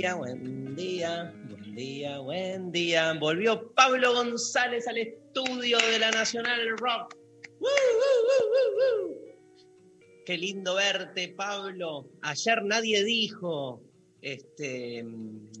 [0.00, 3.12] día, buen día, buen día, buen día.
[3.20, 7.14] Volvió Pablo González al estudio de la Nacional Rock.
[7.60, 9.16] ¡Woo, woo, woo!
[10.24, 12.08] Qué lindo verte, Pablo.
[12.22, 13.82] Ayer nadie dijo,
[14.22, 15.04] este,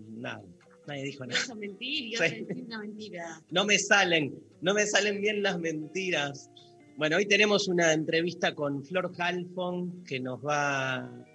[0.08, 0.42] nada,
[0.86, 1.38] nadie dijo nada.
[1.38, 2.46] Eso es mentir, yo Sí.
[2.66, 3.42] una mentira.
[3.50, 6.48] No me salen, no me salen bien las mentiras.
[6.96, 11.26] Bueno, hoy tenemos una entrevista con Flor Halfon que nos va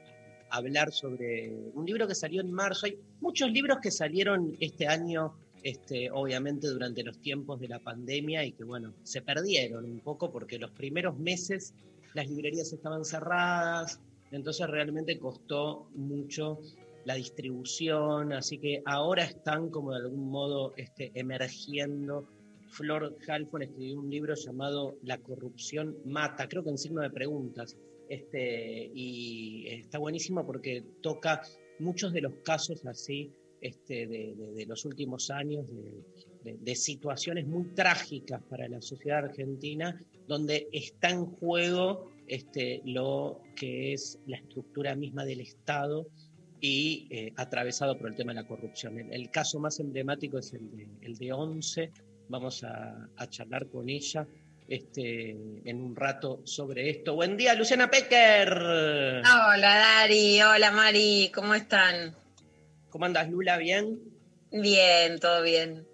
[0.50, 2.86] hablar sobre un libro que salió en marzo.
[2.86, 8.46] Hay muchos libros que salieron este año, este, obviamente durante los tiempos de la pandemia
[8.46, 11.74] y que, bueno, se perdieron un poco porque los primeros meses
[12.14, 14.00] las librerías estaban cerradas,
[14.32, 16.60] entonces realmente costó mucho
[17.04, 22.26] la distribución, así que ahora están como de algún modo este, emergiendo.
[22.70, 27.78] Flor Halfon escribió un libro llamado La corrupción mata, creo que en signo de preguntas,
[28.10, 31.42] este, y está buenísimo porque toca
[31.80, 33.32] muchos de los casos así
[33.62, 35.66] este, de, los últimos años,
[36.44, 43.94] de, situaciones muy trágicas para la sociedad argentina, donde está en juego este, lo que
[43.94, 46.08] es la estructura misma del Estado
[46.62, 49.00] y eh, atravesado por el tema de la corrupción.
[49.12, 51.92] El, caso más emblemático es el de, el de Once.
[52.30, 54.28] Vamos a charlar con ella
[54.68, 55.30] este,
[55.66, 57.16] en un rato sobre esto.
[57.16, 58.52] Buen día, Luciana Pecker.
[58.52, 62.16] Hola Dari, hola Mari, ¿cómo están?
[62.90, 63.58] ¿Cómo andas, Lula?
[63.58, 64.00] ¿Bien?
[64.52, 65.86] Bien, todo bien.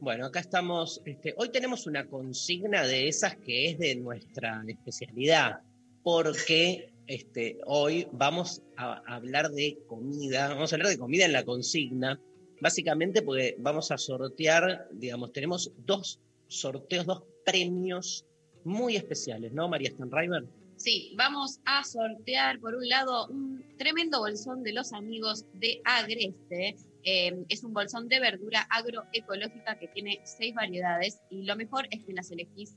[0.00, 1.00] Bueno, acá estamos.
[1.04, 5.60] este, hoy tenemos una consigna de esas que es de nuestra especialidad,
[6.02, 11.44] porque este, hoy vamos a hablar de comida, vamos a hablar de comida en la
[11.44, 12.20] consigna,
[12.60, 18.26] básicamente porque vamos a sortear, digamos, tenemos dos sorteos, dos premios
[18.64, 20.44] muy especiales, ¿no, María Stanriver?
[20.76, 26.76] Sí, vamos a sortear por un lado un tremendo bolsón de los amigos de Agreste.
[27.04, 32.04] Eh, es un bolsón de verdura agroecológica que tiene seis variedades y lo mejor es
[32.04, 32.76] que las elegís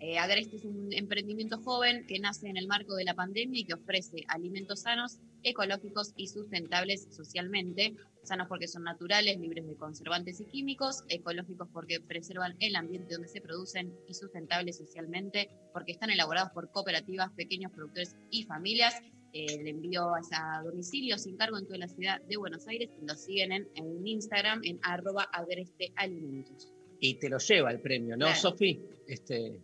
[0.00, 3.64] Eh, Agreste es un emprendimiento joven que nace en el marco de la pandemia y
[3.64, 7.94] que ofrece alimentos sanos, ecológicos y sustentables socialmente.
[8.22, 13.28] Sanos porque son naturales, libres de conservantes y químicos, ecológicos porque preservan el ambiente donde
[13.28, 18.94] se producen y sustentables socialmente porque están elaborados por cooperativas, pequeños productores y familias.
[19.34, 22.88] Eh, el envío es a domicilio sin cargo en toda la ciudad de Buenos Aires
[22.98, 26.73] y los siguen en, en Instagram en arroba agrestealimentos.
[27.06, 28.40] Y te lo lleva el premio, ¿no, Claro.
[28.40, 28.80] Sofi?
[29.06, 29.60] Este,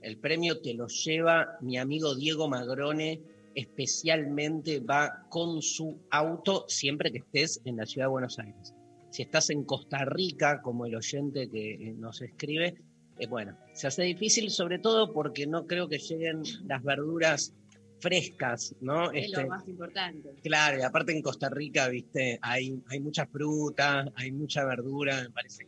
[0.00, 3.20] el premio te lo lleva mi amigo Diego Magrone,
[3.52, 8.74] especialmente va con su auto siempre que estés en la ciudad de Buenos Aires.
[9.10, 12.76] Si estás en Costa Rica, como el oyente que eh, nos escribe,
[13.18, 17.54] eh, bueno, se hace difícil sobre todo porque no creo que lleguen las verduras
[18.00, 19.10] frescas, ¿no?
[19.10, 20.28] Es Este, lo más importante.
[20.44, 25.30] Claro, y aparte en Costa Rica, viste, hay, hay mucha fruta, hay mucha verdura, me
[25.30, 25.64] parece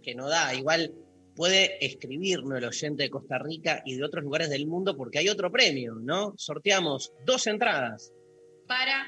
[0.00, 0.54] que, no da.
[0.54, 0.92] Igual
[1.34, 5.28] puede escribirnos el oyente de Costa Rica y de otros lugares del mundo porque hay
[5.28, 6.34] otro premio, ¿no?
[6.36, 8.12] Sorteamos dos entradas.
[8.66, 9.06] Para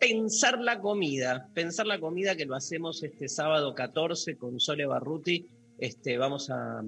[0.00, 5.46] Pensar la comida, pensar la comida que lo hacemos este sábado 14 con Sole Barruti.
[5.78, 6.82] Este, vamos a,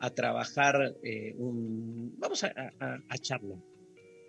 [0.00, 2.18] a trabajar eh, un.
[2.18, 2.48] Vamos a,
[2.80, 3.58] a- a charlar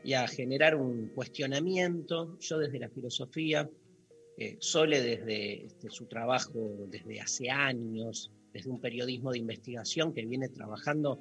[0.03, 2.38] y a generar un cuestionamiento.
[2.39, 3.68] Yo desde la filosofía,
[4.39, 10.25] eh, Sole desde este, su trabajo desde hace años, desde un periodismo de investigación que
[10.25, 11.19] viene trabajando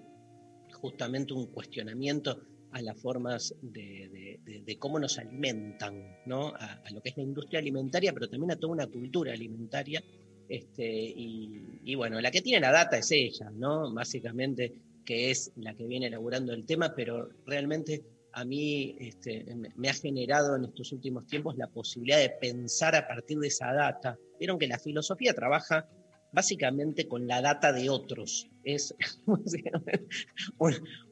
[0.72, 6.48] justamente un cuestionamiento a las formas de, cómo nos alimentan, ¿no?
[6.54, 10.00] A, a lo que es la industria alimentaria, pero también a toda una cultura alimentaria.
[10.48, 13.92] Este, y, y bueno, la que tiene la data es ella, ¿no?
[13.92, 14.74] Básicamente,
[15.04, 18.04] que es la que viene elaborando el tema, pero realmente
[18.38, 19.44] a mí este,
[19.74, 23.72] me- ha generado en estos últimos tiempos la posibilidad de pensar a partir de esa
[23.72, 24.16] data.
[24.38, 25.88] Vieron que la filosofía trabaja
[26.30, 28.48] básicamente con la data de otros.
[28.62, 28.94] Es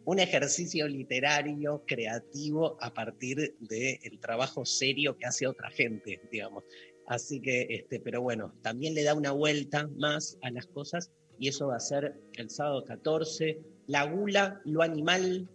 [0.04, 6.62] un, ejercicio literario, creativo, a partir del trabajo serio que hace otra gente, digamos.
[7.08, 11.48] Así que, este, pero bueno, también le da una vuelta más a las cosas y
[11.48, 13.58] eso va a ser el sábado 14.
[13.88, 15.48] La gula, lo animal,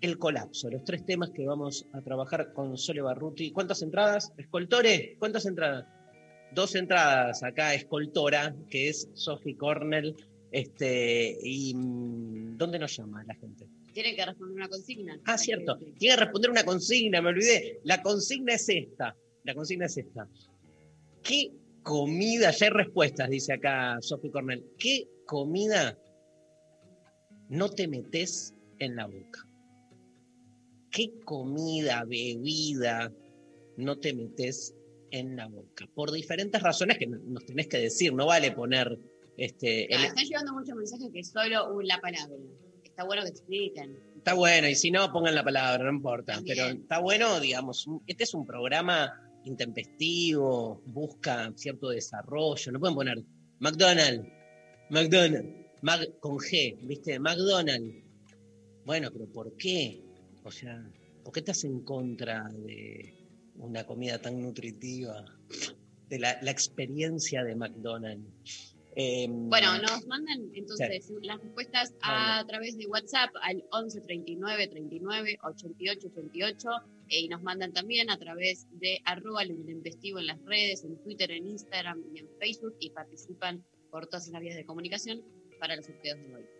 [0.00, 0.70] el colapso.
[0.70, 3.50] Los tres temas que vamos a trabajar con Sole Barruti.
[3.52, 4.32] ¿Cuántas entradas?
[4.36, 5.16] ¿Escoltore?
[5.18, 5.86] ¿Cuántas entradas?
[6.52, 10.16] Dos entradas acá, Escoltora, que es Sophie Cornell.
[10.50, 13.66] Este, y mm, ¿Dónde nos llama la gente?
[13.92, 15.20] Tiene que responder una consigna.
[15.24, 15.78] Ah, cierto.
[15.98, 17.80] Tiene que responder una consigna, me olvidé.
[17.84, 19.16] La consigna es esta.
[19.44, 20.28] La consigna es esta.
[21.22, 21.52] ¿Qué
[21.82, 22.50] comida?
[22.50, 24.64] Ya hay respuestas, dice acá Sophie Cornell.
[24.78, 25.98] ¿Qué comida
[27.48, 29.49] no te metes en la boca?
[30.90, 33.12] ¿Qué comida, bebida
[33.76, 34.74] no te metes
[35.10, 35.88] en la boca?
[35.94, 38.98] Por diferentes razones que nos tenés que decir, no vale poner...
[39.36, 42.36] Este, no, Están llegando muchos mensajes que solo la palabra.
[42.84, 43.98] Está bueno que expliquen.
[44.16, 46.42] Está bueno, y si no, pongan la palabra, no importa.
[46.46, 49.10] Pero está bueno, digamos, este es un programa
[49.44, 52.72] intempestivo, busca cierto desarrollo.
[52.72, 53.22] No pueden poner
[53.60, 54.28] McDonald's,
[54.90, 55.48] McDonald's,
[56.20, 57.18] con G, ¿viste?
[57.18, 58.04] McDonald's.
[58.84, 60.02] Bueno, pero ¿por qué?
[60.44, 60.82] O sea,
[61.24, 63.14] ¿por qué estás en contra de
[63.56, 65.24] una comida tan nutritiva?
[66.08, 68.76] De la, experiencia de McDonald's.
[68.96, 75.38] Em, bueno, nos mandan entonces las respuestas a, través de WhatsApp al 11 39 39
[75.42, 76.68] 88 88
[77.08, 81.46] y nos mandan también a través de arroba investigo en las redes, en Twitter, en
[81.46, 85.22] Instagram y en Facebook y participan por todas las vías de comunicación
[85.60, 86.59] para los sorteos de hoy.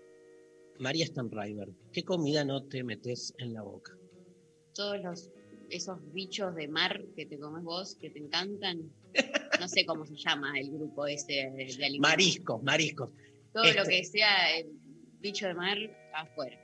[0.80, 3.92] María Stanriver, ¿qué comida no te metes en la boca?
[4.74, 5.30] Todos los
[5.68, 8.90] esos bichos de mar que te comes vos, que te encantan.
[9.60, 12.00] No sé cómo se llama el grupo ese de alimentos.
[12.00, 13.10] Mariscos, mariscos.
[13.52, 14.66] Todo lo este que sea el
[15.20, 15.76] bicho de mar
[16.14, 16.58] afuera.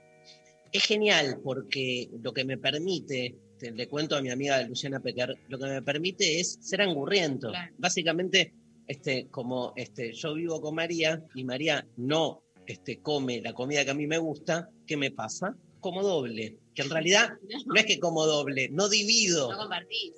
[0.73, 5.59] Es genial porque lo que me permite, le cuento a mi amiga Luciana Pecker, lo
[5.59, 7.53] que me permite es ser angurriento.
[7.79, 8.55] Básicamente,
[8.87, 13.91] este, como este, yo vivo con María y María no este, come la comida que
[13.91, 15.57] a mí me gusta, ¿qué me pasa?
[15.81, 16.59] Como doble.
[16.75, 17.31] Que en realidad
[17.67, 19.53] no, es que como doble, no divido.
[19.53, 20.15] No compartís.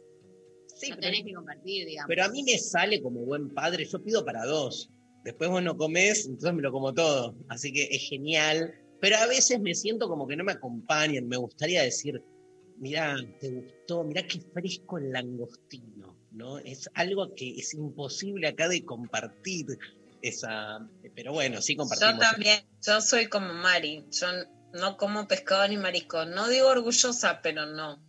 [0.74, 2.08] Sí, no tenés que compartir, digamos.
[2.08, 4.90] Pero a mí me sale como buen padre, yo pido para dos.
[5.24, 7.34] Después vos no comés, entonces me lo como todo.
[7.48, 8.72] Así que es genial.
[9.00, 11.26] Pero a veces me siento como que no me acompañan.
[11.26, 12.22] Me gustaría decir,
[12.78, 16.16] mirá, te gustó, mirá qué fresco el langostino.
[16.30, 16.58] ¿no?
[16.58, 19.66] Es algo que es imposible acá de compartir
[20.22, 22.14] esa, pero bueno, sí compartimos.
[22.14, 24.26] Yo también, yo soy como Mari, yo
[24.72, 28.02] no como pescado ni marisco, no digo orgullosa, pero no.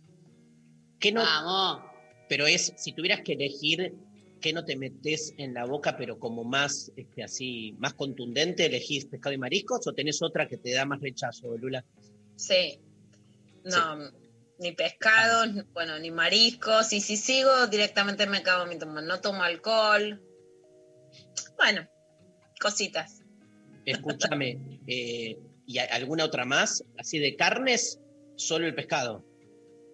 [0.98, 1.22] ¿Qué no?
[1.22, 1.84] Vamos.
[2.28, 3.94] Pero es, si tuvieras que elegir
[4.40, 9.06] qué no te metes en la boca, pero como más, este, así, más contundente, elegís
[9.06, 11.84] pescado y mariscos o tenés otra que te da más rechazo, Lula?
[12.36, 12.80] Sí.
[13.64, 14.10] No,
[14.58, 19.00] ni pescado, bueno, ni mariscos, y si sigo directamente me acabo mi tomo.
[19.00, 20.22] No tomo alcohol.
[21.56, 21.86] Bueno,
[22.60, 23.22] cositas.
[23.84, 26.84] Escúchame, eh, ¿y alguna otra más?
[26.98, 28.00] Así de carnes,
[28.36, 29.24] solo el pescado.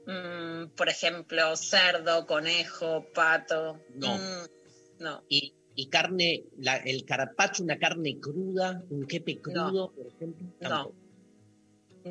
[0.06, 3.80] Mm, por ejemplo, cerdo, conejo, pato.
[3.94, 4.16] No.
[4.18, 5.22] Mm, no.
[5.28, 5.54] Y,
[5.88, 6.44] carne,
[6.84, 10.46] el carpacho, una carne cruda, un quepe crudo, por ejemplo.
[10.60, 10.68] No.
[10.68, 11.06] no.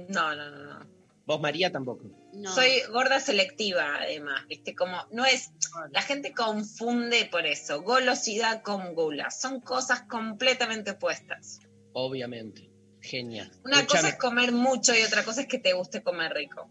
[0.10, 0.86] No, no, no,
[1.26, 2.04] ¿Vos, María, tampoco?
[2.44, 4.76] Soy gorda selectiva, además, ¿viste?
[4.76, 5.52] Como, no es,
[5.92, 11.60] la gente confunde por eso, golosidad con gula, son cosas completamente opuestas.
[11.94, 12.70] Obviamente,
[13.02, 13.52] genial.
[13.64, 16.70] Una cosa es comer mucho y otra cosa es que te guste comer rico.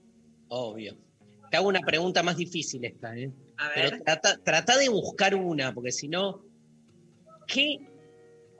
[0.49, 0.97] Obvio.
[1.51, 3.33] Te hago una pregunta más difícil esta, ¿eh?
[3.57, 4.03] A ver.
[4.05, 6.45] Pero trata, de buscar una, porque si no,
[7.47, 7.79] ¿qué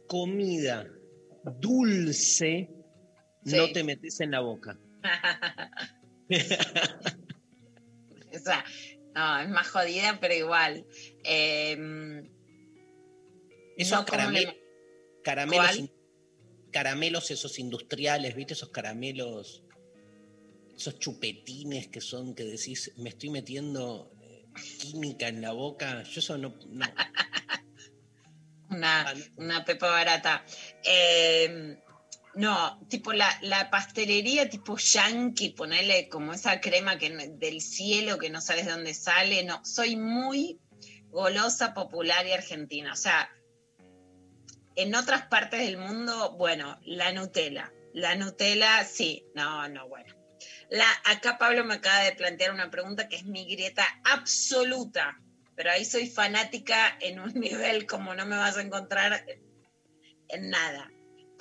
[0.07, 0.87] comida
[1.61, 2.71] dulce
[3.45, 4.79] no te metes en la boca?
[8.35, 8.65] o sea,
[9.15, 10.87] no, es más jodida, pero igual.
[11.23, 12.29] Em,
[13.77, 14.55] esos caramelos,
[16.73, 18.55] caramelos, esos industriales, ¿viste?
[18.55, 19.63] Esos caramelos,
[20.77, 24.47] esos chupetines que son, que decís, me estoy metiendo eh,
[24.81, 26.03] química en la boca.
[26.03, 26.55] Yo eso no.
[28.71, 30.45] una, ah, una pepa barata.
[30.85, 31.79] Eh,
[32.37, 38.41] no, tipo la, pastelería tipo yankee, ponerle como esa crema que, del cielo que no
[38.41, 39.45] sabes de dónde sale.
[39.45, 40.61] No, soy muy
[41.11, 42.93] golosa, popular y argentina.
[42.93, 43.31] O sea,
[44.77, 47.73] en otras partes del mundo, bueno, la Nutella.
[47.93, 50.13] La Nutella, sí, no, no, bueno.
[50.71, 55.21] La, acá Pablo me acaba de plantear una pregunta que es mi grieta absoluta,
[55.55, 59.25] pero ahí soy fanática en un nivel como no me vas a encontrar
[60.29, 60.91] en nada.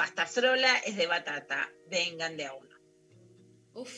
[0.04, 2.76] Pasta frola es de batata, vengan de a uno.
[3.74, 3.90] Uf.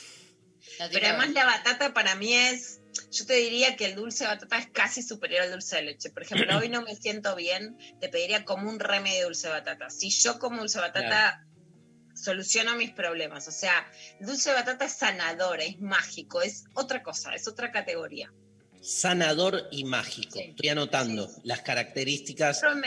[0.78, 2.80] Pero además la batata para mí es,
[3.12, 6.12] yo te diría que el dulce de batata es casi superior al dulce de leche.
[6.12, 9.54] Por ejemplo, hoy no me siento bien, te pediría como un remedio de dulce de
[9.54, 9.90] batata.
[9.90, 11.44] Si yo como dulce de batata,
[12.14, 13.48] soluciono mis problemas.
[13.48, 17.72] O sea, el dulce de batata es sanador, es mágico, es otra cosa, es otra
[17.72, 18.32] categoría.
[18.80, 20.38] Sanador y mágico.
[20.38, 20.50] Sí.
[20.52, 22.62] Estoy anotando las características.
[22.62, 22.80] Un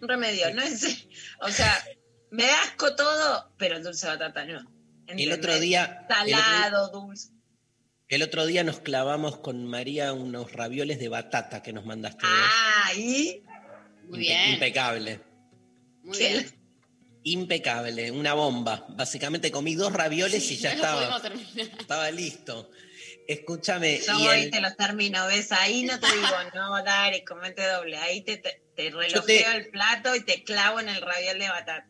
[0.00, 1.06] remedio, un remedio, no es,
[1.40, 1.84] o sea,
[2.30, 4.70] me da asco todo, pero el dulce de batata no.
[5.08, 7.28] El otro día, el otro- Salado, dulce.
[8.08, 12.24] el otro día nos clavamos con María unos ravioles de batata que nos mandaste.
[12.24, 13.42] Ah, y
[14.08, 14.52] Muy Impe- bien.
[14.54, 15.20] Impecable.
[16.02, 16.52] Muy bien.
[17.24, 18.86] Impecable, una bomba.
[18.90, 21.22] Básicamente comí dos ravioles y ya no estaba,
[21.80, 22.70] estaba listo.
[23.28, 25.50] Escúchame, Yo y el- te los termino, ¿ves?
[25.52, 27.96] Ahí no te digo, no, dale, comete doble.
[27.96, 31.48] Ahí te, te, te relojeo te- el plato y te clavo en el raviol de
[31.48, 31.88] batata.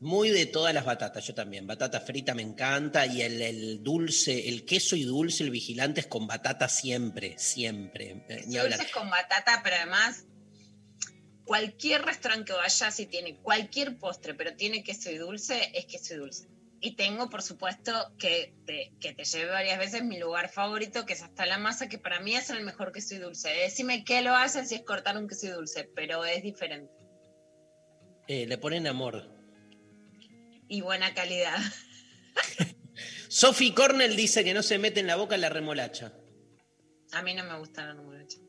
[0.00, 1.66] muy de todas las batatas, yo también.
[1.66, 6.06] Batata frita me encanta y el, el dulce, el queso y dulce, el vigilante es
[6.06, 8.24] con batata siempre, siempre.
[8.28, 8.56] Eh, Ni.
[8.58, 10.26] Dulces con batata, pero además,
[11.44, 16.14] cualquier restaurante que vayas y tiene cualquier postre, pero tiene queso y dulce, es queso
[16.14, 16.48] y dulce.
[16.84, 21.14] Y tengo, por supuesto, que te, que te lleve varias veces mi lugar favorito, que
[21.14, 23.48] es hasta la masa, que para mí es el mejor queso y dulce.
[23.48, 26.92] Decime qué lo hacen si es cortar un queso y dulce, pero es diferente.
[28.28, 29.26] Eh, le ponen amor.
[30.68, 31.56] Y buena calidad.
[33.28, 36.12] Sophie Cornell dice que no se mete en la boca la remolacha.
[37.12, 38.40] A mí no me gusta la remolacha.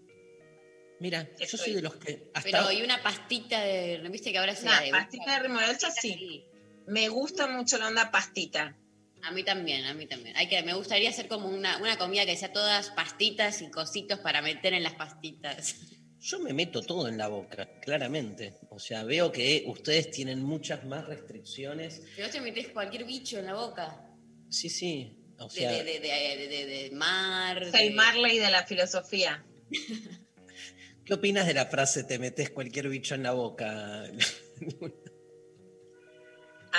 [0.99, 3.99] Mira, yo soy de los que hasta Pero y una pastita de.
[3.99, 6.45] ¿no ¿Viste que ahora se Una la de pastita de remolacha, sí.
[6.87, 8.75] Me gusta mucho la onda pastita.
[9.23, 10.35] A mí también, a mí también.
[10.37, 14.19] Hay que, me gustaría hacer como una, una comida que sea todas pastitas y cositos
[14.19, 15.75] para meter en las pastitas.
[16.19, 18.53] yo me meto todo en la boca, claramente.
[18.69, 22.03] O sea, veo que ustedes tienen muchas más restricciones.
[22.15, 23.99] Pero vos te metés cualquier bicho en la boca.
[24.49, 25.17] Sí, sí.
[25.39, 27.63] O De, sea, de, de, de, de- de- de mar.
[27.63, 29.43] Es el Marley de la filosofía.
[31.03, 34.05] ¿qué opinas de la frase te metes cualquier bicho en la boca?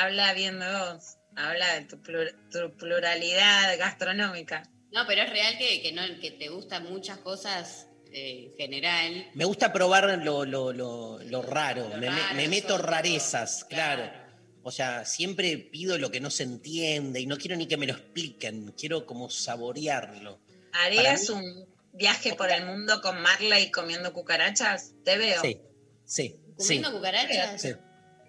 [0.01, 1.17] Habla bien de vos.
[1.37, 4.63] Habla de tu, plur- tu pluralidad gastronómica.
[4.93, 9.31] No, pero es real que, que, no, que te gustan muchas cosas eh, en general.
[9.35, 13.65] Me gusta probar lo, lo- lo- lo raro, Lo me, me- raro, me meto rarezas,
[13.65, 14.03] claro.
[14.05, 14.27] Claro.
[14.63, 17.87] O sea, siempre pido lo que no se entiende y no quiero ni que me
[17.87, 20.41] lo expliquen, quiero como saborearlo.
[20.73, 24.93] ¿Harías mí- un viaje por el mundo con Marley comiendo cucarachas?
[25.05, 25.41] Te veo.
[25.43, 25.61] Sí,
[26.05, 26.81] sí, sí.
[26.81, 27.63] Comiendo cucarachas.
[27.63, 27.75] sí,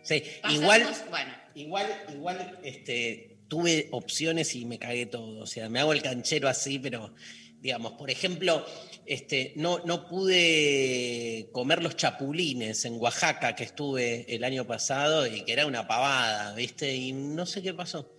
[0.07, 0.23] sí.
[0.41, 5.41] Pasamos- Igual, Bueno, igual, igual, este, tuve opciones y me cagué todo.
[5.43, 7.13] O sea, me hago el canchero así, pero
[7.59, 8.65] digamos, por ejemplo,
[9.05, 15.43] este, no, no pude comer los chapulines en Oaxaca que estuve el año pasado y
[15.43, 16.95] que era una pavada, ¿viste?
[16.95, 18.13] Y no sé qué pasó.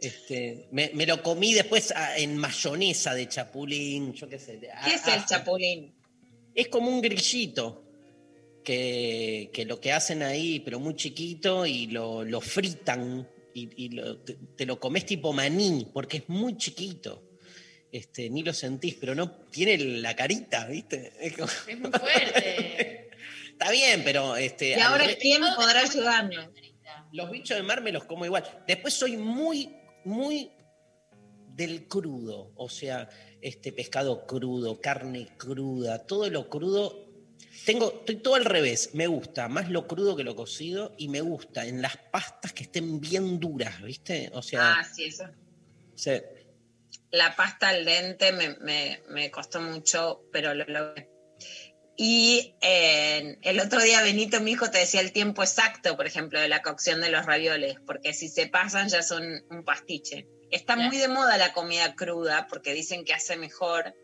[0.00, 4.60] Este, me, me lo comí después ah, en mayonesa de chapulín, yo qué sé.
[4.60, 5.94] ¿Qué es el chapulín?
[6.54, 7.83] es como un grillito
[8.64, 13.88] que, que lo que hacen ahí, pero muy chiquito, y lo, lo fritan y, y
[13.90, 17.22] lo- te, te lo comes tipo maní, porque es muy chiquito.
[17.92, 21.12] Este, ni lo sentís, pero no tiene la carita, ¿viste?
[21.20, 23.10] Es como- es muy fuerte.
[23.52, 26.48] está bien, pero este, Y ahora, re- ¿quién podrá ayudarnos?
[27.12, 28.42] los bichos de mar me los como igual.
[28.66, 29.70] Después soy muy,
[30.04, 30.50] muy
[31.54, 33.08] del crudo, o sea,
[33.40, 37.03] este pescado crudo, carne cruda, todo lo crudo.
[37.66, 41.20] Tengo, estoy todo al revés, me gusta más lo crudo que lo cocido y me
[41.20, 44.30] gusta en las pastas que estén bien duras, ¿viste?
[44.34, 45.24] O sea, Ah, sí, eso.
[45.94, 46.24] se-
[47.10, 51.08] La pasta al dente me, me- me costó mucho, pero lo logré.
[51.96, 56.40] Y eh, el otro día Benito, mi hijo, te decía el tiempo exacto, por ejemplo,
[56.40, 60.26] de la cocción de los ravioles, porque si se pasan ya son un pastiche.
[60.50, 63.94] Está muy de moda la comida cruda, porque dicen que hace mejor.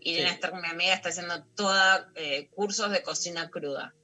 [0.00, 0.34] Irene Sí.
[0.34, 3.94] Esther, mi amiga, está haciendo toda eh, cursos de cocina cruda.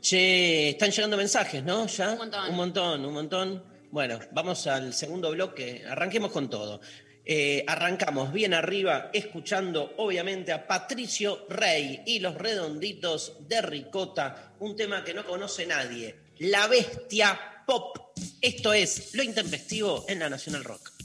[0.00, 1.86] Che, están llegando mensajes, ¿no?
[1.86, 2.12] ¿Ya?
[2.12, 2.50] Un montón.
[2.50, 3.64] Un montón, un montón.
[3.90, 5.84] Bueno, vamos al segundo bloque.
[5.88, 6.80] Arranquemos con todo.
[7.24, 14.74] Eh, arrancamos bien arriba, escuchando obviamente a Patricio Rey y los redonditos de Ricota, un
[14.74, 17.98] tema que no conoce nadie, La Bestia Pop.
[18.40, 20.99] Esto es Lo Intempestivo en la Nacional Rock.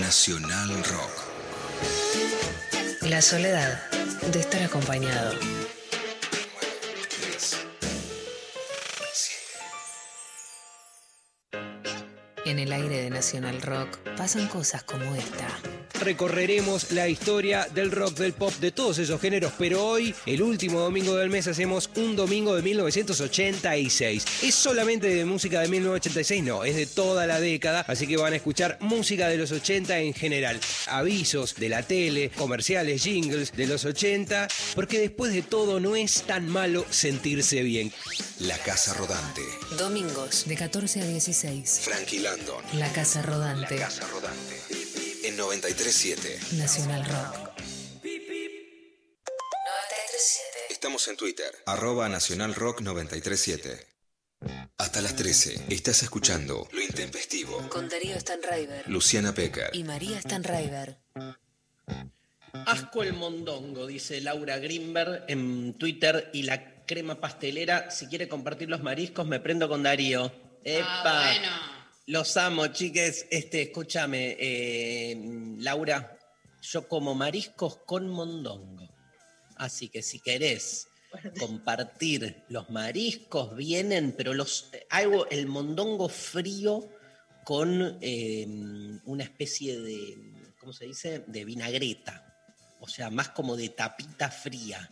[0.00, 1.12] Nacional Rock.
[3.02, 3.90] La soledad
[4.32, 5.34] de estar acompañado.
[12.44, 15.48] En el aire de Nacional Rock pasan cosas como esta.
[16.00, 20.80] Recorreremos la historia del rock, del pop, de todos esos géneros, pero hoy, el último
[20.80, 24.24] domingo del mes, hacemos un domingo de 1986.
[24.42, 26.44] ¿Es solamente de música de 1986?
[26.44, 29.98] No, es de toda la década, así que van a escuchar música de los 80
[29.98, 30.60] en general.
[30.86, 36.22] Avisos de la tele, comerciales, jingles de los 80, porque después de todo no es
[36.22, 37.92] tan malo sentirse bien.
[38.40, 39.42] La Casa Rodante.
[39.76, 41.80] Domingos de 14 a 16.
[41.82, 42.64] Frankie Landon.
[42.74, 43.76] La Casa Rodante.
[43.76, 44.57] La Casa Rodante.
[45.38, 46.58] En 93.7.
[46.58, 47.52] Nacional Rock.
[48.02, 48.10] 93.7.
[50.68, 51.54] Estamos en Twitter.
[51.66, 53.86] Arroba Nacional Rock 93.7.
[54.78, 55.66] Hasta las 13.
[55.68, 57.68] Estás escuchando Lo Intempestivo.
[57.68, 58.88] Con Darío Stanraiver.
[58.88, 59.70] Luciana Pecker.
[59.74, 60.98] Y María Stanraiver.
[62.66, 66.30] Asco el mondongo, dice Laura Grimberg en Twitter.
[66.32, 70.32] Y la crema pastelera, si quiere compartir los mariscos, me prendo con Darío.
[70.64, 70.88] ¡Epa!
[71.04, 71.77] Ah, bueno.
[72.08, 73.26] Los amo, chiques.
[73.30, 75.14] Este, escúchame, eh,
[75.58, 76.18] Laura,
[76.62, 78.88] yo como mariscos con mondongo.
[79.56, 80.88] Así que si querés
[81.38, 86.88] compartir los mariscos, vienen, pero los hago el mondongo frío
[87.44, 88.46] con eh,
[89.04, 90.16] una especie de,
[90.58, 91.24] ¿cómo se dice?
[91.26, 92.24] De vinagreta.
[92.80, 94.90] O sea, más como de tapita fría.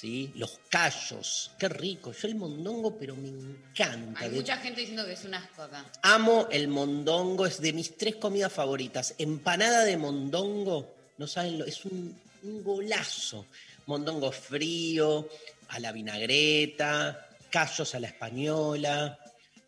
[0.00, 0.32] ¿Sí?
[0.36, 2.12] Los callos, qué rico.
[2.12, 4.20] Yo el mondongo, pero me encanta.
[4.20, 5.84] Hay De- mucha gente diciendo que es un asco acá.
[6.02, 9.14] Amo el mondongo, es de mis tres comidas favoritas.
[9.18, 13.46] Empanada de mondongo, no saben lo, es un, un golazo.
[13.86, 15.28] Mondongo frío,
[15.68, 19.18] a la vinagreta, callos a la española.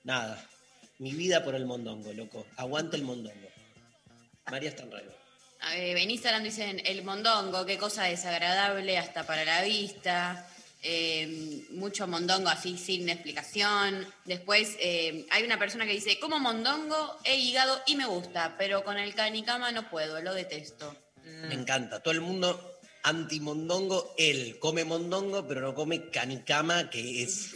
[0.05, 0.42] Nada,
[0.99, 2.47] mi vida por el mondongo, loco.
[2.57, 3.49] Aguante el mondongo.
[4.51, 5.12] María Stanraiva.
[5.70, 10.48] Eh, en Instagram dicen el mondongo, qué cosa desagradable hasta para la vista.
[10.85, 14.07] Eh, mucho mondongo así sin explicación.
[14.25, 18.83] Después eh, hay una persona que dice, como mondongo, he hígado y me gusta, pero
[18.83, 20.96] con el canicama no puedo, lo detesto.
[21.22, 22.01] Me encanta.
[22.01, 27.55] Todo el mundo anti-mondongo, él come mondongo, pero no come canicama, que es...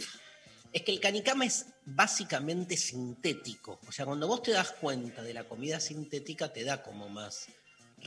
[0.71, 3.79] Es que el canicama es básicamente sintético.
[3.87, 7.47] O sea, cuando vos te das cuenta de la comida sintética, te da como más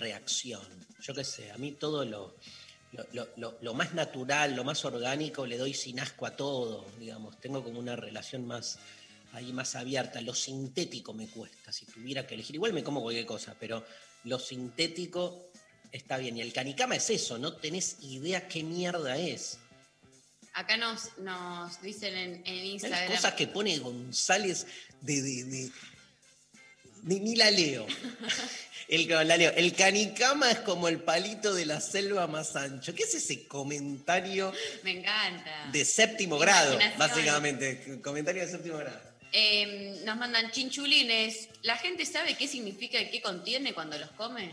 [0.00, 0.62] reacción.
[1.00, 2.34] Yo qué sé, a mí todo lo,
[2.92, 7.38] lo, lo- lo- más natural, lo más orgánico, le doy sin asco a todo, digamos.
[7.40, 8.78] Tengo como una relación más
[9.32, 10.20] ahí más abierta.
[10.20, 12.56] Lo sintético me cuesta, si tuviera que elegir.
[12.56, 13.84] Igual me como cualquier cosa, pero
[14.24, 15.50] lo sintético
[15.92, 16.36] está bien.
[16.36, 19.58] Y el canicama es eso, no tenés idea qué mierda es.
[20.52, 23.12] Acá nos, nos dicen en, en Hay Instagram.
[23.12, 24.66] cosas que pone González
[25.00, 25.22] de...
[25.22, 25.72] de- de-
[27.02, 27.86] ni, ni la leo.
[28.88, 29.52] El, la leo.
[29.56, 32.94] El canicama es como el palito de la selva más ancho.
[32.94, 35.68] ¿Qué es ese comentario Me encanta.
[35.72, 38.00] de séptimo grado, básicamente?
[38.02, 39.00] Comentario de séptimo grado.
[39.32, 41.48] Eh, nos mandan chinchulines.
[41.62, 44.50] ¿La gente sabe qué significa y qué contiene cuando los come?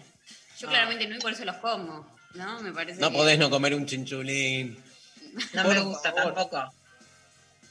[0.60, 0.70] Yo No.
[0.70, 2.16] claramente no y por eso los como.
[2.36, 2.60] ¿No?
[2.62, 4.78] Me parece No que- podés no comer un chinchulín.
[5.54, 6.34] No Por me gusta favor.
[6.36, 6.74] tampoco.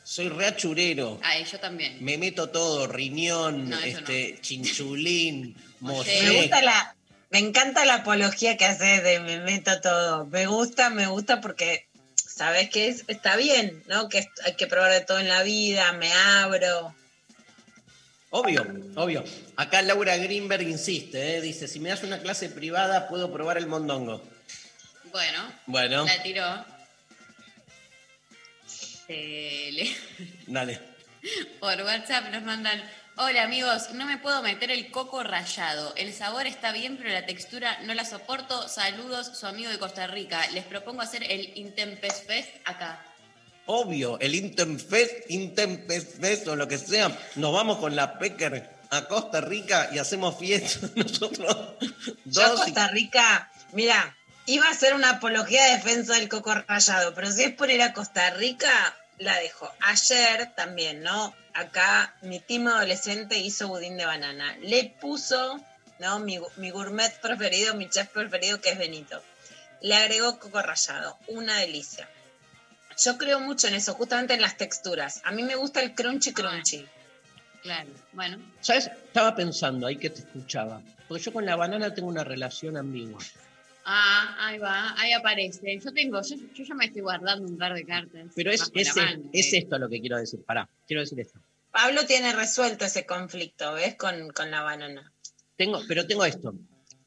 [0.06, 1.18] Soy reachurero.
[1.24, 1.96] Ay, yo también.
[2.00, 6.42] Me meto todo, riñón, No, este, chinchulín, Me mollé.
[6.42, 6.94] gusta la,
[7.30, 10.24] me encanta la apología que haces de me meto todo.
[10.26, 14.08] Me gusta, me gusta porque sabes que es, está bien, ¿no?
[14.08, 16.94] Que hay que probar de todo en la vida, me abro.
[18.30, 18.64] Obvio,
[18.94, 19.24] obvio.
[19.56, 21.40] Acá Laura Greenberg insiste, ¿eh?
[21.40, 24.22] dice, si me das una clase privada puedo probar el mondongo.
[25.10, 26.75] Bueno, Bueno, la tiró.
[29.08, 29.96] Eh, le-
[30.46, 30.80] dale.
[31.60, 32.82] por WhatsApp nos mandan.
[33.18, 35.94] Hola amigos, no me puedo meter el coco rallado.
[35.96, 38.68] El sabor está bien, pero la textura no la soporto.
[38.68, 40.46] Saludos, su amigo de Costa Rica.
[40.50, 43.02] Les propongo hacer el Intempest Fest acá.
[43.64, 49.06] Obvio, el Intempest, Intempest Fest o lo que sea, nos vamos con la Pecker a
[49.06, 51.56] Costa Rica y hacemos fiesta nosotros
[52.26, 52.60] Yo a dos.
[52.60, 54.14] y- Costa Rica, mira,
[54.46, 57.82] iba a hacer una apología de defensa del coco rallado, pero si es por ir
[57.82, 59.70] a Costa Rica, la dejo.
[59.80, 61.34] Ayer también, ¿no?
[61.52, 64.56] Acá mi team adolescente hizo budín de banana.
[64.60, 65.60] Le puso,
[65.98, 66.18] ¿no?
[66.20, 69.22] Mi, mi gourmet preferido, mi chef preferido, que es Benito.
[69.80, 71.18] Le agregó coco rallado.
[71.28, 72.08] Una delicia.
[72.98, 75.20] Yo creo mucho en eso, justamente en las texturas.
[75.24, 76.86] A mí me gusta el crunchy crunchy.
[77.62, 78.38] Claro, bueno.
[78.60, 78.86] ¿Sabes?
[78.86, 80.80] Estaba pensando ahí que te escuchaba.
[81.08, 83.18] Porque yo con la banana tengo una relación ambigua.
[83.88, 85.78] Ah, ahí va, ahí aparece.
[85.78, 88.32] Yo tengo, yo, yo ya me estoy guardando un par de cartas.
[88.34, 88.92] Pero es, es,
[89.32, 90.42] es esto lo que quiero decir.
[90.44, 91.38] Pará, quiero decir esto.
[91.70, 93.94] Pablo tiene resuelto ese conflicto, ¿ves?
[93.94, 95.12] Con, con la banana.
[95.56, 96.54] Tengo, pero tengo esto.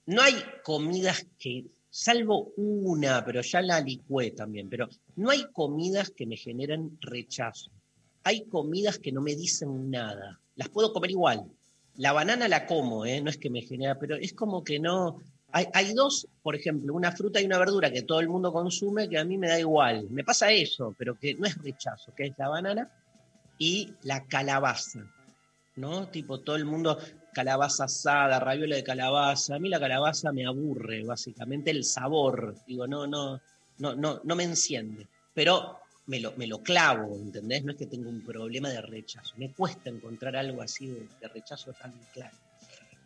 [0.06, 4.88] No hay comidas que, salvo una, pero ya la licué también, pero
[5.18, 7.72] no hay comidas que me generen rechazo.
[8.24, 10.40] Hay comidas que no me dicen nada.
[10.56, 11.52] Las puedo comer igual.
[11.96, 13.20] La banana la como, ¿eh?
[13.22, 15.22] no es que me genera, pero es como que no.
[15.52, 19.18] Hay, dos, por ejemplo, una fruta y una verdura que todo el mundo consume que
[19.18, 20.08] a mí me da igual.
[20.10, 22.92] Me pasa eso, pero que no es rechazo, que es la banana
[23.58, 25.04] y la calabaza.
[25.76, 26.08] ¿no?
[26.10, 27.00] Tipo, todo el mundo,
[27.34, 29.56] calabaza asada, raviola de calabaza.
[29.56, 32.56] A mí la calabaza me aburre, básicamente, el sabor.
[32.68, 33.42] Digo, no, no,
[33.80, 35.08] no, no, no me enciende.
[35.34, 37.64] Pero me lo, me lo clavo, ¿entendés?
[37.64, 39.34] No es que tenga un problema de rechazo.
[39.38, 42.38] Me cuesta encontrar algo así de rechazo tan claro.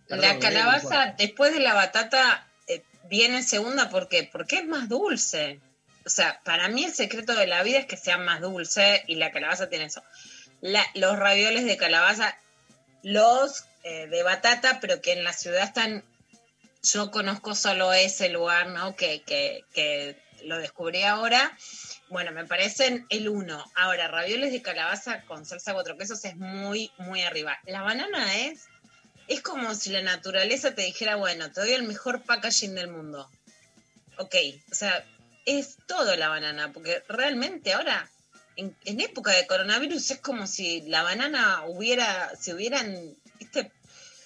[0.08, 0.40] Perdón, la ¿eh?
[0.40, 4.30] calabaza, después de la batata, eh, viene segunda ¿por qué?
[4.32, 5.60] porque es más dulce.
[6.06, 9.16] O sea, para mí el secreto de la vida es que sea más dulce y
[9.16, 10.04] la calabaza tiene eso.
[10.62, 12.38] La- los ravioles de calabaza,
[13.04, 16.04] los eh, de batata, pero que en la ciudad están.
[16.84, 18.96] Yo conozco solo ese lugar, ¿no?
[18.98, 21.58] Que, que, que lo descubrí ahora.
[22.10, 23.64] Bueno, me parecen el uno.
[23.76, 27.58] Ahora, ravioles de calabaza con salsa cuatro quesos es muy, muy arriba.
[27.66, 28.66] La banana es
[29.28, 33.30] es como si la naturaleza te dijera, bueno, te doy el mejor packaging del mundo.
[34.18, 34.36] Ok,
[34.72, 35.06] o sea,
[35.46, 38.10] es todo la banana, porque realmente ahora,
[38.56, 43.72] en, en época de coronavirus, es como si la banana hubiera, se hubieran, viste,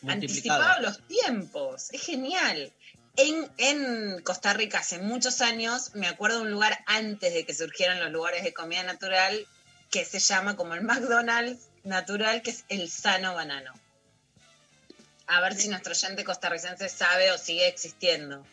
[0.08, 1.88] anticipado los tiempos.
[1.92, 2.74] Es genial.
[3.16, 7.56] En, en Costa Rica hace muchos años, me acuerdo de un lugar antes de que
[7.56, 9.48] surgieran los lugares de comida natural
[9.90, 13.74] que se llama como el McDonald's natural, que es el sano banano.
[15.28, 18.46] A ver si nuestro oyente costarricense sabe o sigue existiendo.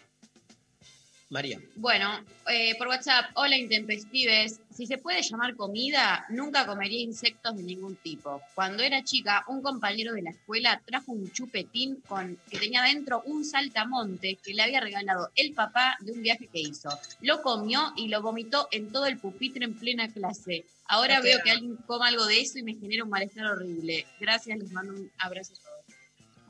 [1.30, 1.58] María.
[1.76, 4.60] Bueno, eh, por WhatsApp, hola intempestives.
[4.72, 8.42] Si se puede llamar comida, nunca comería insectos de ningún tipo.
[8.54, 13.22] Cuando era chica, un compañero de la escuela trajo un chupetín con que tenía dentro
[13.24, 16.90] un saltamonte que le había regalado el papá de un viaje que hizo.
[17.20, 20.66] Lo comió y lo vomitó en todo el pupitre en plena clase.
[20.86, 24.06] Ahora veo que alguien coma algo de eso y me genera un malestar horrible.
[24.20, 25.73] Gracias, les mando un abrazo a todos.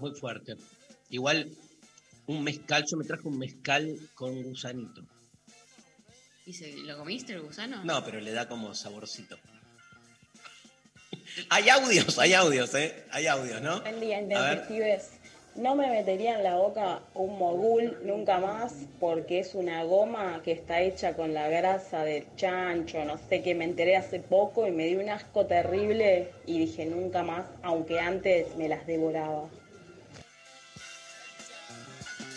[0.05, 0.59] Muy fuerte.
[1.09, 1.51] Igual,
[2.27, 5.03] un mezcal, yo me traje un mezcal con gusanito.
[6.45, 7.83] ¿Y se, lo comiste el gusano?
[7.85, 9.39] No, pero le da como saborcito.
[11.49, 13.07] Hay audios, hay audios, ¿eh?
[13.13, 13.81] Hay audios, ¿no?
[13.81, 15.13] Buen día, detectives.
[15.55, 20.53] No me metería en la boca un mogul nunca más porque es una goma que
[20.53, 24.71] está hecha con la grasa del chancho, no sé, que me enteré hace poco y
[24.71, 29.49] me dio un asco terrible y dije nunca más, aunque antes me las devoraba.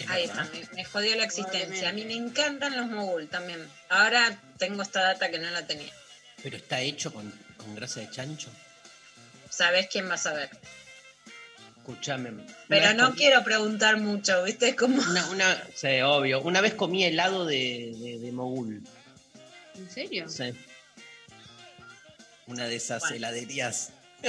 [0.09, 0.45] Ahí verdad.
[0.53, 1.89] está, me, me jodió la existencia.
[1.89, 3.67] A mí me encantan los mogul también.
[3.89, 5.91] Ahora tengo esta data que no la tenía.
[6.43, 8.49] Pero está hecho con, con grasa de chancho.
[9.49, 10.49] ¿Sabes quién va a saber?
[11.77, 12.45] Escúchame.
[12.67, 14.69] Pero no comí- quiero preguntar mucho, ¿viste?
[14.69, 15.01] Es como...
[15.01, 16.41] Una, una, sí, obvio.
[16.41, 18.83] Una vez comí helado de, de, de mogul.
[19.75, 20.27] ¿En serio?
[20.29, 20.53] Sí.
[22.47, 23.15] Una de esas Bueno.
[23.17, 23.91] heladerías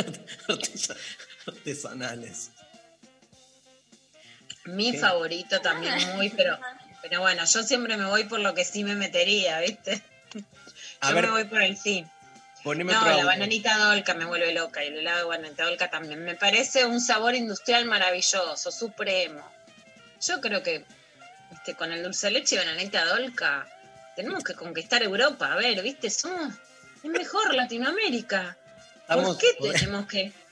[0.48, 0.96] artesa-
[1.46, 2.50] artesanales.
[4.74, 4.98] Mi ¿Qué?
[4.98, 6.58] favorito también muy, pero,
[7.02, 10.02] pero bueno, yo siempre me voy por lo que sí me metería, ¿viste?
[11.00, 12.04] A yo ver, me voy por el sí.
[12.62, 16.24] poneme No, la bananita dolca me vuelve loca y el helado de bananita dolca también.
[16.24, 19.42] Me parece un sabor industrial maravilloso, supremo.
[20.20, 20.84] Yo creo que
[21.50, 21.74] ¿viste?
[21.74, 23.66] con el dulce de leche y bananita dolca
[24.16, 25.52] tenemos que conquistar Europa.
[25.52, 26.10] A ver, ¿viste?
[26.10, 26.52] Somos...
[27.04, 28.56] Es mejor Latinoamérica.
[29.02, 30.47] Estamos- ¿Por qué tenemos que ¿Podés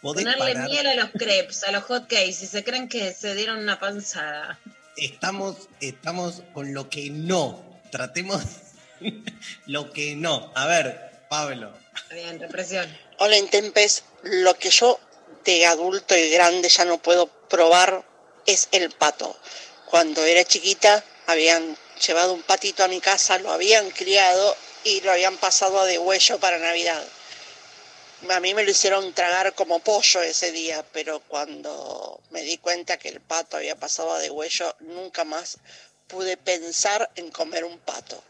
[0.00, 0.68] ponerle parar?
[0.68, 3.78] miel a los crepes, a los hot cakes y se creen que se dieron una
[3.78, 4.58] panzada?
[4.96, 7.62] Estamos, estamos con lo que no.
[7.90, 8.42] Tratemos
[9.66, 10.52] lo que no.
[10.54, 11.72] A ver, Pablo.
[12.10, 12.86] Bien, represión.
[13.18, 14.98] Hola Intempes, lo que yo
[15.44, 18.04] de adulto y grande ya no puedo probar
[18.46, 19.36] es el pato.
[19.86, 25.12] Cuando era chiquita habían llevado un patito a mi casa, lo habían criado y lo
[25.12, 27.02] habían pasado a degüello para Navidad.
[28.30, 32.98] A mí me lo hicieron tragar como pollo ese día, pero cuando me di cuenta
[32.98, 35.58] que el pato había pasado a degüello, nunca más
[36.08, 38.22] pude pensar en comer un pato.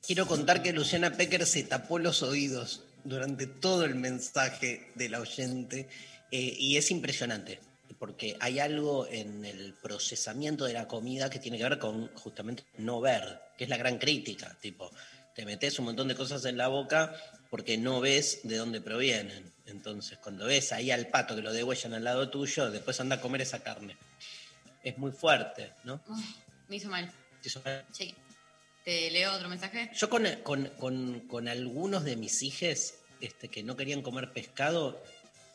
[0.00, 5.20] Quiero contar que Luciana Pecker se tapó los oídos durante todo el mensaje de la
[5.20, 5.88] oyente
[6.30, 7.60] eh, y es impresionante
[7.98, 12.64] porque hay algo en el procesamiento de la comida que tiene que ver con justamente
[12.78, 14.90] no ver, que es la gran crítica, tipo,
[15.34, 17.14] te metes un montón de cosas en la boca
[17.50, 19.52] porque no ves de dónde provienen.
[19.66, 23.20] Entonces, cuando ves ahí al pato que lo degüellan al lado tuyo, después anda a
[23.20, 23.96] comer esa carne.
[24.82, 26.00] Es muy fuerte, ¿no?
[26.08, 26.18] Uf,
[26.68, 27.10] me hizo mal.
[27.42, 28.14] ¿Te hizo- Sí.
[28.84, 29.90] ¿Te leo otro mensaje?
[29.94, 35.02] Yo con, con- con- con algunos de mis hijos este, que no querían comer pescado,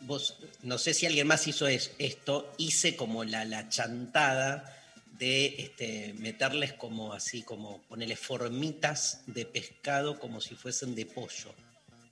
[0.01, 4.71] vos, no sé si alguien más hizo es- esto, hice como la, la chantada
[5.17, 11.53] de este, meterles como así, como ponerle formitas de pescado como si fuesen de pollo.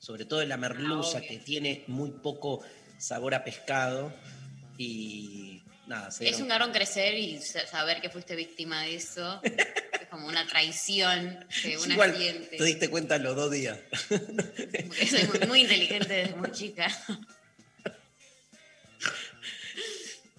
[0.03, 2.61] Sobre todo en la merluza, que tiene muy poco
[2.97, 4.13] sabor a pescado.
[4.77, 9.39] Y nada, se Es un garrón crecer y sa- saber que fuiste víctima de eso.
[9.43, 12.57] es como una traición que una Igual, siente.
[12.57, 13.79] te diste cuenta los dos días.
[14.09, 16.87] Porque soy muy, muy inteligente desde muy chica.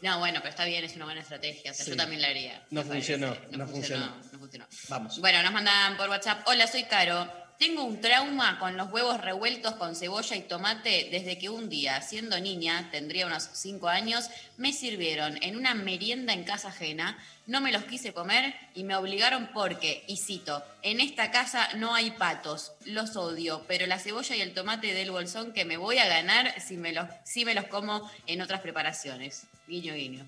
[0.02, 1.70] No, bueno, pero está bien, es una buena estrategia.
[1.70, 1.90] O sea, Sí.
[1.92, 2.62] yo también la haría.
[2.70, 4.14] No funcionó, no funcionó.
[4.30, 4.66] No funcionó.
[4.90, 5.18] Vamos.
[5.20, 6.46] Bueno, nos mandan por WhatsApp.
[6.46, 7.43] Hola, soy Caro.
[7.58, 12.02] Tengo un trauma con los huevos revueltos con cebolla y tomate desde que un día,
[12.02, 17.60] siendo niña, tendría unos 5 años, me sirvieron en una merienda en casa ajena, no
[17.60, 22.10] me los quise comer y me obligaron porque, y cito, en esta casa no hay
[22.10, 26.08] patos, los odio, pero la cebolla y el tomate del bolsón que me voy a
[26.08, 29.44] ganar si me los, si me los como en otras preparaciones.
[29.68, 30.26] Guiño, guiño.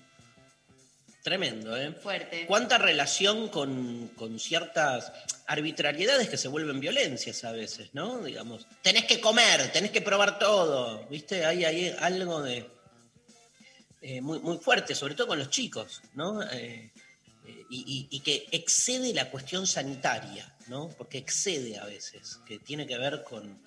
[1.31, 1.91] Tremendo, ¿eh?
[1.91, 2.45] Fuerte.
[2.47, 5.11] ¿Cuánta relación con, con ciertas
[5.45, 8.23] arbitrariedades que se vuelven violencias a veces, ¿no?
[8.23, 11.45] Digamos, tenés que comer, tenés que probar todo, ¿viste?
[11.45, 12.69] Hay, hay algo de
[14.01, 16.41] eh, muy, muy fuerte, sobre todo con los chicos, ¿no?
[16.43, 16.91] Eh,
[17.45, 20.87] eh, y, y- y que excede la cuestión sanitaria, ¿no?
[20.97, 23.61] Porque excede a veces, que tiene que ver con,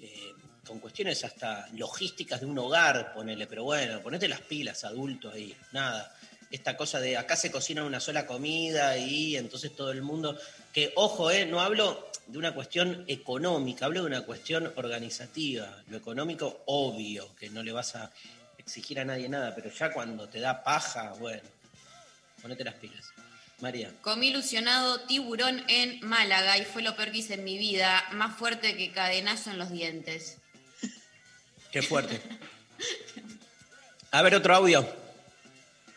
[0.00, 0.32] eh,
[0.66, 5.54] con cuestiones hasta logísticas de un hogar, ponele, pero bueno, ponete las pilas, adulto ahí,
[5.70, 6.12] nada.
[6.50, 10.38] Esta cosa de acá se cocina una sola comida y entonces todo el mundo,
[10.72, 15.82] que ojo, eh, no hablo de una cuestión económica, hablo de una cuestión organizativa.
[15.88, 18.10] Lo económico, obvio, que no le vas a
[18.58, 21.42] exigir a nadie nada, pero ya cuando te da paja, bueno,
[22.40, 23.12] ponete las pilas.
[23.60, 23.90] María.
[24.02, 28.36] Comí ilusionado tiburón en Málaga y fue lo peor que hice en mi vida, más
[28.36, 30.38] fuerte que cadenazo en los dientes.
[31.70, 32.20] Qué fuerte.
[34.10, 35.03] A ver, otro audio.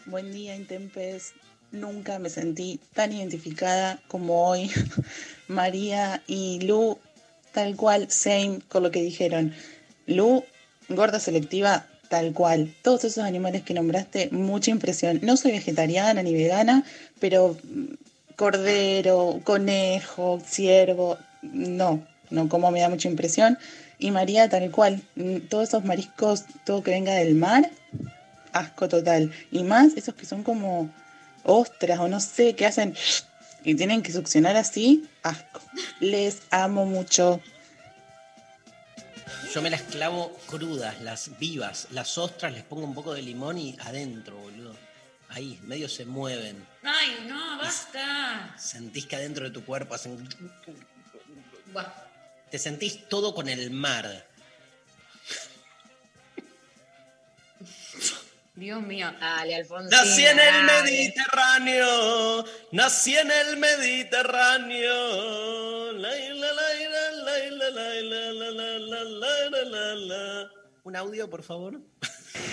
[0.10, 1.34] Buen día, Intempes.
[1.74, 4.72] Nunca me sentí tan identificada como hoy.
[5.50, 6.98] María y Lu,
[7.52, 9.54] tal cual, same con lo que dijeron.
[10.06, 10.46] Lu,
[10.88, 12.74] gorda selectiva, tal cual.
[12.84, 15.20] Todos esos animales que nombraste, mucha impresión.
[15.24, 16.86] No soy vegetariana ni vegana,
[17.20, 17.96] pero mm,
[18.38, 23.58] cordero, conejo, ciervo, no, no como me da mucha impresión.
[24.00, 27.70] Y María, tal cual, mm, todos esos mariscos, todo que venga del mar,
[28.58, 29.32] asco total.
[29.52, 30.90] Y más esos que son como
[31.44, 32.96] ostras o no sé, que hacen
[33.64, 35.62] y tienen que succionar así, asco.
[36.00, 37.42] Les amo mucho.
[39.54, 43.58] Yo me las clavo crudas, las vivas, las ostras, les pongo un poco de limón
[43.58, 44.76] y adentro, boludo.
[45.30, 46.66] Ahí, medio se mueven.
[46.84, 48.56] Ay, no, basta.
[48.58, 50.28] Sentís que adentro de tu cuerpo hacen...
[51.74, 51.92] Buah.
[52.50, 54.26] Te sentís todo con el mar.
[58.58, 59.08] Dios mío.
[59.20, 59.96] Dale, Alfonso.
[59.96, 62.44] Nací en el Mediterráneo.
[62.72, 64.94] Nací en el Mediterráneo.
[70.84, 71.80] Un audio, por favor.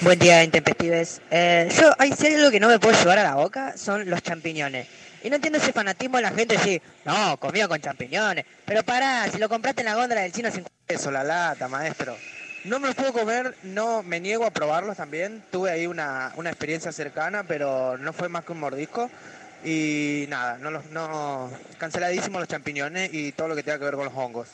[0.03, 1.23] Buen día, intempestives.
[1.31, 4.11] Eh, yo, hay si hay algo que no me puedo llevar a la boca, son
[4.11, 4.87] los champiñones.
[5.23, 8.45] Y no entiendo ese fanatismo de la gente, sí, no, comía con champiñones.
[8.67, 12.15] Pero pará, si lo compraste en la góndola del chino, 50 pesos la lata, maestro.
[12.65, 15.45] No me los puedo comer, no me niego a probarlos también.
[15.53, 19.11] Tuve ahí una, una experiencia cercana, pero no fue más que un mordisco.
[19.65, 23.95] Y nada, no los, no, canceladísimos los champiñones y todo lo que tenga que ver
[23.95, 24.49] con los hongos.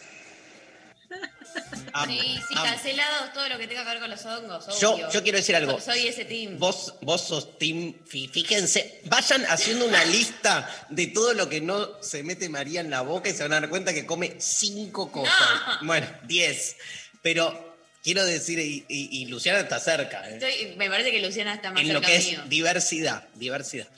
[1.92, 2.64] Amo, Sí, sí, amo.
[2.64, 4.78] cancelados todo lo que tenga que ver con los hongos.
[4.80, 5.10] Yo, obvio.
[5.10, 5.80] yo quiero decir algo.
[5.80, 6.58] Soy ese team.
[6.60, 12.00] Vos, vos sos team, fí- fíjense, vayan haciendo una lista de todo lo que no
[12.02, 15.10] se mete María en la boca y se van a dar cuenta que come cinco
[15.10, 15.34] cosas.
[15.82, 16.76] Bueno, diez.
[17.22, 17.69] Pero
[18.02, 20.34] quiero decir, y, y- y Luciana está cerca, ¿eh?
[20.40, 22.42] Estoy- me parece que Luciana está más en lo cerca que es mío.
[22.48, 23.88] diversidad, diversidad.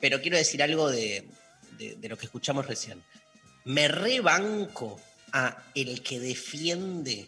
[0.00, 1.24] Pero quiero decir algo de,
[1.78, 3.02] de- de lo que escuchamos recién.
[3.64, 5.00] Me rebanco
[5.32, 7.26] a el que defiende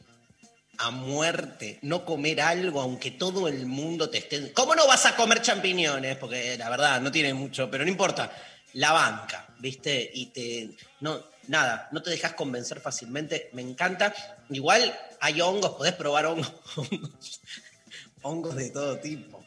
[0.79, 4.53] a muerte no comer algo aunque todo el mundo te esté...
[4.53, 6.17] ¿Cómo no vas a comer champiñones?
[6.17, 8.33] Porque la verdad no tiene mucho, pero no importa.
[8.73, 10.11] La banca, ¿viste?
[10.13, 10.71] Y te...
[11.01, 13.51] No, nada, no te dejas convencer fácilmente.
[13.53, 14.13] Me encanta.
[14.51, 16.53] Igual hay hongos, podés probar hongos.
[18.23, 19.45] hongos de todo tipo.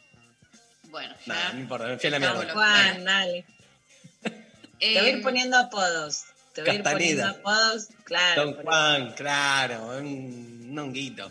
[0.90, 2.52] Bueno, Nada, no importa, me fui a la Don mierda.
[2.54, 3.44] Juan, dale.
[4.22, 4.30] Te
[4.78, 6.24] voy a ir Em, poniendo apodos.
[6.54, 7.88] Te voy a ir poniendo apodos.
[8.04, 8.44] Claro.
[8.44, 11.30] Don Juan, claro, un, un honguito.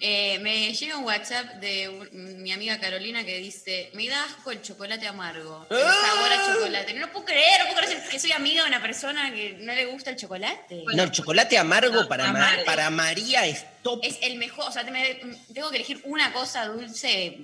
[0.00, 4.50] Eh, me llega un WhatsApp de un- mi amiga Carolina que dice, me da asco
[4.50, 5.94] el chocolate amargo, el ¡Ah!
[6.06, 6.94] sabor a chocolate.
[6.94, 9.72] No lo puedo creer, no puedo creer que soy amiga de una persona que no
[9.74, 10.84] le gusta el chocolate.
[10.94, 14.00] No, el chocolate amargo No, para, Ma- para María es top.
[14.02, 17.38] Es el mejor, o sea, tengo que elegir una cosa dulce,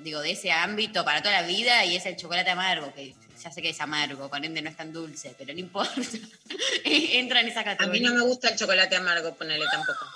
[0.00, 3.50] digo, de ese ámbito para toda la vida y es el chocolate amargo, que ya
[3.50, 5.94] sé que es amargo, por ende no es tan dulce, pero no importa.
[6.84, 8.00] Entra en esa A categoría.
[8.02, 10.06] mí no me gusta el chocolate amargo, ponele tampoco.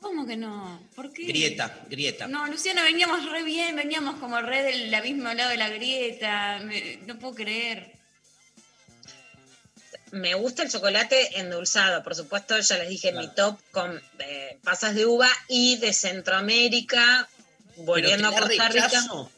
[0.00, 0.80] ¿Cómo que no?
[0.94, 1.24] ¿Por qué?
[1.26, 2.26] Grieta, grieta.
[2.28, 6.58] No, Luciana, veníamos re bien, veníamos como re del la mismo lado de la grieta.
[6.62, 7.92] me- no puedo creer.
[10.12, 14.94] Me gusta el chocolate endulzado, por supuesto, ya les dije mi top con eh, pasas
[14.94, 17.28] de uva y de Centroamérica,
[17.78, 18.86] volviendo a ¿Pero te da Costa Rica.
[18.88, 19.30] rechazo?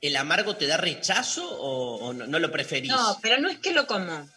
[0.00, 2.90] ¿El amargo te da rechazo o, o no, no lo preferís?
[2.92, 4.28] No, pero no es que lo como.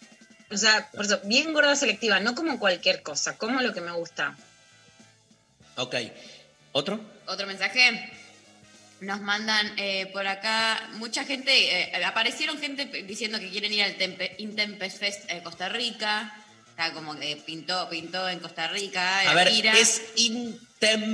[0.52, 3.92] O sea, por eso, bien gorda selectiva, no como cualquier cosa, como lo que me
[3.92, 4.36] gusta.
[5.80, 5.96] Ok.
[6.74, 7.00] ¿Otro?
[7.28, 8.12] Otro mensaje.
[9.02, 11.52] Nos mandan eh, por acá mucha gente,
[11.96, 16.36] eh, aparecieron gente diciendo que quieren ir al Tempe- Intempest Fest eh, Costa Rica.
[16.72, 19.20] Está como que pintó, pintó en Costa Rica.
[19.22, 19.72] A la ver, gira.
[19.78, 20.02] es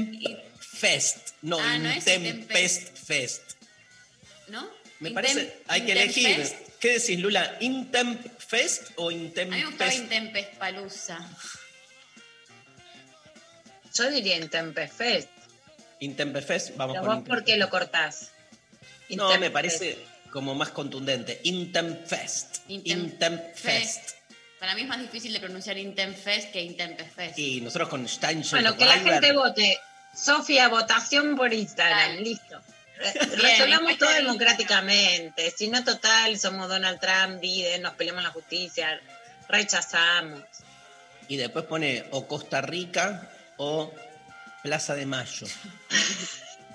[0.05, 3.51] Intempfest, no Ah, no es Intempest Fest.
[4.47, 4.67] ¿No?
[4.99, 6.47] Me Intem- parece, hay que elegir.
[6.79, 7.57] ¿Qué decís, Lula?
[7.61, 9.93] ¿Intempfest o A mí me gustaba?
[9.93, 11.19] Intempest Palusa.
[13.95, 15.29] Yo diría Intempest Fest.
[15.99, 18.31] Intempest, vamos Pero con vos, ¿por qué lo cortás?
[19.09, 19.97] No, me parece
[20.31, 21.39] como más contundente.
[21.43, 22.57] Intempfest.
[22.67, 24.15] Intempfest.
[24.59, 27.39] Para mí es más difícil de pronunciar Intempest que Intempest Fest.
[27.39, 28.61] Y nosotros con Steinchen.
[28.61, 29.79] Bueno, que la gente vote.
[30.13, 32.61] Sofía, votación por Instagram, listo.
[32.97, 35.51] Resolvamos todo democráticamente.
[35.51, 39.01] Si no, total, somos Donald Trump, Biden, nos peleamos en la justicia,
[39.49, 40.41] rechazamos.
[41.27, 43.91] Y después pone o Costa Rica o
[44.63, 45.47] Plaza de Mayo.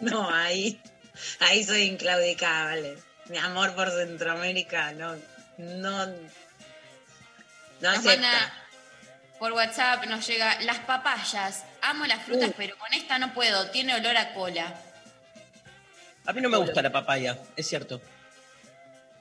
[0.01, 0.81] No, ahí,
[1.41, 2.97] ahí soy inclaudicable.
[3.27, 5.15] Mi amor por Centroamérica no,
[5.59, 6.07] no,
[7.81, 8.51] no acepta.
[9.39, 11.65] por WhatsApp, nos llega las papayas.
[11.83, 12.55] Amo las frutas, Uh.
[12.57, 13.71] pero con esta no puedo.
[13.71, 14.75] Tiene olor a cola.
[16.25, 18.01] A mí no me gusta la papaya, es cierto.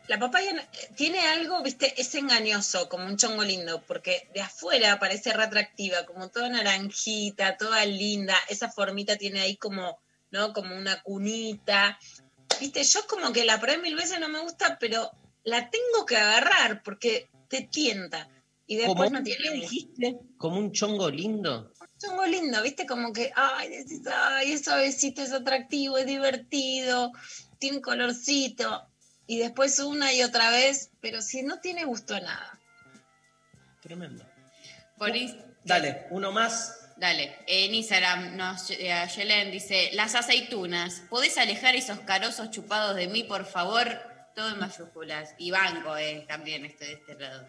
[0.10, 0.64] La papaya no-
[0.96, 6.04] tiene algo, viste, es engañoso, como un chongo lindo, porque de afuera parece re atractiva,
[6.08, 10.00] como toda naranjita, toda linda, esa formita tiene ahí como,
[10.32, 10.52] ¿no?
[10.52, 12.00] Como una cunita.
[12.60, 15.12] Viste, yo como que la probé mil veces, no me gusta, pero
[15.44, 18.28] la tengo que agarrar porque te tienta.
[18.66, 20.18] Y después un, no ¿qué tiene dijiste?
[20.40, 21.72] Como un chongo lindo.
[22.00, 27.12] Chongo lindo, viste, como que, ay, decís, ay, es suavecito, es atractivo, es divertido,
[27.60, 28.88] tiene colorcito.
[29.30, 32.60] Y después una y otra vez, pero si no tiene gusto a nada.
[33.80, 34.26] Tremendo.
[34.98, 36.76] Por is- Dale, uno más.
[36.98, 43.24] Dale, en Instagram nos Yelen dice, las aceitunas, ¿podés alejar esos carosos chupados de mí,
[43.24, 43.88] por favor?
[44.36, 45.36] Todo en mayúsculas.
[45.38, 47.48] Y banco, eh, también estoy de este lado.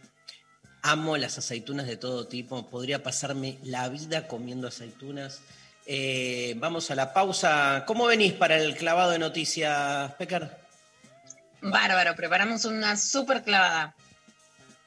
[0.82, 2.68] Amo las aceitunas de todo tipo.
[2.68, 5.40] Podría pasarme la vida comiendo aceitunas.
[5.86, 7.84] Eh, vamos a la pausa.
[7.86, 10.59] ¿Cómo venís para el clavado de noticias, Pecar?
[11.62, 13.94] Bárbaro, preparamos una súper clavada.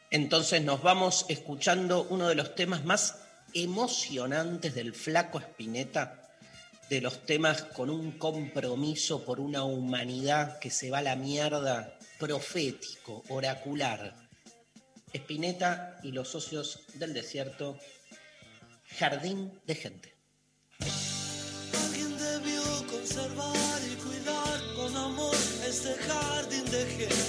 [0.09, 3.19] Entonces nos vamos escuchando uno de los temas más
[3.53, 6.29] emocionantes del flaco Espineta,
[6.89, 11.97] de los temas con un compromiso por una humanidad que se va a la mierda,
[12.19, 14.15] profético, oracular.
[15.11, 17.77] Espineta y los socios del desierto,
[18.97, 20.15] Jardín de Gente.
[26.73, 27.22] Jardín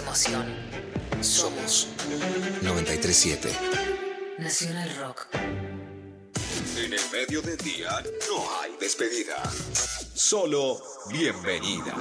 [0.00, 0.44] emoción.
[1.20, 1.88] Somos
[2.62, 3.50] 937.
[4.38, 5.26] Nacional Rock.
[6.76, 9.42] En el medio del día no hay despedida.
[10.14, 11.94] Solo bienvenida.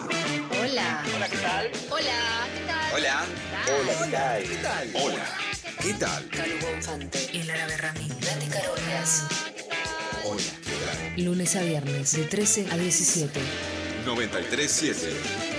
[0.62, 1.04] Hola.
[1.16, 1.72] Hola, ¿qué tal?
[1.89, 2.93] Hola, ¿qué tal?
[2.93, 3.26] Hola.
[3.68, 4.91] Hola, ¿qué tal?
[4.95, 5.38] Hola.
[5.82, 6.30] ¿Qué tal?
[6.30, 7.30] Calu Bonfante.
[7.34, 8.10] El árabe Ramín.
[8.10, 9.24] Nati Carolias.
[10.24, 10.41] Hola.
[10.64, 11.26] ¿Qué tal?
[11.26, 13.39] Lunes a viernes de 13 a 17.
[14.06, 15.59] 937.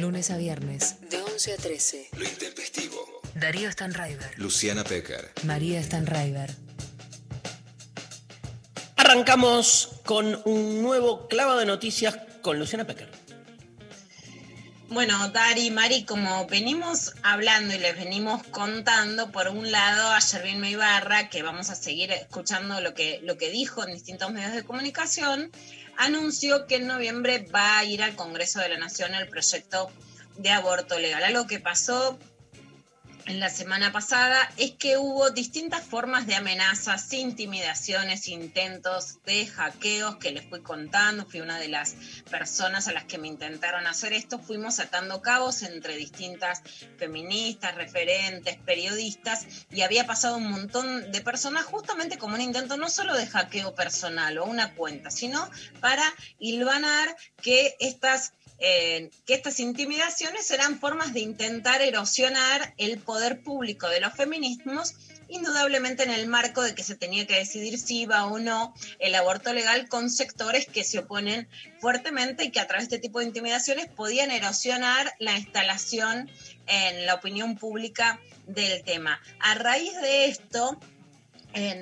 [0.00, 2.08] Lunes a viernes, de 11 a 13.
[2.16, 3.20] Lo intempestivo.
[3.36, 5.30] Darío Stanraiver, Luciana Pecker.
[5.44, 6.52] María Stanraiver.
[8.96, 13.08] Arrancamos con un nuevo clavo de noticias con Luciana Pecker.
[14.88, 20.68] Bueno, Dari, Mari, como venimos hablando y les venimos contando, por un lado, ayer vino
[20.68, 24.62] Ibarra, que vamos a seguir escuchando lo que, lo que dijo en distintos medios de
[24.62, 25.50] comunicación,
[25.96, 29.90] anunció que en noviembre va a ir al Congreso de la Nación el proyecto
[30.36, 31.24] de aborto legal.
[31.24, 32.18] Algo que pasó
[33.26, 40.16] en la semana pasada es que hubo distintas formas de amenazas, intimidaciones, intentos de hackeos
[40.16, 41.24] que les fui contando.
[41.24, 41.94] Fui una de las
[42.30, 44.38] personas a las que me intentaron hacer esto.
[44.38, 46.62] Fuimos atando cabos entre distintas
[46.98, 52.90] feministas, referentes, periodistas y había pasado un montón de personas justamente como un intento no
[52.90, 55.50] solo de hackeo personal o una cuenta, sino
[55.80, 56.04] para
[56.38, 64.00] hilvanar que estas que estas intimidaciones eran formas de intentar erosionar el poder público de
[64.00, 64.94] los feminismos,
[65.28, 69.14] indudablemente en el marco de que se tenía que decidir si iba o no el
[69.14, 71.48] aborto legal con sectores que se oponen
[71.80, 76.30] fuertemente y que a través de este tipo de intimidaciones podían erosionar la instalación
[76.66, 79.20] en la opinión pública del tema.
[79.40, 80.78] A raíz de esto,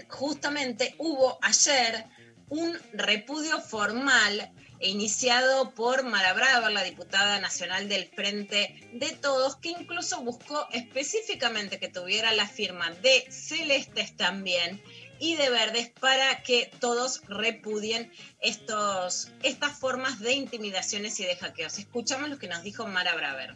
[0.08, 2.06] justamente hubo ayer
[2.48, 4.52] un repudio formal
[4.82, 11.78] iniciado por Mara Brava, la diputada nacional del Frente de Todos, que incluso buscó específicamente
[11.78, 14.82] que tuviera la firma de Celestes también
[15.18, 18.10] y de Verdes para que todos repudien
[18.40, 21.78] estos, estas formas de intimidaciones y de hackeos.
[21.78, 23.54] Escuchamos lo que nos dijo Mara Braver.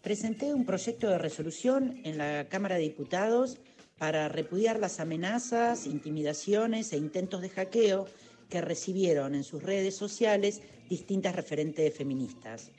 [0.00, 3.58] Presenté un proyecto de resolución en la Cámara de Diputados
[3.98, 8.06] para repudiar las amenazas, intimidaciones e intentos de hackeo
[8.48, 12.70] que recibieron en sus redes sociales distintas referentes feministas.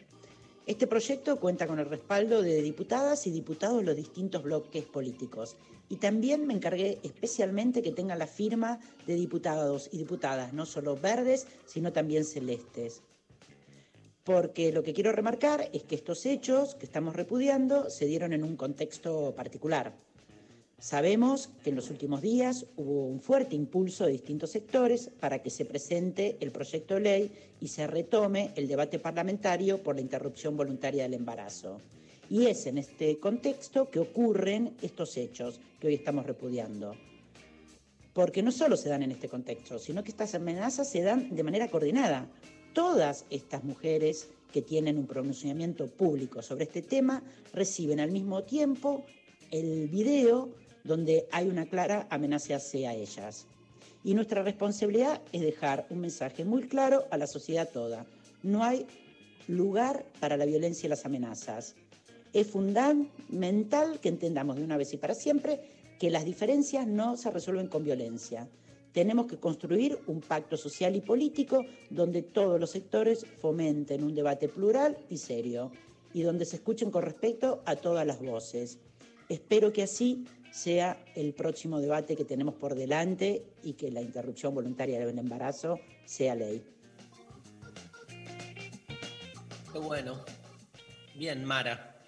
[0.68, 5.58] Este proyecto cuenta con el respaldo de diputadas y diputados de los distintos bloques políticos.
[5.90, 10.98] Y también me encargué especialmente que tenga la firma de diputados y diputadas, no solo
[10.98, 13.04] verdes, sino también celestes.
[14.24, 18.44] Porque lo que quiero remarcar es que estos hechos que estamos repudiando se dieron en
[18.44, 19.94] un contexto particular.
[20.80, 25.50] Sabemos que en los últimos días hubo un fuerte impulso de distintos sectores para que
[25.50, 30.58] se presente el proyecto de ley y se retome el debate parlamentario por la interrupción
[30.58, 31.80] voluntaria del embarazo.
[32.30, 36.94] Y es en este contexto que ocurren estos hechos que hoy estamos repudiando.
[38.14, 41.44] Porque no solo se dan en este contexto, sino que estas amenazas se dan de
[41.44, 42.28] manera coordinada.
[42.74, 47.24] Todas estas mujeres que tienen un pronunciamiento público sobre este tema
[47.54, 49.06] reciben al mismo tiempo
[49.52, 50.50] el video
[50.86, 53.48] donde hay una clara amenaza hacia ellas.
[54.04, 58.06] Y nuestra responsabilidad es dejar un mensaje muy claro a la sociedad toda.
[58.44, 58.86] No hay
[59.48, 61.76] lugar para la violencia y las amenazas.
[62.32, 65.60] Es fundamental que entendamos de una vez y para siempre
[66.00, 68.48] que las diferencias no se resuelven con violencia.
[68.92, 74.48] Tenemos que construir un pacto social y político donde todos los sectores fomenten un debate
[74.48, 75.72] plural y serio
[76.14, 78.78] y donde se escuchen con respeto a todas las voces.
[79.28, 80.26] Espero que así
[80.56, 85.82] sea el próximo debate que tenemos por delante y que la interrupción voluntaria del embarazo
[86.06, 86.64] sea ley.
[89.74, 90.24] Qué bueno.
[91.14, 92.00] Bien, Mara.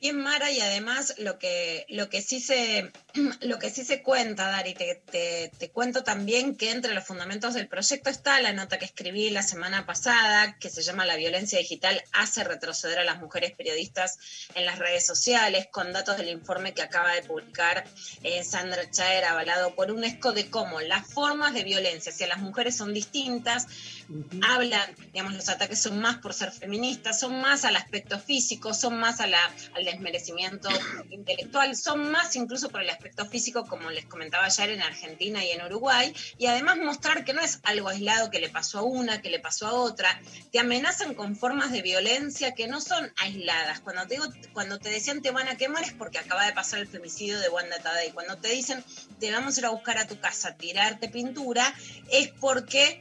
[0.00, 2.90] Bien, Mara, y además lo que, lo que, sí, se,
[3.42, 7.54] lo que sí se cuenta, Dari, te, te, te, cuento también que entre los fundamentos
[7.54, 11.58] del proyecto está la nota que escribí la semana pasada, que se llama La violencia
[11.58, 14.18] digital hace retroceder a las mujeres periodistas
[14.54, 17.84] en las redes sociales, con datos del informe que acaba de publicar
[18.22, 22.76] eh, Sandra Chaer, avalado por UNESCO, de cómo las formas de violencia hacia las mujeres
[22.76, 23.66] son distintas,
[24.08, 24.40] uh -huh.
[24.54, 28.98] hablan, digamos, los ataques son más por ser feministas, son más al aspecto físico, son
[28.98, 29.40] más a la,
[29.74, 30.68] al desmerecimiento
[31.10, 35.50] intelectual, son más incluso por el aspecto físico, como les comentaba ayer en Argentina y
[35.50, 39.22] en Uruguay, y además mostrar que no es algo aislado que le pasó a una,
[39.22, 40.20] que le pasó a otra,
[40.52, 43.80] te amenazan con formas de violencia que no son aisladas.
[43.80, 46.80] Cuando te digo, cuando te decían te van a quemar es porque acaba de pasar
[46.80, 48.12] el femicidio de Wanda Tadei.
[48.12, 48.84] Cuando te dicen
[49.20, 51.74] te vamos a ir a buscar a tu casa, tirarte pintura,
[52.10, 53.00] es porque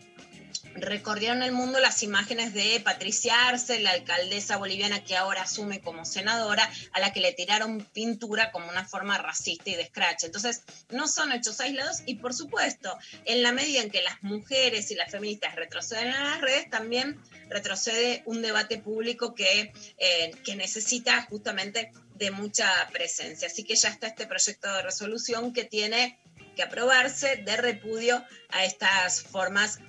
[0.76, 6.06] recorrieron el mundo las imágenes de Patricia Arce, la alcaldesa boliviana que ahora asume como
[6.06, 10.24] senadora, a la que le tiraron pintura como una forma racista y de scratch.
[10.24, 14.92] Entonces, no son hechos aislados y, por supuesto, en la medida en que las mujeres
[14.92, 20.56] y las feministas retroceden en las redes, también retrocede un debate público que, eh, que
[20.56, 23.48] necesita justamente de mucha presencia.
[23.48, 26.18] Así que ya está este proyecto de resolución que tiene
[26.56, 29.80] que aprobarse de repudio a estas formas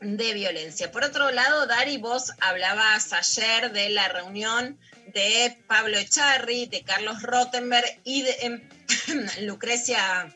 [0.00, 0.90] de violencia.
[0.90, 4.78] Por otro lado, Dari, vos hablabas ayer de la reunión
[5.14, 8.68] de Pablo Echarri, de Carlos Rottenberg y de em,
[9.40, 10.34] Lucrecia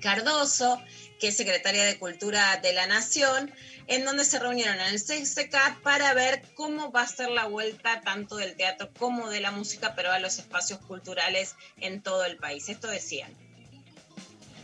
[0.00, 0.80] Cardoso,
[1.20, 3.52] que es secretaria de Cultura de la Nación,
[3.86, 8.02] en donde se reunieron en el CCK para ver cómo va a ser la vuelta
[8.02, 12.36] tanto del teatro como de la música, pero a los espacios culturales en todo el
[12.36, 12.68] país.
[12.68, 13.47] Esto decían.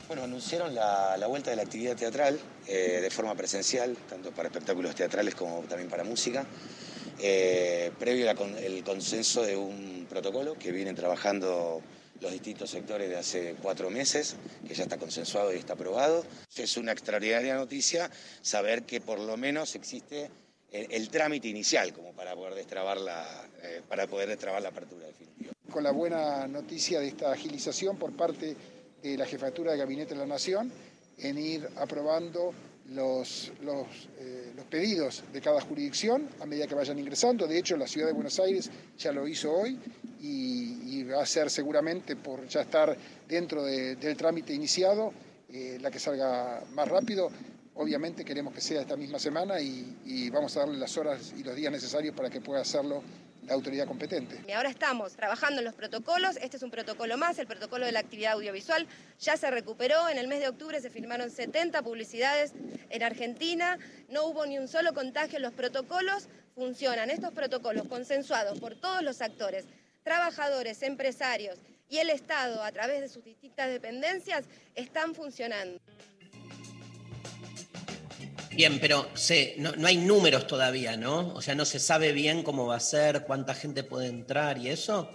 [0.07, 4.49] Bueno, anunciaron la, la vuelta de la actividad teatral eh, de forma presencial, tanto para
[4.49, 6.45] espectáculos teatrales como también para música,
[7.19, 11.81] eh, previo al consenso de un protocolo que vienen trabajando
[12.21, 14.37] los distintos sectores de hace cuatro meses,
[14.69, 16.25] que ya está consensuado y está aprobado.
[16.55, 18.11] Es una extraordinaria noticia
[18.43, 20.31] saber que por lo menos existe
[20.71, 25.53] el, trámite inicial como para poder destrabar la, eh, para poder destrabar la apertura definitiva.
[25.71, 28.57] Con la buena noticia de esta agilización por parte
[29.11, 30.73] de la Jefatura de Gabinete de la Nación
[31.19, 32.53] en ir aprobando
[32.89, 33.87] los, los,
[34.19, 37.47] eh, los pedidos de cada jurisdicción a medida que vayan ingresando.
[37.47, 39.79] De hecho, la Ciudad de Buenos Aires ya lo hizo hoy
[40.21, 42.97] y, va a ser seguramente por ya estar
[43.29, 45.13] dentro de- del trámite iniciado
[45.53, 47.31] eh, la que salga más rápido.
[47.75, 51.55] Obviamente queremos que sea esta misma semana y vamos a darle las horas y los
[51.55, 53.03] días necesarios para que pueda hacerlo
[53.47, 54.43] la autoridad competente.
[54.47, 56.37] Y ahora estamos trabajando en los protocolos.
[56.37, 58.87] Este es un protocolo más, el protocolo de la actividad audiovisual.
[59.21, 60.09] Ya se recuperó.
[60.09, 62.53] En el mes de octubre se firmaron 70 publicidades
[62.91, 63.79] en Argentina.
[64.09, 65.39] No hubo ni un solo contagio.
[65.39, 67.11] Los protocolos funcionan.
[67.11, 69.67] Estos protocolos consensuados por todos los actores,
[70.03, 75.81] trabajadores, empresarios y el Estado a través de sus distintas dependencias están funcionando.
[78.57, 79.09] Bien, pero
[79.59, 81.35] no, no hay números todavía, ¿no?
[81.35, 84.69] O sea, no se sabe bien cómo va a ser, cuánta gente puede entrar y
[84.69, 85.11] eso.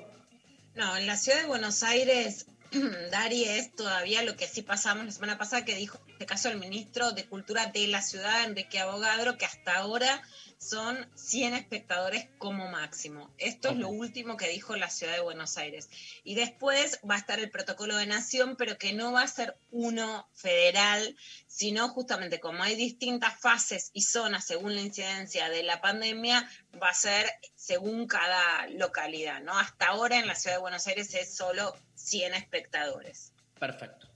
[0.76, 2.46] No, en la ciudad de Buenos Aires,
[3.12, 6.50] Dari, es todavía lo que sí pasamos la semana pasada, que dijo, en este caso,
[6.50, 10.22] el ministro de Cultura de la ciudad, Enrique Abogadro, que hasta ahora
[10.60, 13.34] son 100 espectadores como máximo.
[13.38, 15.90] Esto es lo último que dijo la ciudad de Buenos Aires.
[16.24, 19.58] Y después va a estar el protocolo de nación, pero que no va a ser
[19.72, 21.16] uno federal,
[21.48, 26.48] sino justamente como hay distintas fases y zonas según la incidencia de la pandemia,
[26.82, 29.58] va a ser según cada localidad, ¿no?
[29.58, 31.74] Hasta ahora en la ciudad de Buenos Aires es solo
[32.10, 34.08] 100 espectadores Perfecto.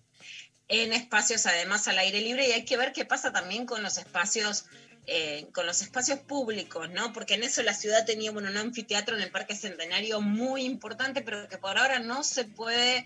[0.68, 3.98] en espacios además al aire libre y hay que ver qué pasa también con los
[3.98, 4.66] espacios
[5.06, 7.12] eh, con los espacios públicos, ¿no?
[7.12, 11.22] Porque en eso la ciudad tenía bueno, un anfiteatro en el Parque Centenario muy importante,
[11.22, 13.06] pero que por ahora no se puede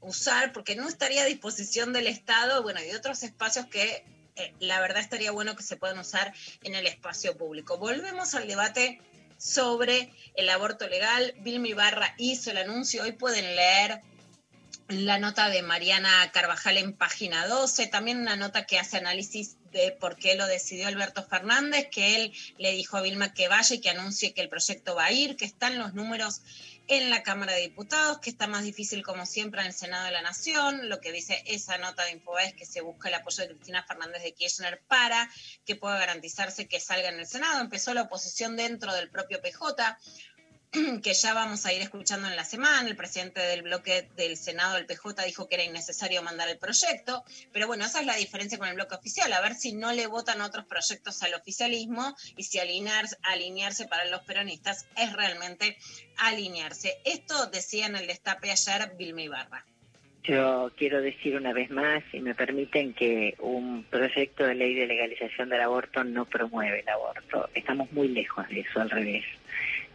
[0.00, 4.80] usar porque no estaría a disposición del Estado, bueno, y otros espacios que eh, la
[4.80, 6.34] verdad estaría bueno que se puedan usar
[6.64, 7.78] en el espacio público.
[7.78, 9.00] Volvemos al debate
[9.38, 11.32] sobre el aborto legal.
[11.38, 14.00] Vilma Ibarra hizo el anuncio, hoy pueden leer
[14.88, 19.90] la nota de Mariana Carvajal en página 12, también una nota que hace análisis de
[19.90, 23.80] por qué lo decidió Alberto Fernández, que él le dijo a Vilma que vaya y
[23.80, 26.40] que anuncie que el proyecto va a ir, que están los números
[26.88, 30.12] en la Cámara de Diputados, que está más difícil como siempre en el Senado de
[30.12, 30.88] la Nación.
[30.88, 33.82] Lo que dice esa nota de Infoba es que se busca el apoyo de Cristina
[33.82, 35.28] Fernández de Kirchner para
[35.64, 37.60] que pueda garantizarse que salga en el Senado.
[37.60, 39.98] Empezó la oposición dentro del propio PJ
[41.02, 42.88] que ya vamos a ir escuchando en la semana.
[42.88, 47.24] El presidente del bloque del Senado del PJ dijo que era innecesario mandar el proyecto,
[47.52, 50.06] pero bueno, esa es la diferencia con el bloque oficial, a ver si no le
[50.06, 55.76] votan otros proyectos al oficialismo y si alinear, alinearse para los peronistas es realmente
[56.18, 56.98] alinearse.
[57.04, 59.64] Esto decía en el destape ayer Vilma Ibarra.
[60.24, 64.88] Yo quiero decir una vez más, si me permiten, que un proyecto de ley de
[64.88, 67.48] legalización del aborto no promueve el aborto.
[67.54, 69.24] Estamos muy lejos de eso, al revés.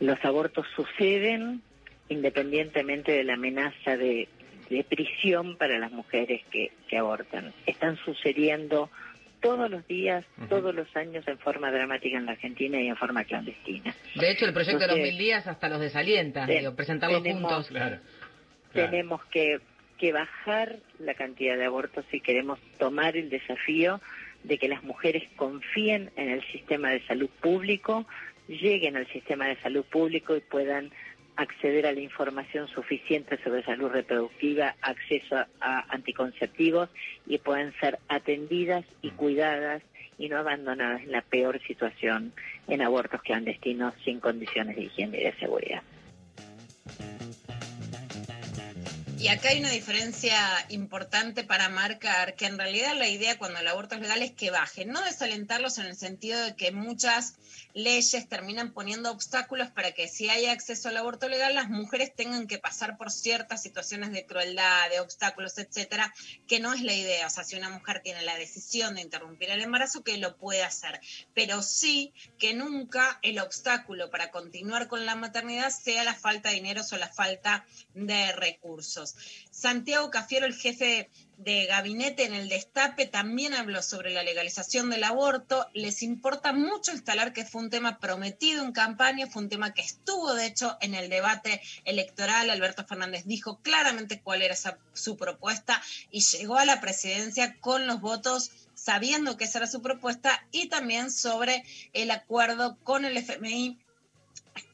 [0.02, 1.62] Los abortos suceden
[2.10, 4.28] independientemente de la amenaza de,
[4.70, 7.54] de prisión para las mujeres que, que abortan.
[7.66, 8.90] Están sucediendo
[9.40, 13.24] todos los días, todos los años en forma dramática en la Argentina y en forma
[13.24, 13.96] clandestina.
[14.16, 17.52] De hecho, el proyecto de los mil días hasta los desalienta, te- digo, presentarlos tenemos-
[17.52, 17.68] juntos.
[17.70, 17.98] Claro.
[18.74, 19.60] tenemos que,
[19.98, 24.00] que bajar la cantidad de abortos si queremos tomar el desafío
[24.44, 28.06] de que las mujeres confíen en el sistema de salud público,
[28.48, 30.92] lleguen al sistema de salud público y puedan
[31.36, 36.90] acceder a la información suficiente sobre salud reproductiva, acceso a, anticonceptivos
[37.26, 39.82] y puedan ser atendidas y cuidadas
[40.18, 42.34] y no abandonadas en la peor situación
[42.68, 45.82] en abortos clandestinos sin condiciones de higiene y de seguridad.
[49.22, 50.36] Y acá hay una diferencia
[50.70, 54.50] importante para marcar que en realidad la idea cuando el aborto es legal es que
[54.50, 57.36] baje, no desalentarlos en el sentido de que muchas
[57.76, 62.48] leyes terminan poniendo obstáculos para que si hay acceso al aborto legal las mujeres tengan
[62.48, 66.12] que pasar por ciertas situaciones de crueldad, de obstáculos, etcétera,
[66.48, 67.28] que no es la idea.
[67.28, 70.64] O sea, si una mujer tiene la decisión de interrumpir el embarazo, que lo puede
[70.64, 71.00] hacer,
[71.36, 76.56] pero sí que nunca el obstáculo para continuar con la maternidad sea la falta de
[76.56, 79.11] dinero o la falta de recursos.
[79.52, 85.04] Santiago Cafiero, el jefe de gabinete en el Destape, también habló sobre la legalización del
[85.04, 85.68] aborto.
[85.74, 89.82] Les importa mucho instalar que fue un tema prometido en campaña, fue un tema que
[89.82, 92.50] estuvo, de hecho, en el debate electoral.
[92.50, 94.56] Alberto Fernández dijo claramente cuál era
[94.94, 95.82] su propuesta
[96.12, 100.68] y llegó a la presidencia con los votos sabiendo que esa era su propuesta y
[100.68, 103.80] también sobre el acuerdo con el FMI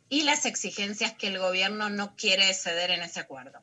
[0.09, 3.59] y las exigencias que el gobierno no quiere ceder en ese acuerdo.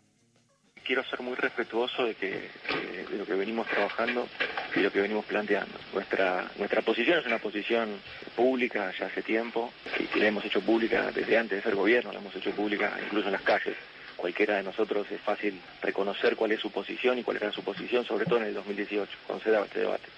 [0.85, 4.28] Quiero ser muy respetuoso de, que, eh, de lo que venimos trabajando
[4.76, 5.78] y lo que venimos planteando.
[5.93, 7.99] Nuestra, nuestra posición es una posición
[8.37, 12.18] pública ya hace tiempo y la hemos hecho pública desde antes de ser gobierno, la
[12.18, 13.76] hemos hecho pública incluso en las calles.
[14.16, 18.05] Cualquiera de nosotros es fácil reconocer cuál es su posición y cuál era su posición,
[18.05, 20.09] sobre todo en el 2018, cuando se daba este debate.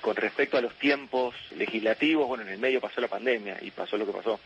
[0.00, 3.96] Con respecto a los tiempos legislativos, bueno, en el medio pasó la pandemia y pasó
[3.96, 4.38] lo que pasó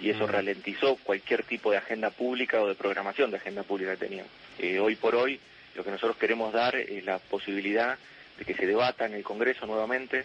[0.00, 4.06] y eso ralentizó cualquier tipo de agenda pública o de programación de agenda pública que
[4.06, 4.30] teníamos.
[4.58, 5.38] Eh, hoy por hoy
[5.74, 7.98] lo que nosotros queremos dar es la posibilidad
[8.38, 10.24] de que se debata en el Congreso nuevamente.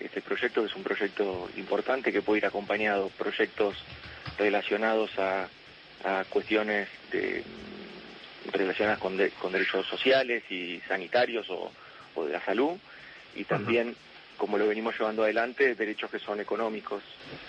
[0.00, 3.76] Este proyecto, que es un proyecto importante que puede ir acompañado proyectos
[4.38, 5.48] relacionados a,
[6.04, 11.72] a cuestiones de, mm, relacionadas con, de- con derechos sociales y sanitarios o,
[12.16, 12.76] o de la salud.
[13.36, 13.96] Y también
[14.36, 17.02] como lo venimos llevando adelante, derechos que son económicos.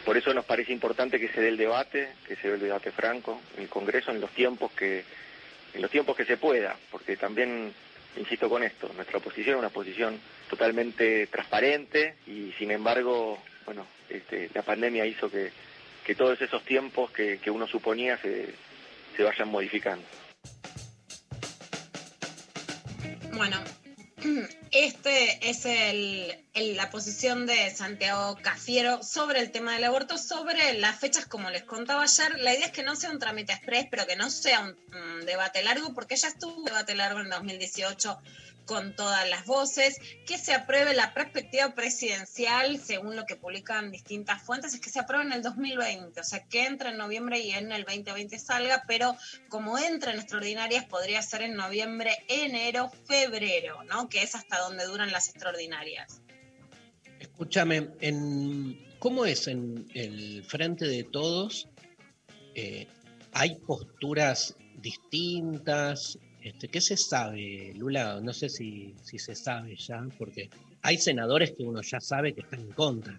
[0.04, 2.92] Por eso nos parece importante que se dé el debate, que se dé el debate
[2.92, 5.04] franco en el Congreso en los tiempos que
[5.74, 7.74] en los tiempos que se pueda, porque también
[8.18, 10.20] insisto con esto, nuestra posición es una posición
[10.50, 15.52] totalmente transparente y sin embargo, bueno, este, la pandemia hizo que,
[16.06, 18.54] que todos esos tiempos que, que uno suponía se,
[19.16, 20.06] se vayan modificando.
[23.34, 23.58] Bueno,
[24.76, 26.36] este es el,
[26.76, 31.64] la posición de Santiago Cafiero sobre el tema del aborto, sobre las fechas, como les
[31.64, 32.38] contaba ayer.
[32.40, 35.26] La idea es que no sea un trámite express, pero que no sea un, un
[35.26, 38.18] debate largo, porque ya estuvo un debate largo en 2018
[38.66, 44.41] con todas las voces, que se apruebe la perspectiva presidencial, según lo que publican distintas
[44.41, 47.51] fuentes, es que se apruebe en el 2020, o sea, que entre en noviembre y
[47.51, 49.16] en el 2020 salga, pero
[49.49, 54.09] como entra en extraordinarias podría ser en noviembre, enero, febrero, ¿no?
[54.09, 56.22] Que es hasta donde duran las extraordinarias.
[57.20, 61.68] Escúchame, en, ¿cómo es en el frente de todos?
[62.55, 62.88] Eh,
[63.34, 66.18] ¿Hay posturas distintas?
[66.46, 68.20] Este, ¿Qué se sabe, Lula?
[68.22, 70.52] No sé si, si se sabe ya, porque
[70.84, 73.18] hay senadores que uno ya sabe que están en contra.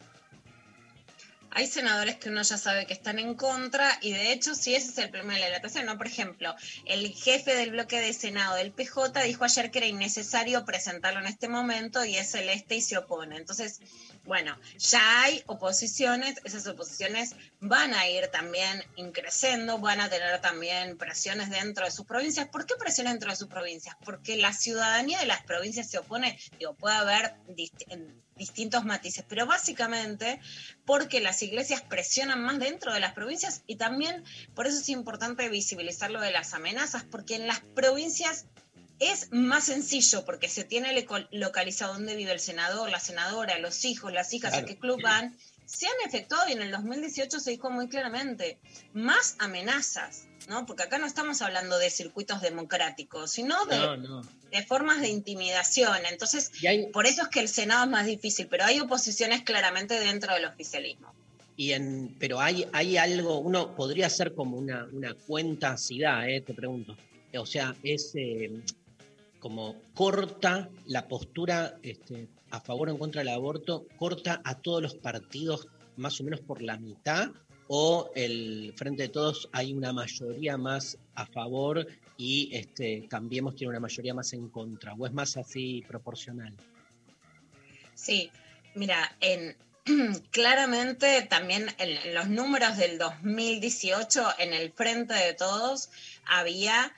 [1.50, 4.90] Hay senadores que uno ya sabe que están en contra y de hecho sí ese
[4.90, 5.98] es el problema de la dilatación, ¿no?
[5.98, 6.54] Por ejemplo,
[6.84, 11.26] el jefe del bloque de Senado del PJ dijo ayer que era innecesario presentarlo en
[11.26, 13.38] este momento y es celeste y se opone.
[13.38, 13.80] Entonces,
[14.26, 20.98] bueno, ya hay oposiciones, esas oposiciones van a ir también increciendo, van a tener también
[20.98, 22.48] presiones dentro de sus provincias.
[22.48, 23.96] ¿Por qué presiones dentro de sus provincias?
[24.04, 27.34] Porque la ciudadanía de las provincias se opone, digo, puede haber
[28.36, 30.40] distintos matices, pero básicamente
[30.84, 34.24] porque las iglesias presionan más dentro de las provincias y también
[34.54, 38.46] por eso es importante visibilizar lo de las amenazas, porque en las provincias
[38.98, 44.12] es más sencillo porque se tiene localizado dónde vive el senador, la senadora, los hijos,
[44.12, 45.36] las hijas, a qué club van.
[45.66, 48.58] Se han efectuado y en el 2018 se dijo muy claramente,
[48.92, 50.64] más amenazas, ¿no?
[50.64, 54.22] Porque acá no estamos hablando de circuitos democráticos, sino de, No, no.
[54.50, 56.06] de formas de intimidación.
[56.08, 56.52] Entonces,
[56.92, 60.44] por eso es que el Senado es más difícil, pero hay oposiciones claramente dentro del
[60.44, 61.12] oficialismo.
[61.56, 66.54] Y en, pero hay, hay algo, uno podría hacer como una, una cuenta eh, te
[66.54, 66.96] pregunto.
[67.34, 68.50] O sea, es eh,
[69.46, 74.82] como corta la postura este, a favor o en contra del aborto, corta a todos
[74.82, 77.30] los partidos más o menos por la mitad,
[77.68, 81.86] o el Frente de Todos hay una mayoría más a favor
[82.16, 86.52] y este, Cambiemos tiene una mayoría más en contra, o es más así proporcional.
[87.94, 88.32] Sí,
[88.74, 89.56] mira, en,
[90.32, 95.90] claramente también en los números del 2018, en el frente de todos,
[96.24, 96.92] había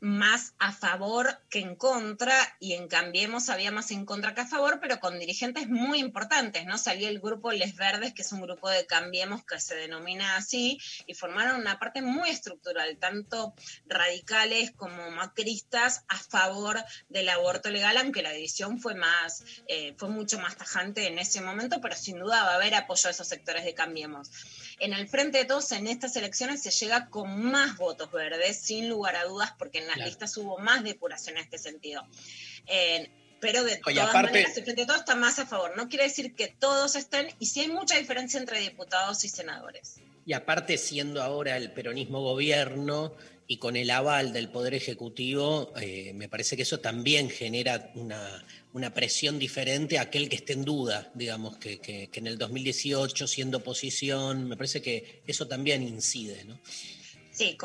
[0.00, 4.46] más a favor que en contra, y en Cambiemos había más en contra que a
[4.46, 6.78] favor, pero con dirigentes muy importantes, ¿no?
[6.78, 10.80] Salió el grupo Les Verdes, que es un grupo de Cambiemos que se denomina así,
[11.06, 13.54] y formaron una parte muy estructural, tanto
[13.86, 20.08] radicales como macristas, a favor del aborto legal, aunque la división fue más, eh, fue
[20.08, 23.28] mucho más tajante en ese momento, pero sin duda va a haber apoyo a esos
[23.28, 24.30] sectores de Cambiemos.
[24.80, 28.88] En el Frente de Todos, en estas elecciones, se llega con más votos verdes, sin
[28.88, 30.08] lugar a dudas, porque en las Claro.
[30.10, 32.06] listas hubo más depuración en este sentido.
[32.66, 33.10] Eh,
[33.40, 35.76] pero de Oye, todas aparte- maneras, el Frente de Todos está más a favor.
[35.76, 39.96] No quiere decir que todos estén, y sí hay mucha diferencia entre diputados y senadores.
[40.26, 43.14] Y aparte, siendo ahora el peronismo gobierno
[43.50, 48.44] y con el aval del Poder Ejecutivo, eh, me parece que eso también genera una,
[48.74, 53.26] una presión diferente a aquel que esté en duda, digamos, que, que- en el 2018,
[53.26, 56.60] siendo oposición, me parece que eso también incide, ¿no?
[57.30, 57.56] Sí,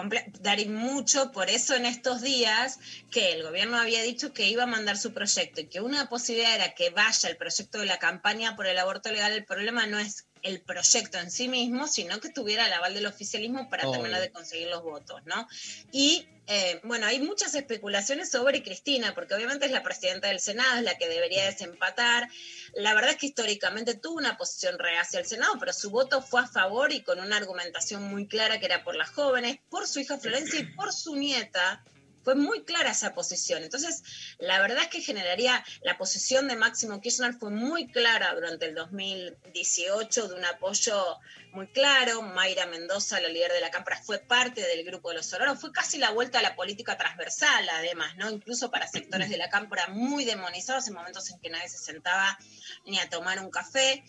[0.42, 2.78] Dari, mucho por eso en estos días
[3.12, 6.54] que el gobierno había dicho que iba a mandar su proyecto y que una posibilidad
[6.56, 9.34] era que vaya el proyecto de la campaña por el aborto legal.
[9.34, 13.06] El problema no es el proyecto en sí mismo, sino que tuviera el aval del
[13.06, 14.00] oficialismo para Obvio.
[14.00, 15.48] terminar de conseguir los votos, ¿no?
[15.92, 20.78] Y eh, bueno, hay muchas especulaciones sobre Cristina, porque obviamente es la presidenta del Senado,
[20.78, 22.30] es la que debería desempatar.
[22.76, 26.42] La verdad es que históricamente tuvo una posición reacia al Senado, pero su voto fue
[26.42, 30.02] a favor y con una argumentación muy clara que era por las jóvenes, por su
[30.02, 31.84] hija Florencia y por su nieta.
[32.24, 33.64] Fue muy clara esa posición.
[33.64, 34.04] Entonces,
[34.40, 38.76] la verdad es que generaría la posición de Máximo Kirchner fue muy clara durante el
[38.76, 41.20] 2018 de un apoyo
[41.52, 42.22] muy claro.
[42.22, 45.60] Mayra Mendoza, la líder de la Cámara, fue parte del grupo de los Sororos.
[45.60, 48.30] Fue casi la vuelta a la política transversal, además, ¿no?
[48.30, 52.38] Incluso para sectores de la Cámara muy demonizados en momentos en que nadie se sentaba
[52.86, 54.04] ni a tomar un café.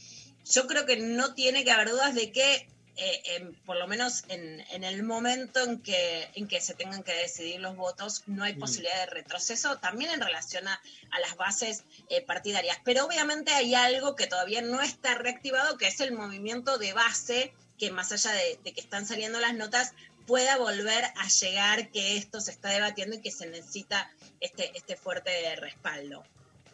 [0.44, 4.24] Yo creo que no tiene que haber dudas de que eh, en- por lo menos
[4.28, 8.44] en, en el momento en que, en que se tengan que decidir los votos, no
[8.44, 8.60] hay Mm.
[8.60, 10.80] posibilidad de retroceso, también en relación a,
[11.10, 12.78] a las bases eh, partidarias.
[12.84, 17.52] Pero obviamente hay algo que todavía no está reactivado, que es el movimiento de base,
[17.78, 19.92] que más allá de, de que están saliendo las notas,
[20.26, 24.96] pueda volver a llegar, que esto se está debatiendo y que se necesita este, este
[24.96, 26.24] fuerte respaldo.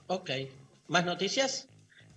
[0.07, 0.31] Ok.
[0.89, 1.67] ¿Más noticias?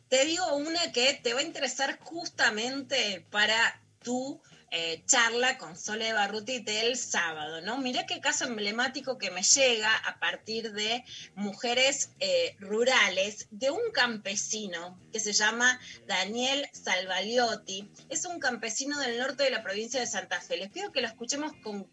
[0.09, 4.41] Te digo una que te va a interesar justamente para tu
[4.75, 7.77] eh, charla con Sole Barruti del sábado, ¿no?
[7.77, 11.03] Mirá qué caso emblemático que me llega a partir de
[11.35, 17.87] mujeres eh, rurales, de un campesino que se llama Daniel Salvaliotti.
[18.09, 20.57] Es un campesino del norte de la provincia de Santa Fe.
[20.57, 21.87] Les pido que lo escuchemos con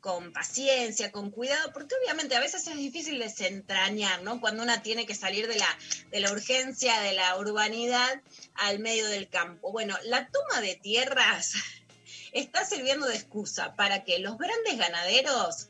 [0.00, 4.40] con paciencia, con cuidado, porque obviamente a veces es difícil desentrañar, ¿no?
[4.40, 5.78] Cuando una tiene que salir de la,
[6.10, 8.22] de la urgencia, de la urbanidad
[8.54, 9.72] al medio del campo.
[9.72, 11.54] Bueno, la toma de tierras
[12.32, 15.68] está sirviendo de excusa para que los grandes ganaderos,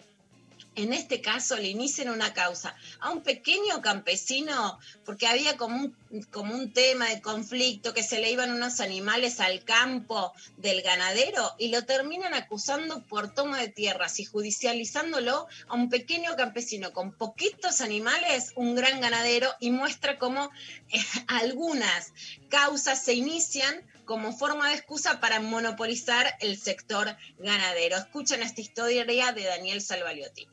[0.76, 6.22] en este caso, le inicien una causa a un pequeño campesino, porque había como un,
[6.30, 11.54] como un tema de conflicto, que se le iban unos animales al campo del ganadero
[11.58, 17.12] y lo terminan acusando por toma de tierras y judicializándolo a un pequeño campesino con
[17.12, 20.50] poquitos animales, un gran ganadero, y muestra cómo
[20.90, 22.12] eh, algunas
[22.48, 27.96] causas se inician como forma de excusa para monopolizar el sector ganadero.
[27.96, 30.48] Escuchen esta historia de Daniel Salvaliotti.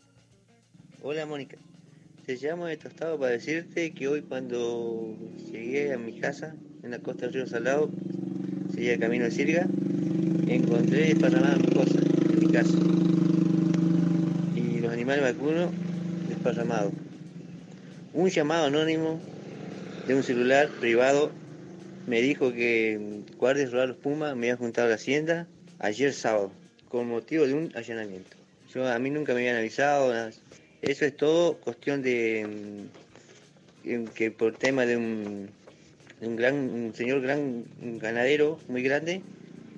[1.04, 1.58] Hola Mónica,
[2.26, 5.16] te llamo de Tostado para decirte que hoy cuando
[5.52, 7.92] llegué a mi casa en la costa del río Salado,
[8.74, 9.68] seguía camino de Sirga,
[10.48, 12.76] encontré desparramadas cosas en mi casa
[14.56, 15.70] y los animales vacunos
[16.30, 16.94] desparramados.
[18.14, 19.22] Un llamado anónimo
[20.08, 21.32] de un celular privado
[22.08, 26.52] me dijo que guardias rurales Puma me habían juntado a la hacienda ayer sábado
[26.90, 28.36] con motivo de un allanamiento.
[28.74, 30.12] Yo a mí nunca me habían avisado.
[30.88, 32.88] Eso es todo cuestión de
[33.84, 35.50] mm, que por tema de un,
[36.22, 37.66] gran señor gran
[38.00, 39.22] ganadero muy grande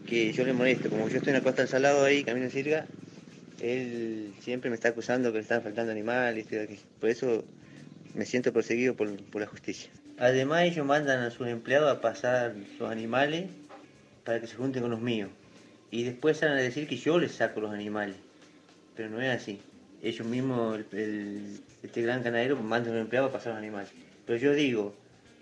[0.07, 0.87] que yo le molesto.
[0.87, 2.85] Como yo estoy en la costa del Salado ahí, camino de Sirga,
[3.59, 6.45] él siempre me está acusando que le están faltando animales.
[6.99, 7.43] Por eso
[8.13, 9.89] me siento perseguido por, por la justicia.
[10.19, 13.47] Además ellos mandan a sus empleados a pasar sus animales
[14.25, 15.31] para que se junten con los míos.
[15.89, 18.17] Y después salen a decir que yo les saco los animales.
[18.95, 19.59] Pero no es así.
[20.01, 23.89] Ellos mismos, el- el- este gran ganadero, mandan a los empleados a pasar los animales.
[24.25, 24.95] Pero yo digo,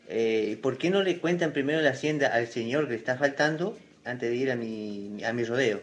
[0.07, 3.77] eh, ¿por qué no le cuentan primero la hacienda al señor que le está faltando
[4.05, 5.81] antes de ir a mi, a mi rodeo?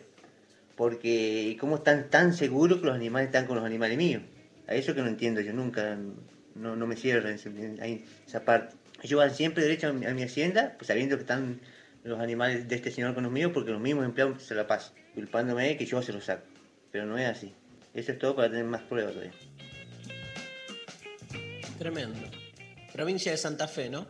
[0.76, 4.22] Porque ¿cómo están tan seguros que los animales están con los animales míos?
[4.66, 5.96] A eso que no entiendo yo nunca,
[6.54, 7.50] no, no me cierra ese-
[7.80, 8.74] ahí esa parte.
[9.02, 11.60] Ellos van siempre derecho a mi, a mi hacienda, pues sabiendo que están
[12.02, 14.94] los animales de este señor con los míos, porque los mismos empleados se la pasan,
[15.14, 16.42] culpándome de que yo se los saco.
[16.90, 17.52] Pero no es así.
[17.94, 19.34] Eso es todo para tener más pruebas todavía.
[21.78, 22.30] Tremendo.
[22.92, 24.06] Provincia de Santa Fe, ¿no?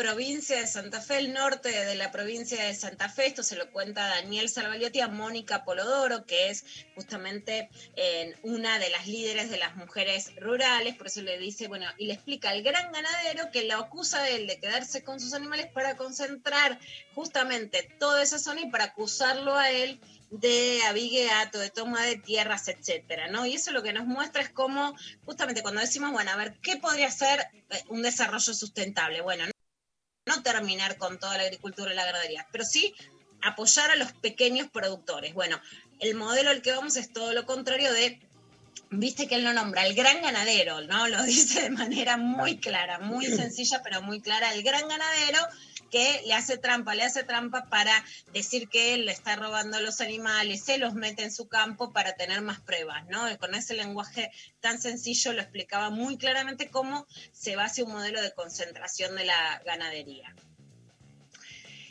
[0.00, 3.26] provincia de Santa Fe, el norte de la provincia de Santa Fe.
[3.26, 6.64] Esto se lo cuenta Daniel Salvaliotti a Mónica Polodoro, que es
[6.94, 10.96] justamente eh, una de las líderes de las mujeres rurales.
[10.96, 14.36] Por eso le dice, bueno, y le explica al gran ganadero que la acusa de
[14.36, 16.80] él de quedarse con sus animales para concentrar
[17.14, 20.00] justamente toda esa zona y para acusarlo a él
[20.30, 23.46] de abigueato, de toma de tierras, etcétera, ¿no?
[23.46, 26.76] Y eso lo que nos muestra es cómo, justamente cuando decimos, bueno, a ver, ¿qué
[26.76, 29.20] podría ser eh, un desarrollo sustentable?
[29.22, 29.44] Bueno,
[30.26, 32.94] no terminar con toda la agricultura y la ganadería, pero sí
[33.42, 35.34] apoyar a los pequeños productores.
[35.34, 35.60] Bueno,
[35.98, 38.20] el modelo al que vamos es todo lo contrario de,
[38.90, 41.08] viste que él lo nombra, el gran ganadero, ¿no?
[41.08, 45.40] Lo dice de manera muy clara, muy sencilla, pero muy clara, el gran ganadero
[45.90, 47.92] que le hace trampa, le hace trampa para
[48.32, 52.14] decir que él le está robando los animales, se los mete en su campo para
[52.14, 53.30] tener más pruebas, ¿no?
[53.30, 54.30] Y con ese lenguaje
[54.60, 59.62] tan sencillo lo explicaba muy claramente cómo se hacia un modelo de concentración de la
[59.64, 60.34] ganadería.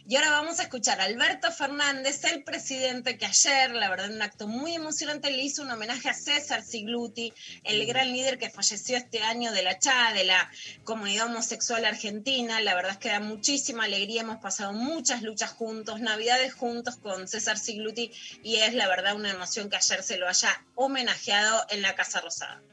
[0.09, 4.13] Y ahora vamos a escuchar a Alberto Fernández, el presidente que ayer, la verdad, en
[4.13, 7.31] un acto muy emocionante, le hizo un homenaje a César Sigluti,
[7.63, 10.49] el gran líder que falleció este año de la CHA, de la
[10.83, 12.59] comunidad homosexual argentina.
[12.59, 17.27] La verdad es que da muchísima alegría, hemos pasado muchas luchas juntos, navidades juntos con
[17.27, 21.83] César Sigluti, y es la verdad una emoción que ayer se lo haya homenajeado en
[21.83, 22.63] la Casa Rosada.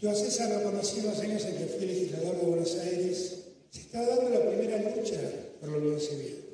[0.00, 3.44] Yo a César lo conocí dos años en que fui legislador de Buenos Aires.
[3.70, 5.20] Se estaba dando la primera lucha
[5.60, 6.47] por la Unión Civil.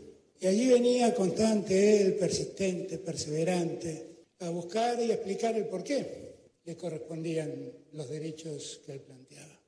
[0.44, 6.04] Y allí venía constante él, persistente, perseverante, a buscar y explicar el por qué
[6.62, 9.58] le correspondían los derechos que él planteaba.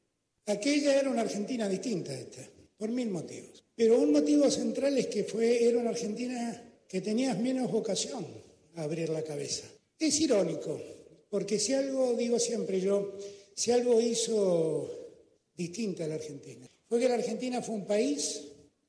[0.45, 2.47] Aquella era una Argentina distinta a esta,
[2.77, 3.65] por mil motivos.
[3.75, 8.27] Pero un motivo central es que fue, era una Argentina que tenía menos vocación
[8.75, 9.65] a abrir la cabeza.
[9.99, 10.79] Es irónico,
[11.31, 13.17] porque si algo, digo siempre yo,
[13.55, 14.91] si algo hizo
[15.57, 18.46] distinta la Argentina, fue que la Argentina fue un país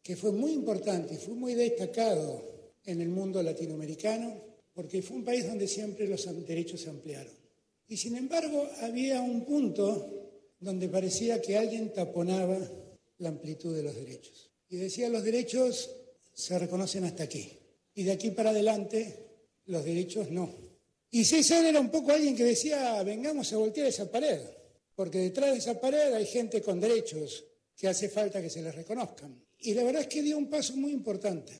[0.07, 2.41] que fue muy importante fue muy destacado
[2.85, 4.41] en el mundo latinoamericano,
[4.73, 7.33] porque fue un país donde siempre los derechos se ampliaron.
[7.89, 10.31] Y sin embargo, había un punto
[10.61, 12.57] donde parecía que alguien taponaba
[13.17, 14.49] la amplitud de los derechos.
[14.69, 15.91] Y decía, los derechos
[16.33, 17.51] se reconocen hasta aquí.
[17.93, 19.13] Y de aquí para adelante,
[19.65, 20.49] los derechos no.
[21.11, 24.39] Y César era un poco alguien que decía, vengamos a voltear esa pared,
[24.95, 27.43] porque detrás de esa pared hay gente con derechos
[27.75, 29.46] que hace falta que se les reconozcan.
[29.59, 31.59] Y la verdad es que dio un paso muy importante.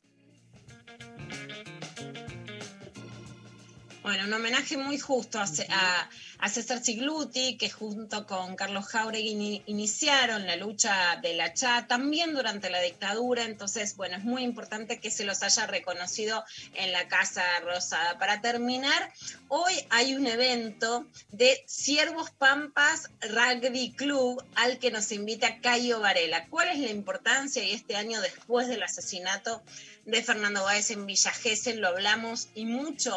[4.02, 9.30] Bueno, un homenaje muy justo a, a, a César Sigluti, que junto con Carlos Jauregui
[9.30, 13.44] in, iniciaron la lucha de la CHA también durante la dictadura.
[13.44, 18.18] Entonces, bueno, es muy importante que se los haya reconocido en la Casa Rosada.
[18.18, 19.12] Para terminar,
[19.48, 26.46] hoy hay un evento de Ciervos Pampas Rugby Club al que nos invita Cayo Varela.
[26.48, 27.64] ¿Cuál es la importancia?
[27.64, 29.62] Y este año, después del asesinato
[30.04, 31.32] de Fernando Báez en Villa
[31.76, 33.14] lo hablamos y mucho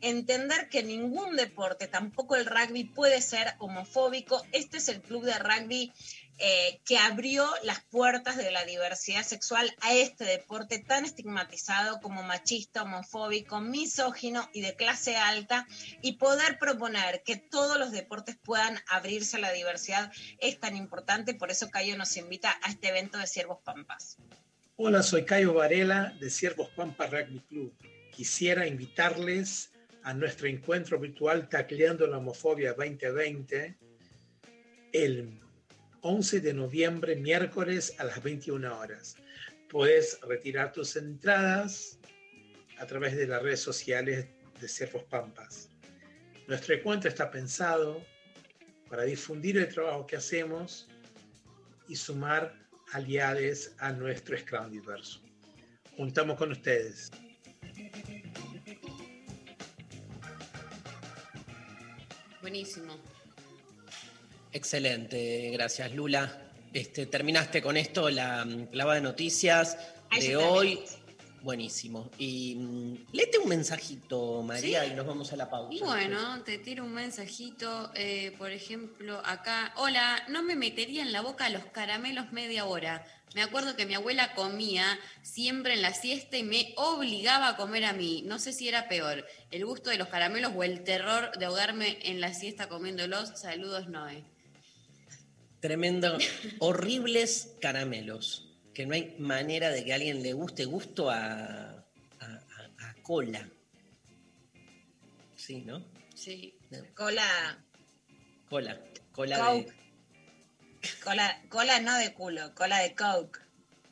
[0.00, 4.42] entender que ningún deporte, tampoco el rugby, puede ser homofóbico.
[4.52, 5.92] Este es el club de rugby
[6.38, 12.22] eh, que abrió las puertas de la diversidad sexual a este deporte tan estigmatizado como
[12.22, 15.66] machista, homofóbico, misógino y de clase alta,
[16.02, 21.32] y poder proponer que todos los deportes puedan abrirse a la diversidad es tan importante.
[21.32, 24.18] Por eso Cayo nos invita a este evento de Ciervos Pampas.
[24.76, 27.74] Hola, soy Cayo Varela de Ciervos Pampas Rugby Club.
[28.12, 29.70] Quisiera invitarles
[30.06, 33.76] a nuestro encuentro virtual Tacleando la Homofobia 2020
[34.92, 35.40] el
[36.00, 39.16] 11 de noviembre, miércoles a las 21 horas.
[39.68, 41.98] Puedes retirar tus entradas
[42.78, 44.28] a través de las redes sociales
[44.60, 45.70] de Cervos Pampas.
[46.46, 48.00] Nuestro encuentro está pensado
[48.88, 50.86] para difundir el trabajo que hacemos
[51.88, 52.54] y sumar
[52.92, 55.20] aliados a nuestro Scrum diverso.
[55.96, 57.10] Juntamos con ustedes.
[62.50, 62.94] Buenísimo.
[64.52, 66.32] Excelente, gracias Lula.
[66.72, 69.76] Este, terminaste con esto la mm, clava de noticias
[70.10, 70.78] Ahí de hoy.
[71.42, 72.08] Buenísimo.
[72.18, 74.92] Y mm, léete un mensajito, María, Sí.
[74.92, 75.84] y nos vamos a la pausa.
[75.84, 79.72] Bueno, te tiro un mensajito, eh, por ejemplo, acá.
[79.78, 83.04] Hola, no me metería en la boca los caramelos media hora.
[83.34, 87.84] Me acuerdo que mi abuela comía siempre en la siesta y me obligaba a comer
[87.84, 88.22] a mí.
[88.24, 91.98] No sé si era peor, el gusto de los caramelos o el terror de ahogarme
[92.02, 93.38] en la siesta comiéndolos.
[93.38, 94.24] Saludos, Noé.
[95.60, 96.16] Tremendo.
[96.60, 98.42] Horribles caramelos.
[98.72, 101.84] Que no hay manera de que a alguien le guste gusto a,
[103.02, 103.48] cola.
[105.34, 105.84] Sí, ¿no?
[106.14, 106.58] Sí.
[106.94, 107.64] Cola.
[108.48, 108.80] Cola.
[109.12, 109.85] Cola de
[111.04, 113.40] Cola, cola no de culo, cola de coke.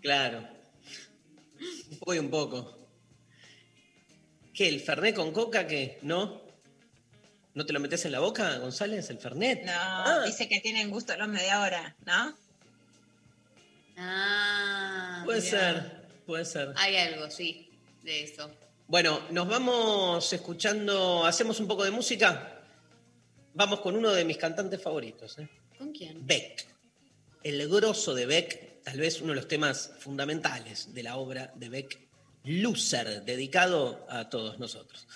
[0.00, 0.46] Claro.
[2.04, 2.76] Voy un poco.
[4.52, 4.68] ¿Qué?
[4.68, 5.98] ¿El Fernet con coca qué?
[6.02, 6.42] ¿No?
[7.54, 9.64] ¿No te lo metes en la boca, González, el Fernet?
[9.64, 10.22] No, ah.
[10.26, 12.36] dice que tienen gusto los media hora, ¿no?
[13.96, 15.22] Ah.
[15.24, 16.72] Puede ser, puede ser.
[16.76, 17.70] Hay algo, sí,
[18.02, 18.50] de eso.
[18.88, 22.60] Bueno, nos vamos escuchando, hacemos un poco de música.
[23.54, 25.38] Vamos con uno de mis cantantes favoritos.
[25.38, 25.48] ¿eh?
[25.78, 26.26] ¿Con quién?
[26.26, 26.73] Beck
[27.44, 31.68] el grosso de Beck, tal vez uno de los temas fundamentales de la obra de
[31.68, 32.00] Beck,
[32.44, 35.06] Loser, dedicado a todos nosotros.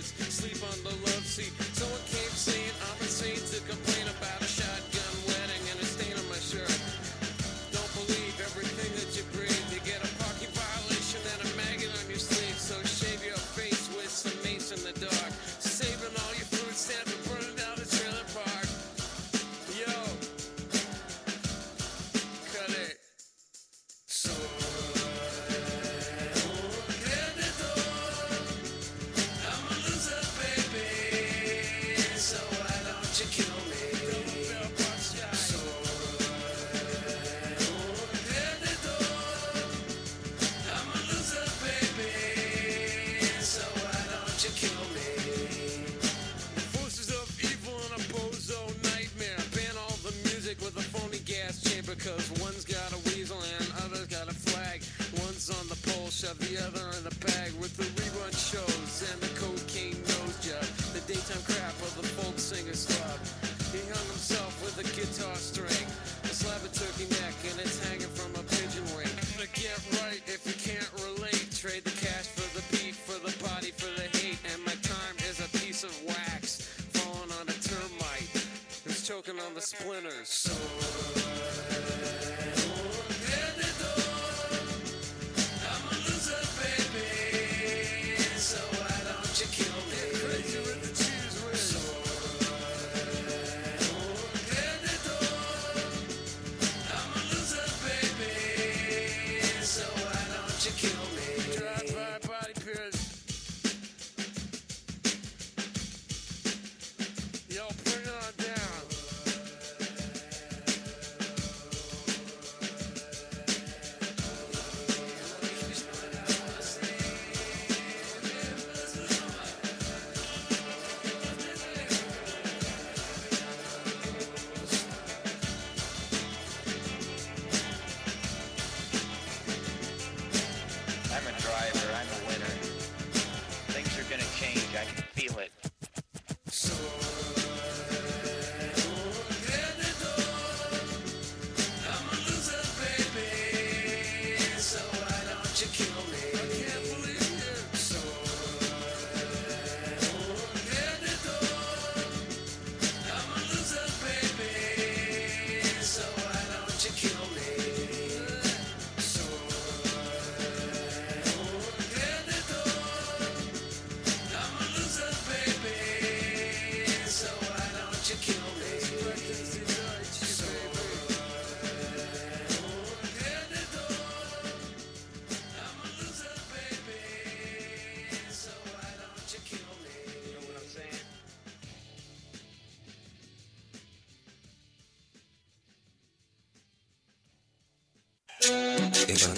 [0.00, 1.61] sleep on the love seat.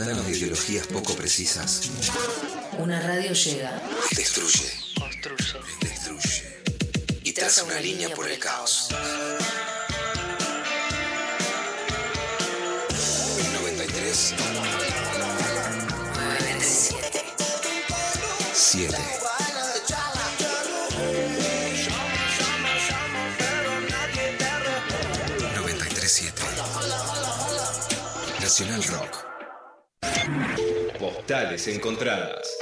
[0.05, 1.81] Contanos de ideologías poco precisas.
[2.77, 3.83] Una radio llega.
[4.15, 4.71] Destruye.
[4.99, 5.61] Construye.
[5.81, 6.43] Destruye.
[7.23, 8.14] Y traza una línea
[31.55, 32.57] Postales encontradas.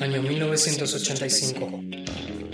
[0.00, 1.80] Año 1985.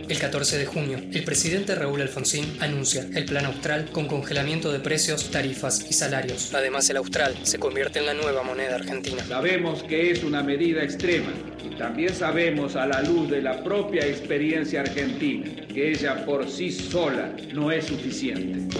[0.06, 4.80] El 14 de junio, el presidente Raúl Alfonsín anuncia el Plan Austral con congelamiento de
[4.80, 6.52] precios, tarifas y salarios.
[6.52, 9.24] Además, el Austral se convierte en la nueva moneda argentina.
[9.26, 11.32] Sabemos que es una medida extrema
[11.64, 16.70] y también sabemos a la luz de la propia experiencia argentina que ella por sí
[16.70, 18.73] sola no es suficiente.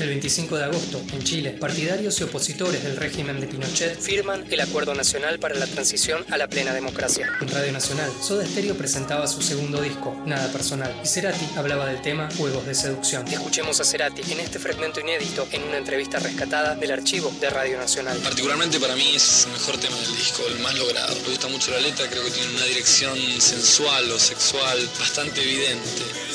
[0.00, 4.60] El 25 de agosto, en Chile, partidarios y opositores del régimen de Pinochet firman el
[4.60, 7.28] Acuerdo Nacional para la Transición a la Plena Democracia.
[7.40, 12.00] En Radio Nacional, Soda Stereo presentaba su segundo disco, Nada Personal, y Cerati hablaba del
[12.00, 13.26] tema Juegos de Seducción.
[13.26, 17.76] Escuchemos a Cerati en este fragmento inédito en una entrevista rescatada del archivo de Radio
[17.76, 18.18] Nacional.
[18.18, 21.12] Particularmente para mí es el mejor tema del disco, el más logrado.
[21.22, 26.27] Me gusta mucho la letra, creo que tiene una dirección sensual o sexual bastante evidente.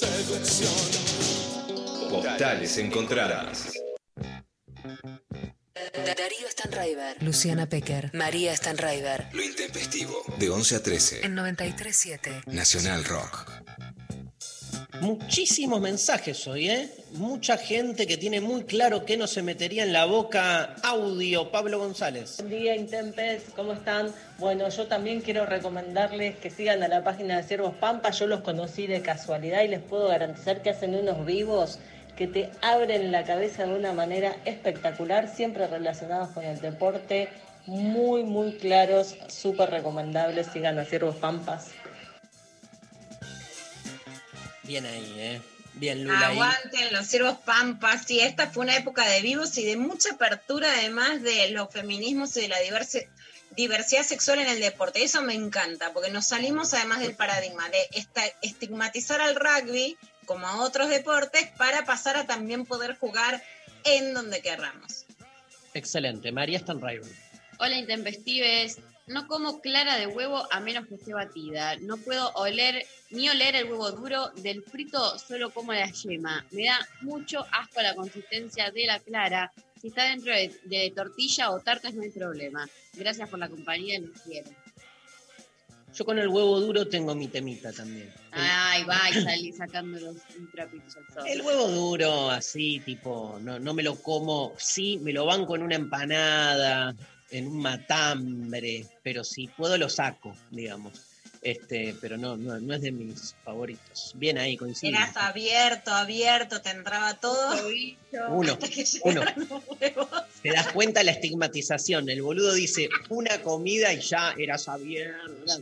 [0.00, 0.72] Seducción.
[2.10, 3.72] Postales encontradas.
[5.94, 9.28] Darío Stanraiver, Luciana Pecker, María Stanraiver.
[9.32, 10.22] Lo intempestivo.
[10.38, 11.26] De 11 a 13.
[11.26, 12.46] En 93.7.
[12.46, 13.50] Nacional Rock.
[14.98, 16.90] Muchísimos mensajes hoy, ¿eh?
[17.12, 20.74] Mucha gente que tiene muy claro que no se metería en la boca.
[20.82, 22.36] Audio, Pablo González.
[22.38, 24.12] Buen día, Intempes, ¿cómo están?
[24.38, 28.10] Bueno, yo también quiero recomendarles que sigan a la página de Ciervos Pampa.
[28.10, 31.78] Yo los conocí de casualidad y les puedo garantizar que hacen unos vivos
[32.16, 37.30] que te abren la cabeza de una manera espectacular, siempre relacionados con el deporte,
[37.66, 40.48] muy, muy claros, súper recomendables.
[40.48, 41.70] Sigan a Ciervos Pampas.
[44.70, 45.42] Bien ahí, ¿eh?
[45.74, 46.28] Bien, Lula.
[46.28, 46.34] ahí.
[46.38, 48.04] Aguanten los ciervos pampas.
[48.06, 52.36] Sí, esta fue una época de vivos y de mucha apertura, además de los feminismos
[52.36, 53.08] y de la diversi-
[53.56, 55.02] diversidad sexual en el deporte.
[55.02, 57.80] Eso me encanta, porque nos salimos además del paradigma de
[58.42, 63.42] estigmatizar al rugby como a otros deportes para pasar a también poder jugar
[63.82, 65.04] en donde querramos.
[65.74, 66.30] Excelente.
[66.30, 67.10] María Stanraiver.
[67.58, 68.78] Hola, intempestives.
[69.10, 71.74] No como clara de huevo a menos que esté batida.
[71.80, 74.30] No puedo oler ni oler el huevo duro.
[74.36, 76.46] Del frito solo como la yema.
[76.52, 79.52] Me da mucho asco la consistencia de la clara.
[79.80, 82.68] Si está dentro de, de tortilla o tartas no hay problema.
[82.94, 84.48] Gracias por la compañía los quiero.
[85.92, 88.12] Yo con el huevo duro tengo mi temita también.
[88.30, 90.16] Ay, va y salí sacando los
[90.52, 91.24] trapitos al sol.
[91.26, 95.62] El huevo duro, así, tipo, no, no me lo como, sí, me lo banco en
[95.62, 96.94] una empanada,
[97.30, 100.92] en un matambre, pero si puedo lo saco, digamos.
[101.42, 104.12] Este, pero no, no, no es de mis favoritos.
[104.16, 104.94] Bien ahí, coincido.
[104.94, 107.56] Eras abierto, abierto, te entraba todo.
[108.28, 108.58] Uno,
[109.04, 109.22] uno.
[110.42, 112.10] Te das cuenta la estigmatización.
[112.10, 115.56] El boludo dice una comida y ya eras abierto,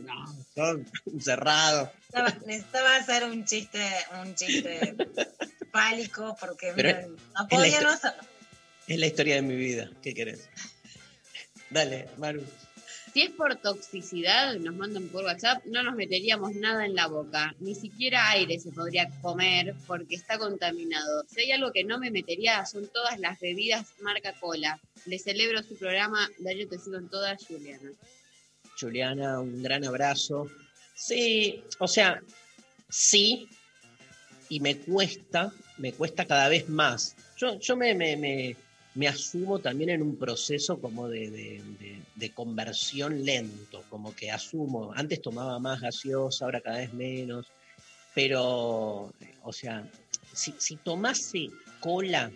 [1.21, 1.93] cerrado.
[2.13, 3.79] Necesitaba, necesitaba hacer un chiste,
[4.21, 4.95] un chiste
[5.71, 8.23] pálico porque Pero no, podía histo- no hacerlo.
[8.87, 9.89] Es la historia de mi vida.
[10.01, 10.49] ¿Qué querés?
[11.69, 12.43] Dale, Maru.
[13.13, 17.55] Si es por toxicidad, nos mandan por WhatsApp, no nos meteríamos nada en la boca.
[17.59, 21.25] Ni siquiera aire se podría comer porque está contaminado.
[21.27, 24.79] Si hay algo que no me metería, son todas las bebidas marca cola.
[25.05, 26.29] Le celebro su programa.
[26.37, 27.91] Darío, te sigo en todas, Juliana.
[28.79, 30.47] Juliana, un gran abrazo.
[30.95, 32.21] Sí, o sea,
[32.89, 33.49] sí,
[34.49, 37.15] y me cuesta, me cuesta cada vez más.
[37.37, 38.55] Yo, yo me, me, me-
[38.99, 45.21] me asumo también en un proceso como de, de- conversión lento, como que asumo, antes
[45.21, 47.47] tomaba más gaseosa, ahora cada vez menos,
[48.13, 49.13] pero,
[49.43, 49.89] o sea,
[50.33, 51.49] si, si tomase
[51.79, 52.29] cola,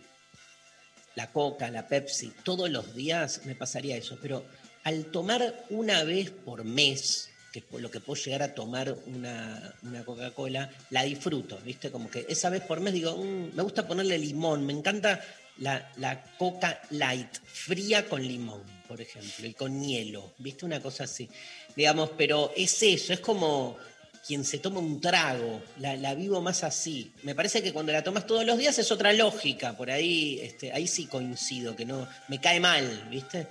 [1.15, 4.45] la coca, la Pepsi, todos los días me pasaría eso, pero
[4.85, 9.75] al tomar una vez por mes, que es lo que puedo llegar a tomar una,
[9.83, 11.91] una Coca-Cola, la disfruto, ¿viste?
[11.91, 15.21] Como que esa vez por mes digo, "Mm, me gusta ponerle limón, me encanta
[15.57, 20.65] la, la Coca Light, fría con limón, por ejemplo, y con hielo, ¿viste?
[20.65, 21.29] Una cosa así.
[21.75, 23.77] Digamos, pero es eso, es como
[24.25, 27.13] quien se toma un trago, la, la vivo más así.
[27.23, 30.71] Me parece que cuando la tomas todos los días es otra lógica, por ahí, este,
[30.71, 33.47] ahí sí coincido, que no, me cae mal, ¿viste?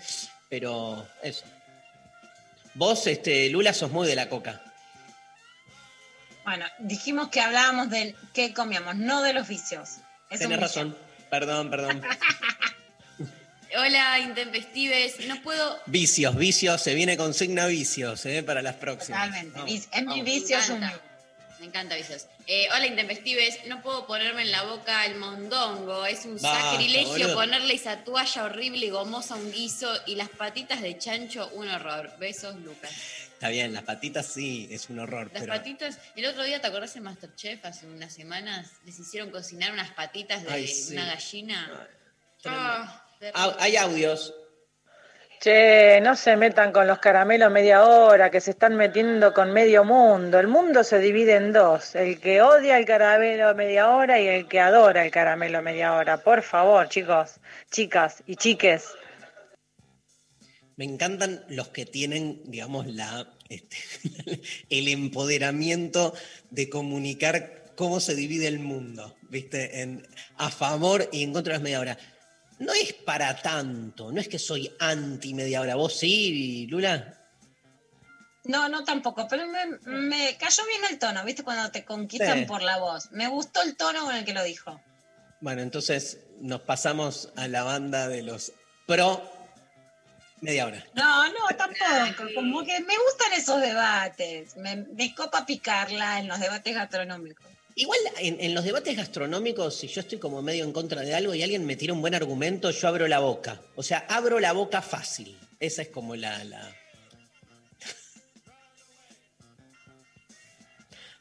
[0.49, 1.45] Pero eso.
[2.75, 4.63] Vos, este, Lula, sos muy de la coca.
[6.45, 9.99] Bueno, dijimos que hablábamos de qué comíamos, no de los vicios.
[10.31, 10.97] Es Tenés vicio.
[11.33, 12.03] Perdón, perdón.
[13.79, 15.27] Hola, intempestives.
[15.27, 15.81] No puedo.
[15.87, 18.43] Vicios, vicios, se viene con signo vicios, ¿eh?
[18.43, 19.29] Para las próximas.
[19.29, 19.59] Totalmente.
[19.59, 21.03] Vamos, Es mi vicio, es un Me encanta.
[21.59, 22.27] Me encanta Vicios.
[22.47, 23.65] Eh, hola, Intempestives.
[23.67, 26.05] No puedo ponerme en la boca el mondongo.
[26.05, 27.35] Es un Basta, sacrilegio boludo.
[27.35, 31.71] ponerle esa toalla horrible y gomosa a un guiso y las patitas de chancho, un
[31.71, 32.13] horror.
[32.19, 32.91] Besos, Lucas.
[33.43, 35.53] Está bien, las patitas sí, es un horror, Las pero.
[35.53, 37.65] patitas, el otro día, ¿te acordás en Masterchef?
[37.65, 40.93] Hace unas semanas les hicieron cocinar unas patitas de Ay, sí.
[40.93, 41.89] una gallina.
[42.45, 43.05] Ah,
[43.35, 44.33] Ah, hay audios.
[45.41, 49.83] Che, no se metan con los caramelos media hora, que se están metiendo con medio
[49.83, 50.39] mundo.
[50.39, 54.47] El mundo se divide en dos, el que odia el caramelo media hora y el
[54.47, 56.19] que adora el caramelo media hora.
[56.19, 57.41] Por favor, chicos,
[57.73, 58.95] chicas y chiques.
[60.77, 63.77] Me encantan los que tienen, digamos, la, este,
[64.71, 66.15] el empoderamiento
[66.51, 69.83] de comunicar cómo se divide el mundo, ¿viste?
[69.83, 71.99] En, a favor y en contra de las media hora.
[72.59, 75.75] No es para tanto, no es que soy anti media hora.
[75.75, 77.19] ¿Vos sí, Lula?
[78.45, 81.43] No, no tampoco, pero me, me cayó bien el tono, ¿viste?
[81.45, 82.45] Cuando te conquistan Sí.
[82.47, 83.11] por la voz.
[83.13, 84.81] Me gustó el tono con el que lo dijo.
[85.41, 88.53] Bueno, entonces nos pasamos a la banda de los
[88.87, 89.32] pro
[90.43, 90.85] media hora.
[90.95, 92.29] No, no, tampoco.
[92.35, 94.57] Como que me gustan esos debates.
[94.57, 97.47] Me, me copa picarla en los debates gastronómicos.
[97.75, 101.35] Igual en, en los debates gastronómicos, si yo estoy como medio en contra de algo
[101.35, 103.63] y alguien me tira un buen argumento, yo abro la boca.
[103.77, 105.39] O sea, abro la boca fácil.
[105.59, 106.45] Esa es como la.
[106.45, 106.77] la...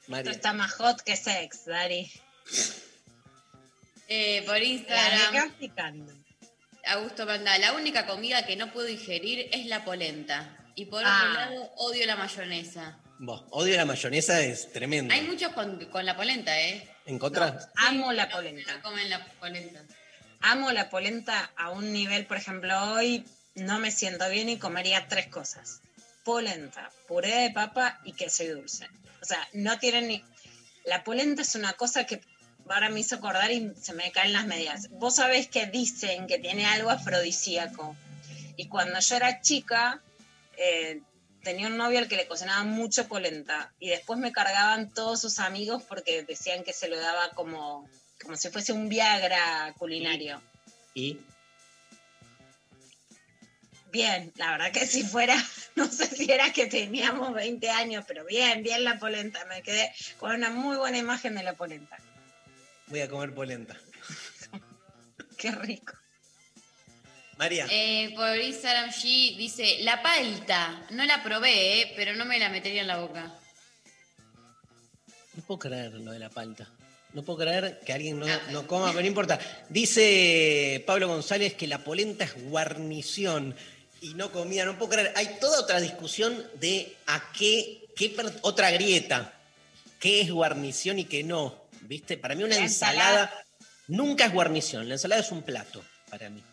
[0.08, 2.12] Esto está más hot que sex, Dari.
[4.10, 5.54] Eh, por Instagram.
[6.88, 10.58] Augusto manda, la única comida que no puedo ingerir es la polenta.
[10.76, 11.18] Y por Ah.
[11.20, 12.98] otro lado, odio la mayonesa.
[13.20, 15.14] Vos, odio la mayonesa, es tremendo.
[15.14, 16.88] Hay muchos con, con la polenta, ¿eh?
[17.06, 17.70] ¿En contra?
[17.76, 18.76] Amo la polenta.
[18.76, 19.82] No comen la polenta.
[20.42, 25.08] Amo la polenta a un nivel, por ejemplo, hoy no me siento bien y comería
[25.08, 25.82] tres cosas.
[26.24, 28.88] Polenta, puré de papa y queso y dulce.
[29.22, 30.24] O sea, no tienen ni...
[30.86, 32.22] La polenta es una cosa que
[32.70, 34.90] ahora me hizo acordar y se me caen las medias.
[34.92, 37.96] Vos sabés que dicen que tiene algo afrodisíaco.
[38.58, 40.02] Y cuando yo era chica,
[40.58, 41.02] eh,
[41.44, 43.74] tenía un novio al que le cocinaba mucho polenta.
[43.80, 47.90] Y después me cargaban todos sus amigos porque decían que se lo daba como,
[48.22, 50.42] como si fuese un Viagra culinario.
[50.94, 51.20] Y
[53.92, 55.36] Bien, la verdad que si fuera,
[55.76, 59.44] no sé si era que teníamos 20 años, pero bien, bien la polenta.
[59.46, 61.98] Me quedé con una muy buena imagen de la polenta.
[62.92, 63.76] Voy a comer polenta.
[65.38, 65.94] Qué rico.
[67.38, 67.66] María.
[67.72, 72.50] Eh, por Instagram G dice, la palta, no la probé, eh, pero no me la
[72.50, 73.34] metería en la boca.
[75.34, 76.70] No puedo creer lo de la palta.
[77.14, 79.40] No puedo creer que alguien no, no coma, pero no importa.
[79.70, 83.56] Dice Pablo González que la polenta es guarnición
[84.02, 84.66] y no comida.
[84.66, 85.14] No puedo creer.
[85.16, 89.34] Hay toda otra discusión de a qué, qué otra grieta.
[90.00, 91.61] ¿Qué es guarnición y qué no?
[91.82, 92.18] ¿Viste?
[92.18, 93.44] Para mí una La ensalada, ensalada.
[93.88, 94.88] nunca es guarnición.
[94.88, 96.44] La ensalada es un plato para mí.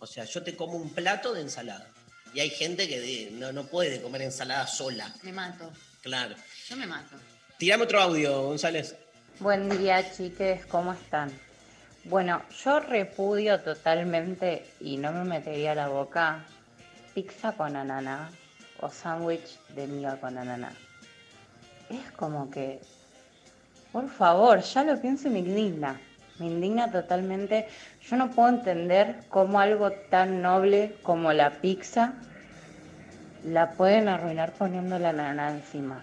[0.00, 1.86] O sea, yo te como un plato de ensalada.
[2.34, 5.12] Y hay gente que de- no, no puede comer ensalada sola.
[5.22, 5.70] Me mato.
[6.02, 6.34] Claro.
[6.68, 7.16] Yo me mato.
[7.58, 8.96] Tirame otro audio, González.
[9.38, 11.30] Buen día, chiques, ¿cómo están?
[12.04, 16.44] Bueno, yo repudio totalmente y no me metería a la boca
[17.14, 18.30] pizza con ananá
[18.80, 20.72] o sándwich de miga con ananá.
[21.88, 22.80] Es como que,
[23.94, 26.00] por favor, ya lo pienso y me indigna.
[26.40, 27.68] Me indigna totalmente.
[28.02, 32.14] Yo no puedo entender cómo algo tan noble como la pizza
[33.44, 36.02] la pueden arruinar poniendo la ananá encima.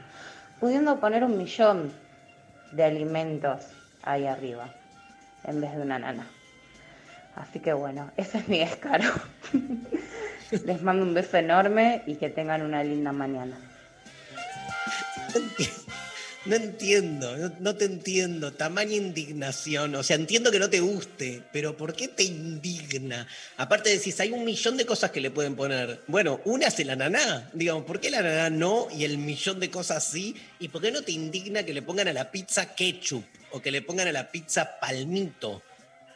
[0.61, 1.91] Pudiendo poner un millón
[2.72, 3.65] de alimentos
[4.03, 4.69] ahí arriba
[5.43, 6.26] en vez de una nana.
[7.35, 9.11] Así que bueno, ese es mi descaro.
[10.65, 13.57] Les mando un beso enorme y que tengan una linda mañana.
[16.43, 18.51] No entiendo, no, no te entiendo.
[18.51, 19.93] Tamaña indignación.
[19.93, 23.27] O sea, entiendo que no te guste, pero ¿por qué te indigna?
[23.57, 26.01] Aparte decís, hay un millón de cosas que le pueden poner.
[26.07, 27.51] Bueno, una es el ananá.
[27.53, 30.35] Digamos, ¿por qué el ananá no y el millón de cosas sí?
[30.59, 33.69] ¿Y por qué no te indigna que le pongan a la pizza ketchup o que
[33.69, 35.61] le pongan a la pizza palmito?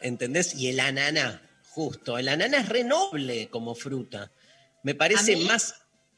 [0.02, 0.56] ¿Entendés?
[0.56, 1.39] Y el ananá,
[1.69, 2.18] justo.
[2.18, 4.31] El ananá es re noble como fruta.
[4.81, 5.76] Me parece más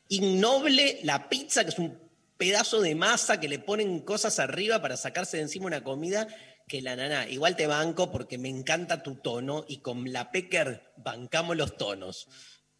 [0.07, 2.06] innoble la pizza, que es un
[2.38, 6.27] pedazo de masa que le ponen cosas arriba para sacarse de encima una comida,
[6.68, 7.27] que la nana.
[7.27, 12.27] Igual te banco porque me encanta tu tono y con la Pecker bancamos los tonos.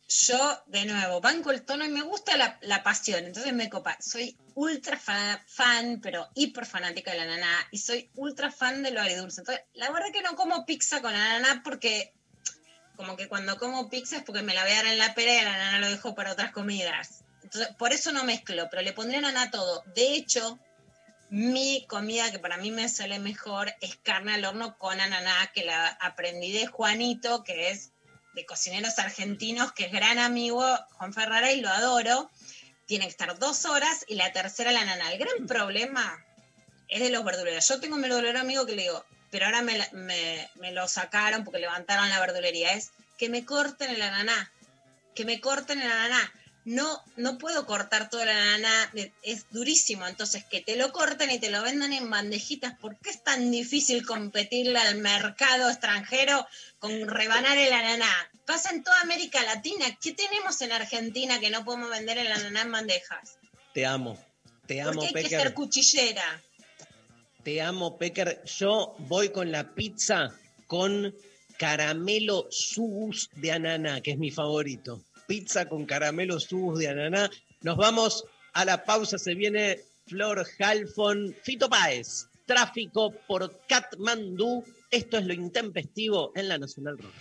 [0.10, 3.98] Yo, de nuevo, banco el tono y me gusta la, la pasión, entonces me copa.
[4.00, 8.92] Soy ultra fa- fan, pero hiper fanática de la naná, y soy ultra fan de
[8.92, 9.42] lo agridulce.
[9.42, 12.14] Entonces, la verdad que no como pizza con ananá porque,
[12.96, 15.42] como que cuando como pizza es porque me la voy a dar en la pera
[15.42, 17.26] y la ananá lo dejo para otras comidas.
[17.78, 19.84] Por eso no mezclo, pero le pondré ananá a todo.
[19.96, 20.60] De hecho,
[21.30, 25.66] Mi comida que para mí me sale mejor es carne al horno con ananá, que
[25.66, 27.92] la aprendí de Juanito, que es
[28.34, 32.30] de cocineros argentinos, que es gran amigo, Juan Ferrara, y lo adoro.
[32.86, 35.12] Tiene que estar dos horas y la tercera la ananá.
[35.12, 36.24] El gran problema
[36.88, 37.68] es de los verduleros.
[37.68, 41.60] Yo tengo un verdulero amigo que le digo, pero ahora me- me lo sacaron porque
[41.60, 44.50] levantaron la verdulería, es que me corten el ananá,
[45.14, 46.32] que me corten el ananá.
[46.70, 51.32] No, no puedo cortar todo el ananá, me- es durísimo, entonces que te lo corten
[51.32, 56.46] y te lo vendan en bandejitas, ¿por qué es tan difícil competirle al mercado extranjero
[56.80, 58.12] con rebanar el ananá?
[58.46, 62.64] Pasa en toda América Latina, ¿qué tenemos en Argentina que no podemos vender el ananá
[62.64, 63.38] en bandejas?
[63.74, 64.22] Te amo.
[64.66, 65.42] Te amo, Porque hay que Pecker.
[65.44, 66.44] ser cuchillera.
[67.44, 68.44] Te amo, Pecker.
[68.44, 70.36] Yo voy con la pizza
[70.68, 71.16] con
[71.58, 75.02] caramelo subus de ananá, que es mi favorito.
[75.28, 77.30] Pizza con caramelo subus de ananá.
[77.62, 79.18] Nos vamos a la pausa.
[79.18, 82.28] Se viene Flor Halfon, Fito Páez.
[82.46, 84.64] Tráfico por Katmandú.
[84.90, 87.14] Esto es lo intempestivo en la Nacional Rock.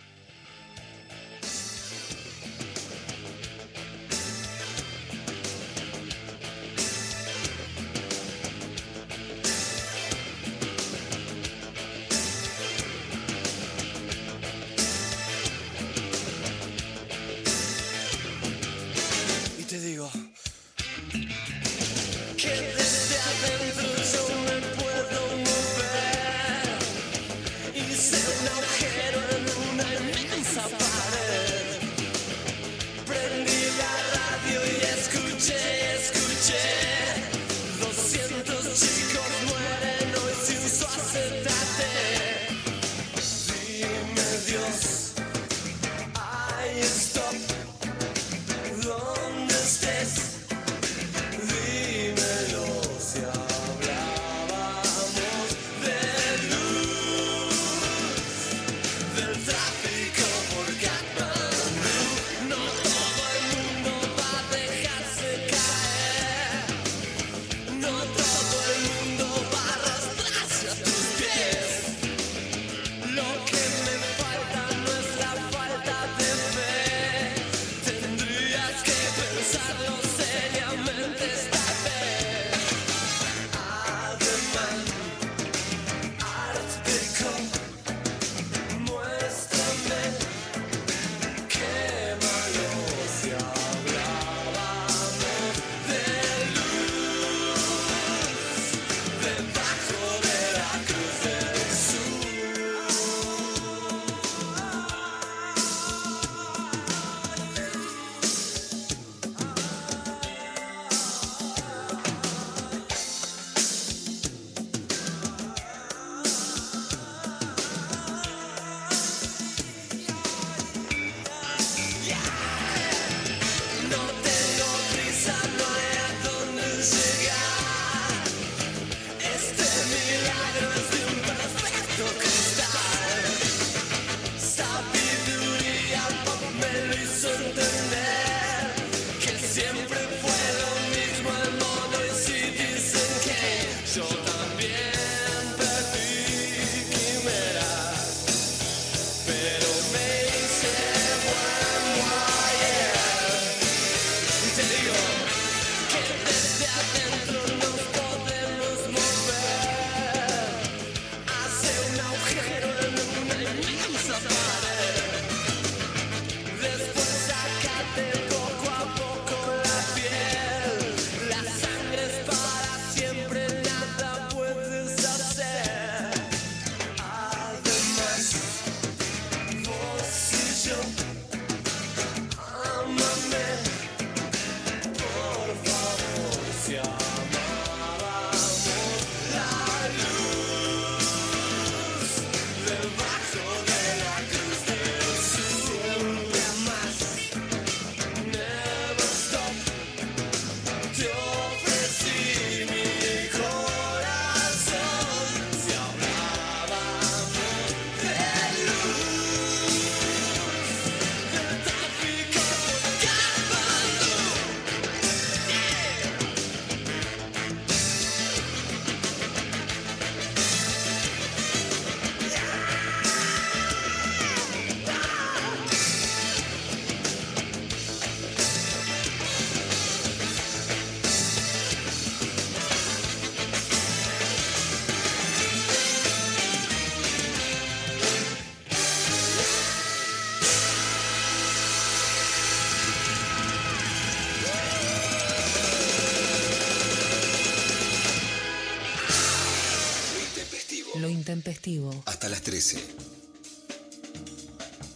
[252.27, 252.79] Hasta las 13.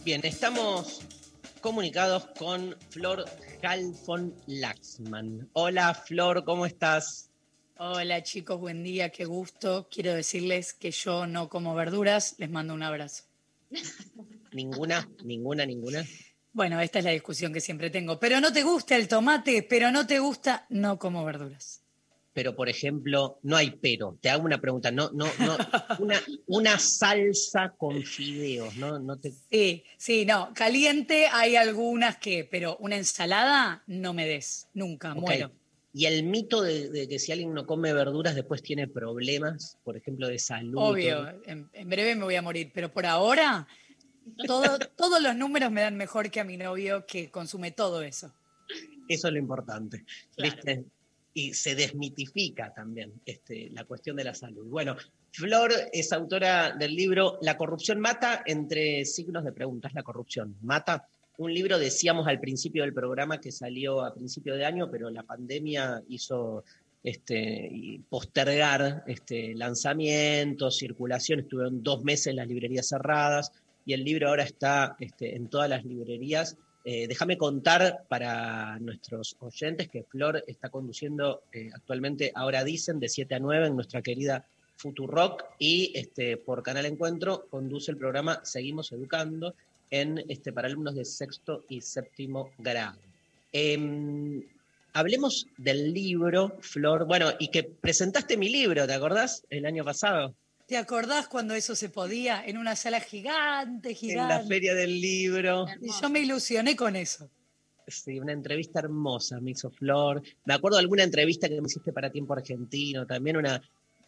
[0.03, 0.99] Bien, estamos
[1.61, 3.23] comunicados con Flor
[3.63, 5.49] Halfon Laxman.
[5.53, 7.29] Hola Flor, ¿cómo estás?
[7.77, 9.87] Hola chicos, buen día, qué gusto.
[9.89, 13.23] Quiero decirles que yo no como verduras, les mando un abrazo.
[14.51, 16.05] Ninguna, ninguna, ninguna.
[16.51, 18.19] Bueno, esta es la discusión que siempre tengo.
[18.19, 21.81] Pero no te gusta el tomate, pero no te gusta, no como verduras.
[22.33, 24.17] Pero, por ejemplo, no hay pero.
[24.21, 24.89] Te hago una pregunta.
[24.91, 25.57] No, no, no.
[25.99, 26.15] Una,
[26.47, 28.99] una salsa con fideos, ¿no?
[28.99, 29.33] no te...
[29.51, 30.53] Sí, sí, no.
[30.53, 35.51] Caliente hay algunas que, pero una ensalada no me des, nunca, muero.
[35.93, 39.97] Y el mito de, de que si alguien no come verduras después tiene problemas, por
[39.97, 40.79] ejemplo, de salud.
[40.81, 43.67] Obvio, en, en breve me voy a morir, pero por ahora
[44.47, 48.33] todo- todos los números me dan mejor que a mi novio que consume todo eso.
[49.09, 50.05] Eso es lo importante.
[50.37, 50.85] ¿viste?
[51.33, 54.67] Y se desmitifica también este, la cuestión de la salud.
[54.67, 54.97] Bueno,
[55.31, 61.07] Flor es autora del libro La corrupción mata, entre signos de preguntas, la corrupción mata.
[61.37, 65.23] Un libro, decíamos al principio del programa, que salió a principio de año, pero la
[65.23, 66.65] pandemia hizo
[67.03, 73.51] este, postergar este, lanzamientos, circulación, estuvieron dos meses las librerías cerradas
[73.85, 76.57] y el libro ahora está este, en todas las librerías.
[76.83, 83.07] Eh, déjame contar para nuestros oyentes que Flor está conduciendo eh, actualmente, ahora dicen, de
[83.07, 84.45] 7 a 9 en nuestra querida
[84.77, 89.53] Futurock y este, por Canal Encuentro conduce el programa Seguimos Educando
[89.91, 92.97] en, este, para alumnos de sexto y séptimo grado.
[93.53, 94.41] Em,
[94.93, 97.05] hablemos del libro, Flor.
[97.05, 99.43] Bueno, y que presentaste mi libro, ¿te acordás?
[99.51, 100.33] El año pasado.
[100.71, 102.45] ¿Te acordás cuando eso se podía?
[102.45, 104.35] En una sala gigante, En gigante.
[104.35, 105.65] la Feria del Libro.
[105.81, 107.29] Y yo me ilusioné con eso.
[107.85, 110.21] Sí, una entrevista hermosa me hizo Flor.
[110.45, 113.61] Me acuerdo de alguna entrevista que me hiciste para Tiempo Argentino, también una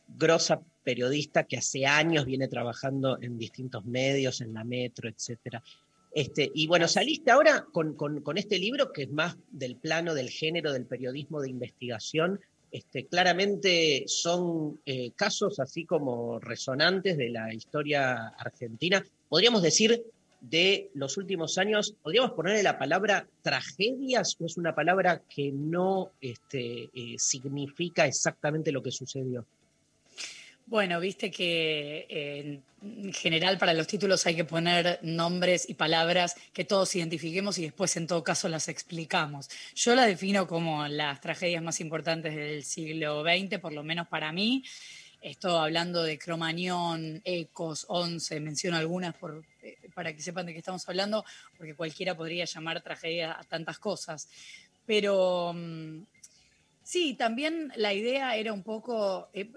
[0.08, 5.62] grosa periodista que hace años viene trabajando en distintos medios, en la metro, etcétera.
[6.16, 10.14] Este, y bueno, saliste ahora con, con- con este libro que es más del plano
[10.14, 12.40] del género del periodismo de investigación.
[12.74, 19.06] Este, claramente son eh, casos así como resonantes de la historia argentina.
[19.30, 20.04] Podríamos decir
[20.42, 26.14] de los últimos años, ¿podríamos ponerle la palabra tragedias o es una palabra que no
[26.20, 29.46] este, eh, significa exactamente lo que sucedió?
[30.66, 36.36] Bueno, viste que eh, en general para los títulos hay que poner nombres y palabras
[36.54, 39.50] que todos identifiquemos y después en todo caso las explicamos.
[39.76, 44.32] Yo la defino como las tragedias más importantes del siglo XX, por lo menos para
[44.32, 44.64] mí.
[45.24, 49.16] Estoy hablando de Cromañón, Ecos, Once, menciono algunas
[49.62, 51.24] eh, para que sepan de qué estamos hablando,
[51.58, 54.28] porque cualquiera podría llamar tragedia a tantas cosas.
[54.86, 56.04] Pero mm,
[56.84, 59.50] sí, también la idea era un poco, eh,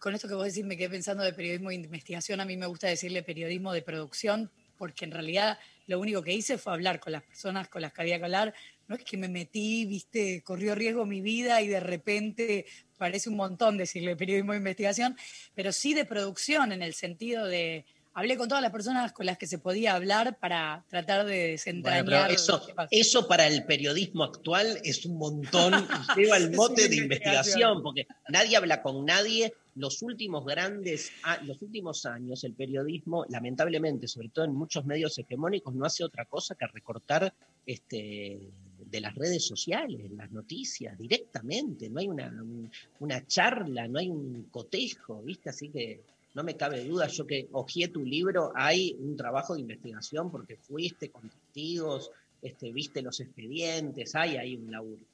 [0.00, 2.66] con esto que vos decís, me quedé pensando de periodismo de investigación, a mí me
[2.66, 7.12] gusta decirle periodismo de producción, porque en realidad lo único que hice fue hablar con
[7.12, 8.54] las personas con las que había que hablar.
[8.86, 12.66] No es que me metí, viste, corrió riesgo mi vida y de repente
[12.96, 15.16] parece un montón decirle periodismo de investigación,
[15.54, 17.84] pero sí de producción en el sentido de
[18.18, 22.32] hablé con todas las personas con las que se podía hablar para tratar de desentrañar.
[22.32, 25.72] eso, eso para el periodismo actual es un montón,
[26.16, 29.54] lleva el mote de investigación, porque nadie habla con nadie.
[29.78, 31.10] Los últimos grandes,
[31.44, 36.24] los últimos años, el periodismo, lamentablemente, sobre todo en muchos medios hegemónicos, no hace otra
[36.26, 37.32] cosa que recortar
[37.64, 38.40] este,
[38.78, 41.88] de las redes sociales, las noticias, directamente.
[41.90, 45.50] No hay una, un- una charla, no hay un cotejo, ¿viste?
[45.50, 46.02] Así que
[46.34, 50.56] no me cabe duda, yo que hojeé tu libro, hay un trabajo de investigación porque
[50.56, 52.10] fuiste con testigos,
[52.42, 55.04] este, viste los expedientes, hay ahí un laburo.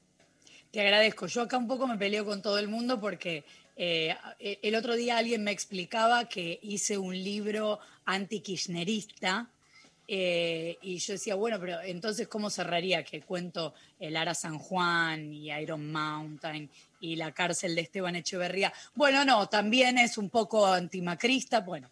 [0.75, 1.27] Te agradezco.
[1.27, 3.45] Yo acá un poco me peleo con todo el mundo porque
[3.77, 4.13] eh,
[4.61, 9.47] el otro día alguien me explicaba que hice un libro anti-kirchnerista
[10.05, 13.05] eh, y yo decía, bueno, pero entonces, ¿cómo cerraría?
[13.05, 16.69] Que cuento el Ara San Juan y Iron Mountain
[16.99, 18.73] y la cárcel de Esteban Echeverría.
[18.95, 21.61] Bueno, no, también es un poco antimacrista.
[21.61, 21.89] Bueno,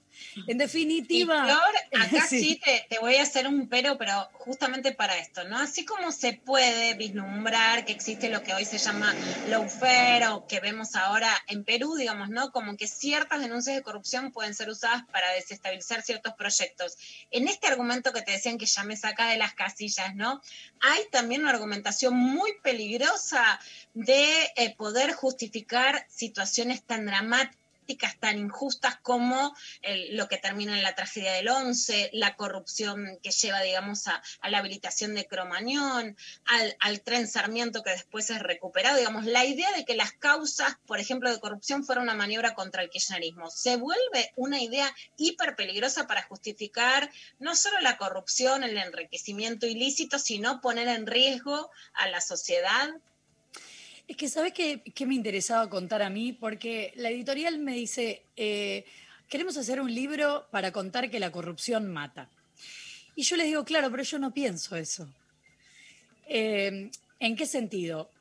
[0.47, 1.35] en definitiva.
[1.37, 2.39] Y Flor, acá Sí.
[2.39, 5.57] sí, te, te voy a hacer un pero, pero justamente para esto, ¿no?
[5.57, 9.13] Así como se puede vislumbrar que existe lo que hoy se llama
[9.49, 12.51] lawfare o que vemos ahora en Perú, digamos, ¿no?
[12.51, 16.97] Como que ciertas denuncias de corrupción pueden ser usadas para desestabilizar ciertos proyectos.
[17.31, 20.41] En este argumento que te decían que ya me saca de las casillas, ¿no?
[20.81, 23.59] Hay también una argumentación muy peligrosa
[23.93, 27.62] de eh, poder justificar situaciones tan dramáticas
[28.19, 29.55] tan injustas como
[30.11, 34.59] lo que termina en la tragedia del 11, la corrupción que lleva, digamos, a, la
[34.59, 39.85] habilitación de Cromañón, al, al tren Sarmiento que después es recuperado, digamos, la idea de
[39.85, 44.31] que las causas, por ejemplo, de corrupción fueron una maniobra contra el kirchnerismo, se vuelve
[44.35, 50.87] una idea hiper peligrosa para justificar no solo la corrupción, el enriquecimiento ilícito, sino poner
[50.87, 52.89] en riesgo a la sociedad.
[54.13, 56.33] Es que, ¿sabes qué, me interesaba contar a mí?
[56.33, 58.85] Porque la editorial me dice, eh,
[59.27, 62.29] queremos hacer un libro para contar que la corrupción mata.
[63.15, 65.09] Y yo les digo, claro, pero yo no pienso eso.
[66.27, 68.11] Eh, ¿En qué sentido?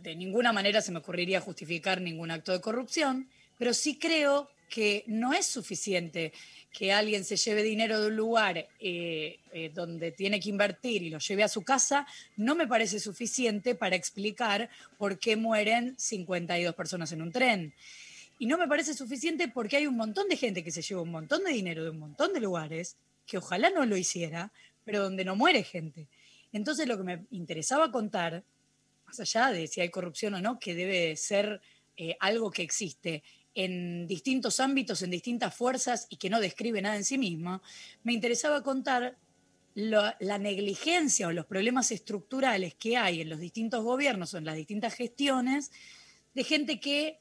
[0.00, 5.04] De ninguna manera se me ocurriría justificar ningún acto de corrupción, pero sí creo que
[5.06, 6.32] no es suficiente
[6.72, 11.10] que alguien se lleve dinero de un lugar eh, eh, donde tiene que invertir y
[11.10, 12.04] lo lleve a su casa,
[12.36, 14.68] no me parece suficiente para explicar
[14.98, 17.72] por qué mueren 52 personas en un tren.
[18.40, 21.12] Y no me parece suficiente porque hay un montón de gente que se lleva un
[21.12, 24.52] montón de dinero de un montón de lugares, que ojalá no lo hiciera,
[24.84, 26.08] pero donde no muere gente.
[26.52, 28.42] Entonces lo que me interesaba contar,
[29.06, 31.60] más allá de si hay corrupción o no, que debe ser
[31.96, 33.22] eh, algo que existe
[33.54, 37.62] en distintos ámbitos, en distintas fuerzas y que no describe nada en sí mismo,
[38.02, 39.16] me interesaba contar
[39.74, 44.54] la negligencia o los problemas estructurales que hay en los distintos gobiernos o en las
[44.56, 45.72] distintas gestiones
[46.32, 47.18] de gente que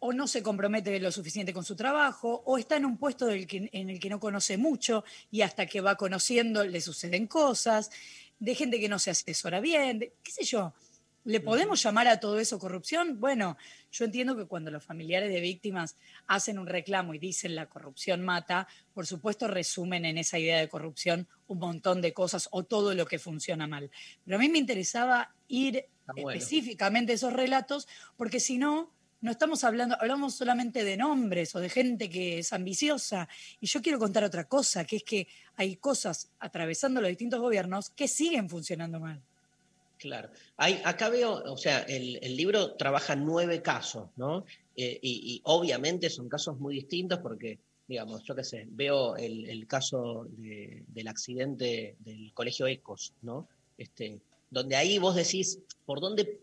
[0.00, 3.46] o no se compromete lo suficiente con su trabajo, o está en un puesto del
[3.46, 7.88] que- en el que no conoce mucho y hasta que va conociendo le suceden cosas,
[8.40, 10.74] de gente que no se asesora bien, de- qué sé yo.
[11.24, 13.20] ¿Le podemos llamar a todo eso corrupción?
[13.20, 13.56] Bueno,
[13.92, 15.96] yo entiendo que cuando los familiares de víctimas
[16.26, 20.68] hacen un reclamo y dicen la corrupción mata, por supuesto resumen en esa idea de
[20.68, 23.88] corrupción un montón de cosas o todo lo que funciona mal.
[24.24, 26.30] Pero a mí me interesaba ir bueno.
[26.30, 27.86] específicamente a esos relatos,
[28.16, 32.52] porque si no, no estamos hablando, hablamos solamente de nombres o de gente que es
[32.52, 33.28] ambiciosa.
[33.60, 37.90] Y yo quiero contar otra cosa, que es que hay cosas atravesando los distintos gobiernos
[37.90, 39.22] que siguen funcionando mal.
[40.02, 40.30] Claro.
[40.56, 44.44] Hay, acá veo, o sea, el, el libro trabaja nueve casos, ¿no?
[44.74, 49.64] Eh, y, obviamente son casos muy distintos porque, digamos, yo qué sé, veo el, el
[49.68, 53.46] caso de- del accidente del colegio Ecos, ¿no?
[53.78, 54.20] Este,
[54.50, 56.40] donde ahí vos decís, ¿por dónde,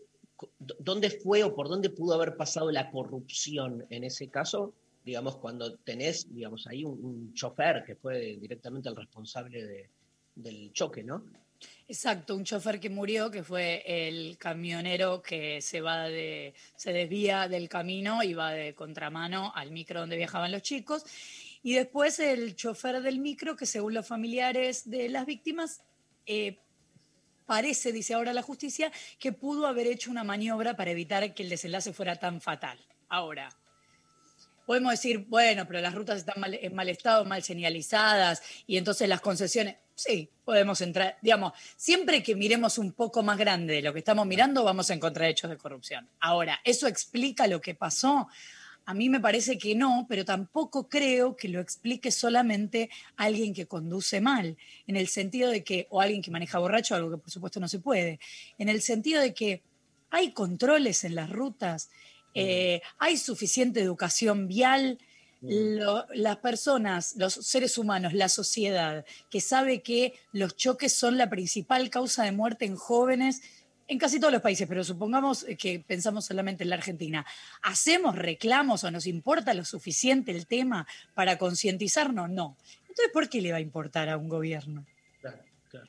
[0.78, 4.72] dónde fue o por dónde pudo haber pasado la corrupción en ese caso?
[5.04, 9.90] Digamos, cuando tenés, digamos, ahí un, chofer que fue directamente el responsable de-
[10.34, 11.24] del choque, ¿no?
[11.88, 17.48] Exacto, un chofer que murió, que fue el camionero que se va de, se desvía
[17.48, 21.04] del camino y va de contramano al micro donde viajaban los chicos.
[21.62, 25.82] Y después el chofer del micro, que según los familiares de las víctimas,
[26.26, 26.58] eh,
[27.44, 31.48] parece, dice ahora la justicia, que pudo haber hecho una maniobra para evitar que el
[31.48, 32.78] desenlace fuera tan fatal.
[33.08, 33.50] Ahora,
[34.64, 39.20] podemos decir, bueno, pero las rutas están en mal estado, mal señalizadas, y entonces las
[39.20, 44.00] concesiones, sí, podemos entrar, digamos, siempre que miremos un poco más grande de lo que
[44.00, 46.08] estamos mirando, vamos a encontrar hechos de corrupción.
[46.20, 48.28] Ahora, ¿eso explica lo que pasó?
[48.86, 53.66] A mí me parece que no, pero tampoco creo que lo explique solamente alguien que
[53.66, 54.56] conduce mal,
[54.86, 57.68] en el sentido de que, o alguien que maneja borracho, algo que por supuesto no
[57.68, 58.18] se puede,
[58.58, 59.62] en el sentido de que
[60.10, 61.90] hay controles en las rutas,
[62.34, 64.98] eh, hay suficiente educación vial,
[65.42, 71.30] lo- las personas, los seres humanos, la sociedad, que sabe que los choques son la
[71.30, 73.42] principal causa de muerte en jóvenes
[73.88, 77.26] en casi todos los países, pero supongamos que pensamos solamente en la Argentina.
[77.62, 82.30] ¿Hacemos reclamos o nos importa lo suficiente el tema para concientizarnos?
[82.30, 82.56] No.
[82.82, 84.86] Entonces, ¿por qué le va a importar a un gobierno?
[85.20, 85.88] Claro, claro.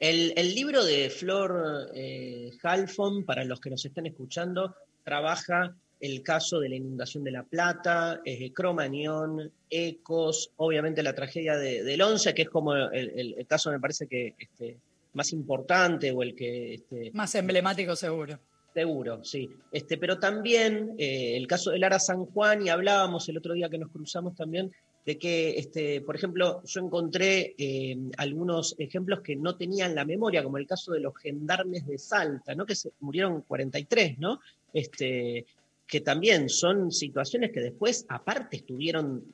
[0.00, 4.74] El, el libro de Flor eh, Halfon, para los que nos están escuchando,
[5.04, 11.56] trabaja el caso de la inundación de La Plata, eh, Cromañón, Ecos, obviamente la tragedia
[11.56, 14.76] de- del 11, que es como el, el- el caso, me parece que este,
[15.14, 16.74] más importante o el que...
[16.74, 18.38] Este, Más emblemático seguro.
[18.74, 19.48] Seguro, sí.
[19.70, 23.68] Este, pero también eh, el caso de Lara San Juan, y hablábamos el otro día
[23.68, 24.72] que nos cruzamos también,
[25.04, 30.42] de que, este, por ejemplo, yo encontré eh, algunos ejemplos que no tenían la memoria,
[30.44, 32.64] como el caso de los gendarmes de Salta, ¿no?
[32.64, 34.40] que se murieron 43, ¿no?
[34.72, 35.44] Este,
[35.92, 39.26] que también son situaciones que después, aparte, estuvieron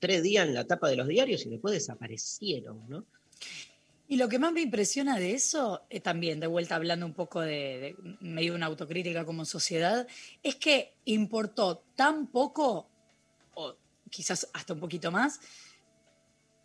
[0.00, 3.04] tres días en la tapa de los diarios y después desaparecieron, ¿no?
[4.08, 7.42] Y lo que más me impresiona de eso, eh, también de vuelta hablando un poco
[7.42, 10.08] de, de medio una autocrítica como sociedad,
[10.42, 12.88] es que importó tan poco,
[13.54, 13.76] o
[14.10, 15.38] quizás hasta un poquito más,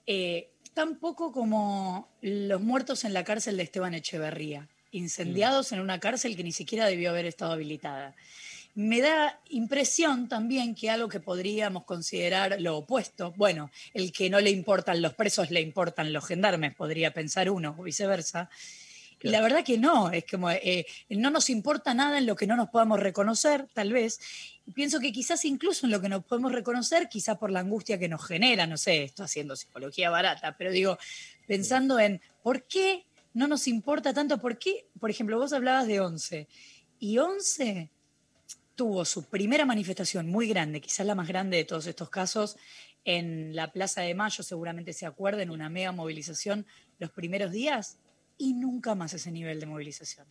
[0.07, 5.99] eh, tan poco como los muertos en la cárcel de Esteban Echeverría, incendiados en una
[5.99, 8.15] cárcel que ni siquiera debió haber estado habilitada.
[8.75, 14.41] Me da impresión también que algo que podríamos considerar lo opuesto, bueno, el que no
[14.41, 18.49] le importan los presos, le importan los gendarmes, podría pensar uno, o viceversa.
[19.21, 22.45] Y la verdad que no, es como eh, no nos importa nada en lo que
[22.45, 24.19] no nos podamos reconocer, tal vez.
[24.73, 28.09] Pienso que quizás incluso en lo que nos podemos reconocer, quizás por la angustia que
[28.09, 30.97] nos genera, no sé, esto haciendo psicología barata, pero digo,
[31.47, 36.01] pensando en por qué no nos importa tanto, por qué, por ejemplo, vos hablabas de
[36.01, 36.47] 11,
[36.99, 37.89] y 11
[38.75, 42.57] tuvo su primera manifestación muy grande, quizás la más grande de todos estos casos,
[43.05, 46.65] en la Plaza de Mayo, seguramente se acuerden, una mega movilización
[46.99, 47.97] los primeros días
[48.37, 50.27] y nunca más ese nivel de movilización.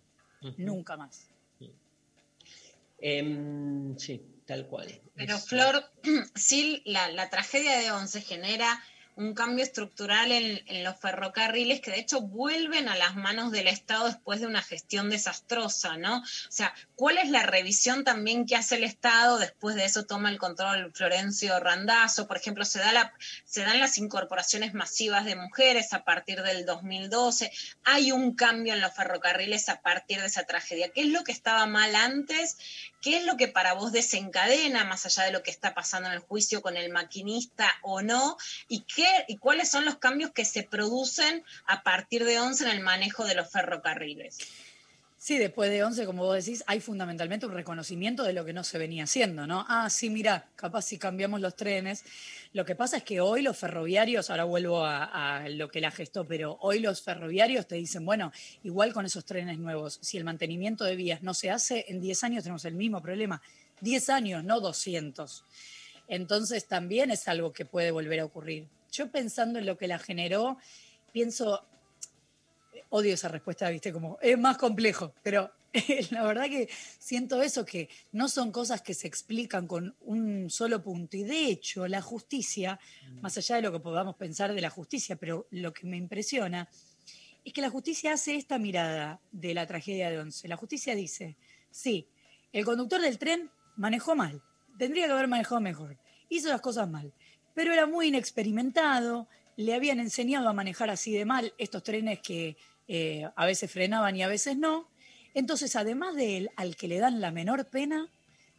[0.58, 1.28] Nunca más.
[3.00, 5.00] Em, sí, tal cual.
[5.14, 5.84] Pero Es- Flor,
[6.34, 8.82] sí, la, la tragedia de Once genera
[9.16, 14.06] un cambio estructural en, los ferrocarriles que de hecho vuelven a las manos del Estado
[14.06, 16.18] después de una gestión desastrosa, ¿no?
[16.18, 19.38] O sea, ¿cuál es la revisión también que hace el Estado?
[19.38, 23.12] Después de eso toma el control Florencio Randazzo, por ejemplo, se, da la,
[23.44, 27.52] se dan las incorporaciones masivas de mujeres a partir del 2012,
[27.84, 30.90] hay un cambio en los ferrocarriles a partir de esa tragedia.
[30.90, 32.56] ¿Qué es lo que estaba mal antes?
[33.04, 36.14] ¿Qué es lo que para vos desencadena, más allá de lo que está pasando en
[36.14, 38.38] el juicio con el maquinista o no?
[38.66, 42.70] ¿Y, qué, y cuáles son los cambios que se producen a partir de 11 en
[42.70, 44.38] el manejo de los ferrocarriles?
[45.24, 48.62] Sí, después de 11, como vos decís, hay fundamentalmente un reconocimiento de lo que no
[48.62, 49.64] se venía haciendo, ¿no?
[49.70, 52.04] Ah, sí, mira, capaz si cambiamos los trenes.
[52.52, 55.90] Lo que pasa es que hoy los ferroviarios, ahora vuelvo a, a lo que la
[55.90, 58.32] gestó, pero hoy los ferroviarios te dicen, bueno,
[58.64, 62.22] igual con esos trenes nuevos, si el mantenimiento de vías no se hace, en 10
[62.24, 63.40] años tenemos el mismo problema.
[63.80, 65.42] 10 años, no 200.
[66.06, 68.68] Entonces también es algo que puede volver a ocurrir.
[68.92, 70.58] Yo pensando en lo que la generó,
[71.12, 71.64] pienso,
[72.96, 75.50] odio esa respuesta, viste, como es más complejo, pero
[76.12, 76.68] la verdad que
[77.00, 81.16] siento eso, que no son cosas que se explican con un solo punto.
[81.16, 82.78] Y de hecho, la justicia,
[83.20, 86.68] más allá de lo que podamos pensar de la justicia, pero lo que me impresiona
[87.44, 90.46] es que la justicia hace esta mirada de la tragedia de Once.
[90.46, 91.36] La justicia dice,
[91.72, 92.06] sí,
[92.52, 94.40] el conductor del tren manejó mal,
[94.78, 95.98] tendría que haber manejado mejor,
[96.28, 97.12] hizo las cosas mal,
[97.54, 99.26] pero era muy inexperimentado,
[99.56, 102.56] le habían enseñado a manejar así de mal estos trenes que
[102.88, 104.88] eh, a veces frenaban y a veces no.
[105.34, 108.08] Entonces, además de él, al que le dan la menor pena,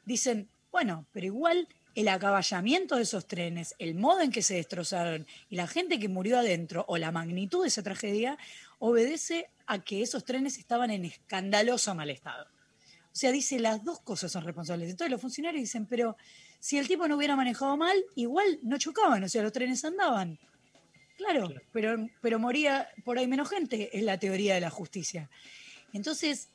[0.06, 5.26] dicen, bueno, pero igual el acaballamiento de esos trenes, el modo en que se destrozaron
[5.49, 8.38] y la gente que murió adentro o la magnitud de esa tragedia
[8.80, 12.45] obedece a que esos trenes estaban en escandaloso mal estado.
[12.45, 14.89] O sea, dice, las dos cosas son responsables.
[14.89, 16.18] Entonces los funcionarios dicen, pero
[16.60, 20.38] si el tipo no hubiera manejado mal, igual no chocaban, o sea, los trenes andaban.
[21.17, 25.29] Claro, Pero, pero moría por ahí menos gente, es la teoría de la justicia.
[25.93, 26.49] Entonces,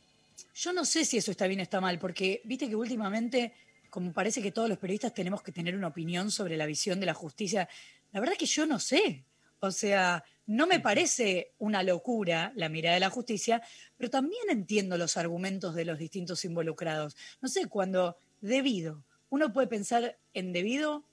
[0.54, 3.54] yo no sé si eso está bien o está mal, porque viste que últimamente,
[3.88, 7.06] como parece que todos los periodistas tenemos que tener una opinión sobre la visión de
[7.06, 7.68] la justicia,
[8.12, 9.24] la verdad que yo no sé.
[9.60, 13.62] O sea, no me parece una locura la mirada de la justicia,
[13.96, 17.16] pero también entiendo los argumentos de los distintos involucrados.
[17.40, 21.04] No sé, cuando debido, uno puede pensar en debido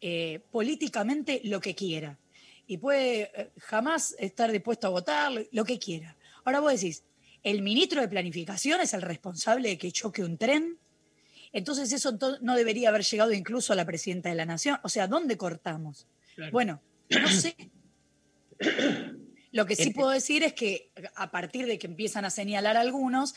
[0.00, 2.18] eh, políticamente lo que quiera
[2.66, 6.16] y puede eh, jamás estar dispuesto a votar lo- que quiera.
[6.44, 7.04] Ahora vos decís,
[7.42, 10.78] el ministro de Planificación es el responsable de que choque un tren,
[11.52, 14.78] entonces eso no debería haber llegado incluso a la presidenta de la Nación.
[14.82, 16.06] O sea, ¿dónde cortamos?
[16.34, 16.52] Claro.
[16.52, 17.54] Bueno, no sé.
[19.52, 23.34] Lo que sí puedo decir es que a partir de que empiezan a señalar algunos,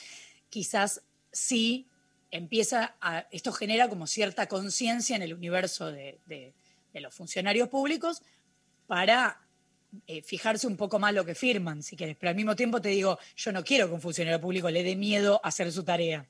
[0.50, 1.88] quizás sí
[2.32, 6.54] empieza a, esto genera como cierta conciencia en el universo de, de-
[6.94, 8.24] de los funcionarios públicos
[8.88, 9.40] para
[10.06, 12.18] eh, fijarse un poco más lo que firman, si quieres.
[12.20, 14.96] Pero al mismo tiempo te digo, yo no quiero que un funcionario público le dé
[14.96, 16.26] miedo a hacer su tarea.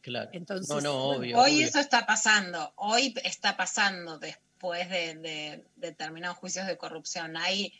[0.00, 0.30] Claro.
[0.32, 1.38] Entonces, no, no, obvio.
[1.38, 1.66] Hoy obvio.
[1.66, 7.36] eso está pasando, hoy está pasando después de, de determinados juicios de corrupción.
[7.36, 7.72] Hay,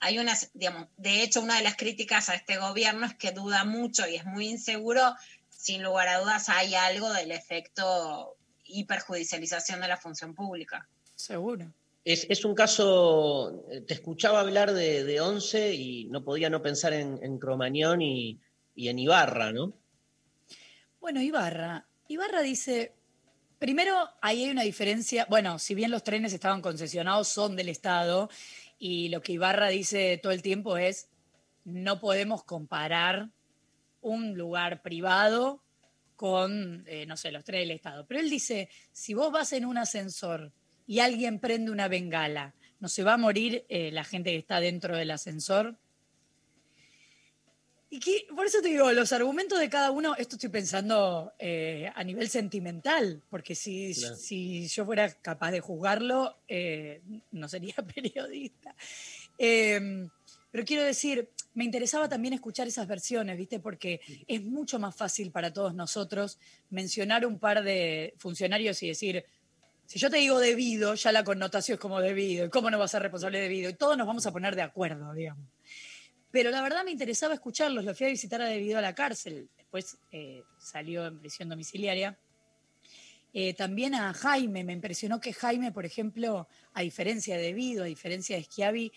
[0.00, 3.64] hay unas, digamos, de hecho, una de las críticas a este gobierno es que duda
[3.64, 5.14] mucho y es muy inseguro.
[5.50, 10.88] Sin lugar a dudas, hay algo del efecto hiperjudicialización de la función pública.
[11.14, 11.72] Seguro.
[12.06, 16.92] Es, un caso, eh, te escuchaba hablar de, de Once y no podía no pensar
[16.92, 18.40] en, en Cromañón y,
[18.76, 19.74] y en Ibarra, ¿no?
[21.00, 21.88] Bueno, Ibarra.
[22.06, 22.94] Ibarra dice,
[23.58, 28.30] primero, ahí hay una diferencia, bueno, si bien los trenes estaban concesionados, son del Estado,
[28.78, 31.08] y lo que Ibarra dice todo el tiempo es,
[31.64, 33.30] no podemos comparar
[34.00, 35.60] un lugar privado
[36.14, 38.06] con, eh, no sé, los trenes del Estado.
[38.06, 40.52] Pero él dice, si vos vas en un ascensor
[40.86, 44.60] y alguien prende una bengala, ¿no se va a morir eh, la gente que está
[44.60, 45.76] dentro del ascensor?
[47.88, 51.90] Y que, por eso te digo, los argumentos de cada uno, esto estoy pensando eh,
[51.94, 54.16] a nivel sentimental, porque si, Claro.
[54.16, 57.00] si yo fuera capaz de juzgarlo, eh,
[57.30, 58.74] no sería periodista.
[59.38, 60.08] Eh,
[60.50, 63.60] pero quiero decir, me interesaba también escuchar esas versiones, ¿viste?
[63.60, 66.38] Porque es mucho más fácil para todos nosotros
[66.70, 69.24] mencionar un par de funcionarios y decir,
[69.86, 72.88] si yo te digo debido, ya la connotación es como debido, cómo no va a
[72.88, 75.48] ser responsable debido, y todos nos vamos a poner de acuerdo, digamos.
[76.30, 79.48] Pero la verdad me interesaba escucharlos, lo fui a visitar a debido a la cárcel,
[79.56, 82.18] después eh, salió en prisión domiciliaria.
[83.32, 87.86] Eh, también a Jaime, me impresionó que Jaime, por ejemplo, a diferencia de Debido, a
[87.86, 88.92] diferencia de Schiavi,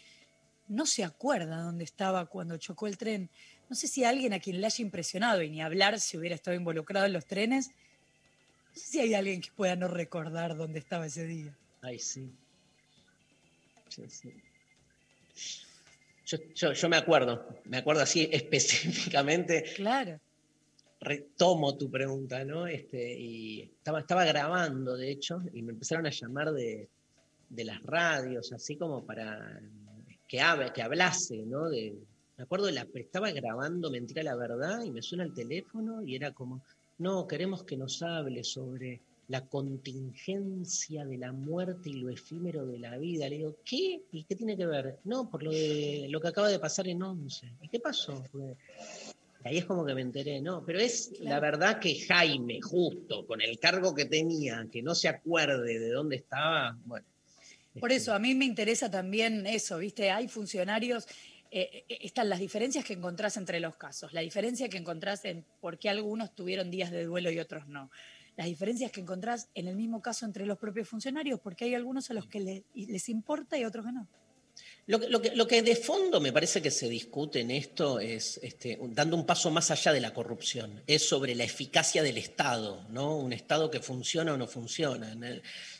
[0.70, 3.30] no se acuerda dónde estaba cuando chocó el tren.
[3.70, 6.56] No sé si alguien a quien le haya impresionado, y ni hablar si hubiera estado
[6.56, 7.72] involucrado en los trenes,
[8.80, 11.58] sé si hay alguien que pueda no recordar dónde estaba ese día.
[11.82, 12.30] Ay, sí.
[13.90, 14.34] Sí, sí.
[16.26, 19.64] Yo, yo- yo me acuerdo, me acuerdo así específicamente.
[19.76, 20.20] Claro.
[21.02, 22.68] Retomo tu pregunta, ¿no?
[22.68, 26.90] Este, y estaba, estaba grabando, de hecho, y me empezaron a llamar de,
[27.50, 29.62] de las radios, así como para
[30.28, 31.70] que, hable, que hablase, ¿no?
[31.70, 31.96] De,
[32.38, 36.34] me acuerdo, la, estaba grabando Mentira la Verdad y me suena el teléfono y era
[36.34, 36.62] como,
[37.00, 42.80] no, queremos que nos hable sobre la contingencia de la muerte y lo efímero de
[42.80, 43.30] la vida.
[43.30, 44.02] Le digo, ¿qué?
[44.12, 45.00] ¿Y qué tiene que ver?
[45.04, 47.48] No, por lo, de, lo que acaba de pasar en Once.
[47.62, 48.24] ¿Y qué pasó?
[48.32, 48.58] Porque-
[49.44, 53.42] ahí es como que me enteré, no, pero es la verdad que Jaime, justo con
[53.42, 57.06] el cargo que tenía, que no se acuerde de dónde estaba, bueno.
[57.80, 60.12] Por eso, a mí me interesa también eso, ¿viste?
[60.12, 61.08] Hay funcionarios,
[61.52, 65.46] eh, eh, están las diferencias que encontrás entre los casos, la diferencia que encontrás en
[65.62, 67.90] por qué algunos tuvieron días de duelo y otros no,
[68.38, 72.10] las diferencias que encontrás en el mismo caso entre los propios funcionarios, porque hay algunos
[72.10, 74.08] a los que les importa y otros que no.
[74.88, 78.00] Lo, que- lo que, lo que de fondo me parece que se discute en esto
[78.00, 82.18] es, este, dando un paso más allá de la corrupción, es sobre la eficacia del
[82.18, 83.16] Estado, ¿no?
[83.18, 85.16] Un Estado que funciona o no funciona.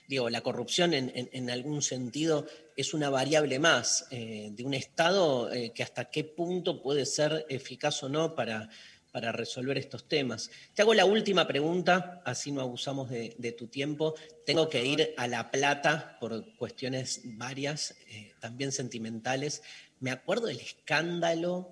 [0.10, 5.72] Digo, la corrupción en, algún sentido es una variable más eh, de un Estado eh,
[5.72, 8.72] que hasta qué punto puede ser eficaz o no para,
[9.12, 10.50] para resolver estos temas.
[10.74, 14.16] Te hago la última pregunta, así no abusamos de, tu tiempo.
[14.48, 19.62] Tengo que ir a La Plata por cuestiones varias, eh, también sentimentales.
[20.00, 21.70] Me acuerdo del escándalo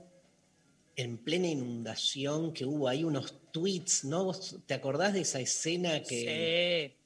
[0.95, 4.25] en plena inundación que hubo ahí unos tweets, ¿no?
[4.25, 6.93] ¿Vos ¿Te acordás de esa escena que...
[6.93, 6.96] Sí,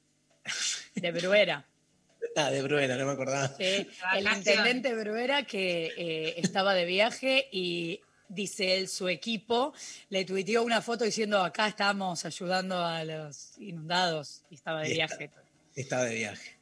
[0.94, 1.64] de Bruera.
[2.36, 3.48] Ah, de Bruera, no me acordaba.
[3.56, 3.86] Sí,
[4.16, 9.74] el intendente Bruera que eh, estaba de viaje y dice él, su equipo,
[10.08, 14.94] le tuiteó una foto diciendo acá estamos ayudando a los inundados y estaba de Y
[14.94, 15.30] viaje.
[15.74, 16.56] Estaba de viaje.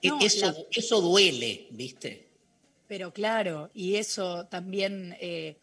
[0.00, 2.26] E- No, eso, la- eso duele, ¿viste?
[2.88, 5.56] Pero claro, y eso también, eh,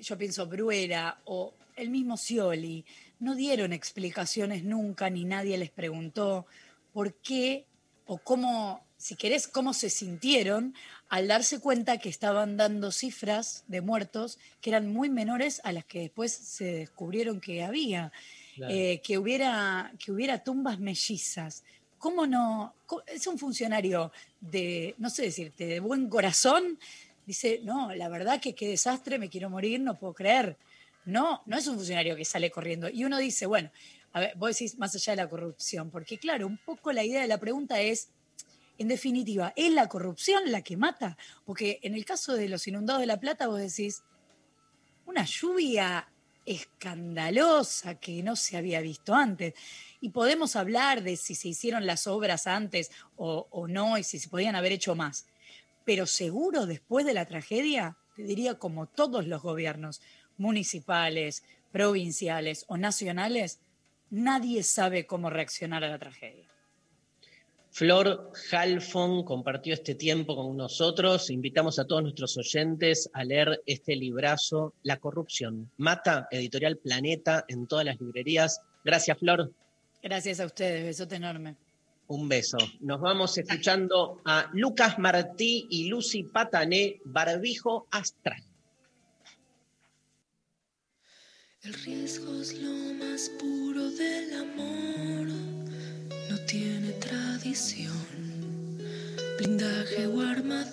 [0.00, 2.84] yo pienso, Bruera o el mismo Scioli,
[3.20, 6.46] no dieron explicaciones nunca, ni nadie les preguntó
[6.92, 7.66] por qué
[8.06, 10.74] o cómo, si querés, cómo se sintieron
[11.08, 15.84] al darse cuenta que estaban dando cifras de muertos que eran muy menores a las
[15.84, 18.12] que después se descubrieron que había.
[18.56, 18.74] Claro.
[18.74, 21.64] Eh, que, hubiera, que hubiera tumbas mellizas.
[21.98, 22.74] ¿Cómo no?
[23.06, 26.78] Es un funcionario de, no sé decirte, de buen corazón.
[27.26, 30.56] Dice, no, la verdad que qué desastre, me quiero morir, no puedo creer.
[31.04, 32.88] No, no es un funcionario que sale corriendo.
[32.88, 33.70] Y uno dice, bueno,
[34.12, 37.22] a ver, vos decís más allá de la corrupción, porque claro, un poco la idea
[37.22, 38.10] de la pregunta es,
[38.78, 41.16] en definitiva, ¿es la corrupción la que mata?
[41.44, 44.02] Porque en el caso de los inundados de La Plata, vos decís,
[45.04, 46.08] una lluvia
[46.46, 49.54] escandalosa que no se había visto antes.
[50.00, 54.18] Y podemos hablar de si se hicieron las obras antes o, o no y si
[54.18, 55.26] se podían haber hecho más.
[55.84, 60.00] Pero seguro después de la tragedia, te diría como todos los gobiernos
[60.38, 63.60] municipales, provinciales o nacionales,
[64.10, 66.46] nadie sabe cómo reaccionar a la tragedia.
[67.72, 71.30] Flor Halfon compartió este tiempo con nosotros.
[71.30, 75.70] Invitamos a todos nuestros oyentes a leer este librazo, La corrupción.
[75.76, 78.60] Mata, editorial Planeta, en todas las librerías.
[78.84, 79.52] Gracias, Flor.
[80.02, 81.56] Gracias a ustedes, besote enorme.
[82.08, 82.58] Un beso.
[82.80, 88.42] Nos vamos escuchando a Lucas Martí y Lucy Patané, Barbijo Astral.
[91.62, 95.28] El riesgo es lo más puro del amor,
[96.30, 97.92] no tiene tradición,
[99.36, 100.70] blindaje o armadura.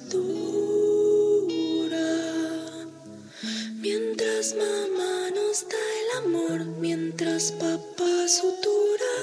[3.81, 9.15] Mientras mamá nos da el amor, mientras papá sutura,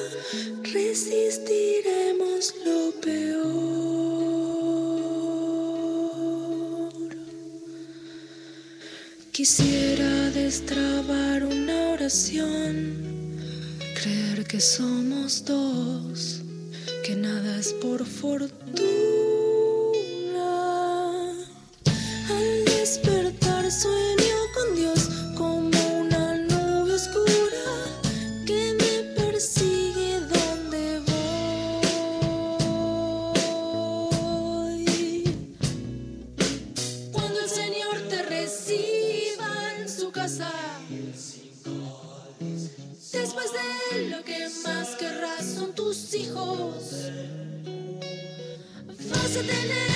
[0.70, 4.83] resistiremos lo peor.
[9.34, 13.34] Quisiera destrabar una oración,
[14.00, 16.40] creer que somos dos,
[17.04, 19.43] que nada es por fortuna.
[49.34, 49.93] Vas a tener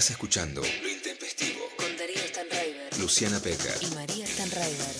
[0.00, 1.60] estás escuchando Lo Intempestivo.
[1.76, 3.74] Con Darío Stanraiver Luciana Peca.
[3.82, 4.96] y María Stanraiver.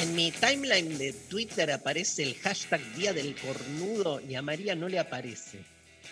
[0.00, 4.88] En mi timeline de Twitter aparece el hashtag Día del Cornudo y a María no
[4.88, 5.60] le aparece.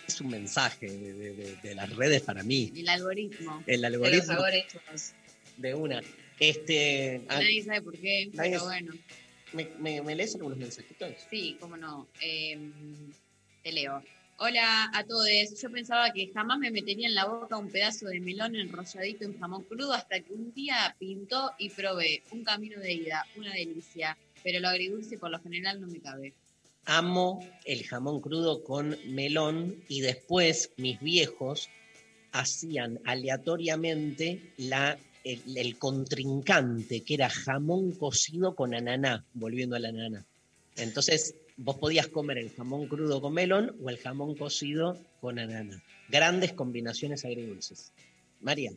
[0.07, 2.71] Es un mensaje de, de- de- de las redes para mí.
[2.75, 3.63] El algoritmo.
[3.67, 5.13] El De los algoritmo algoritmos.
[5.57, 6.01] de una.
[6.39, 8.93] Este, ah, Nadie sabe por qué, pero bueno.
[9.53, 11.11] ¿me, me, me lees algunos mensajitos?
[11.29, 12.07] Sí, cómo no.
[12.19, 12.73] Em,
[13.63, 14.03] te leo.
[14.37, 15.29] Hola a todos.
[15.61, 19.39] Yo pensaba que jamás me metería en la boca un pedazo de melón enrolladito en
[19.39, 22.21] jamón crudo hasta que un día pintó y probé.
[22.31, 24.17] Un camino de ida, una delicia.
[24.43, 26.33] Pero lo agridulce por lo general no me cabe.
[26.83, 31.69] Amo el jamón crudo con melón y después mis viejos
[32.33, 40.25] hacían aleatoriamente la, el, el contrincante, que era jamón cocido con ananá, volviendo al ananá.
[40.75, 45.81] Entonces, vos podías comer el jamón crudo con melón o el jamón cocido con ananá.
[46.09, 47.93] Grandes combinaciones agridulces.
[48.41, 48.71] María.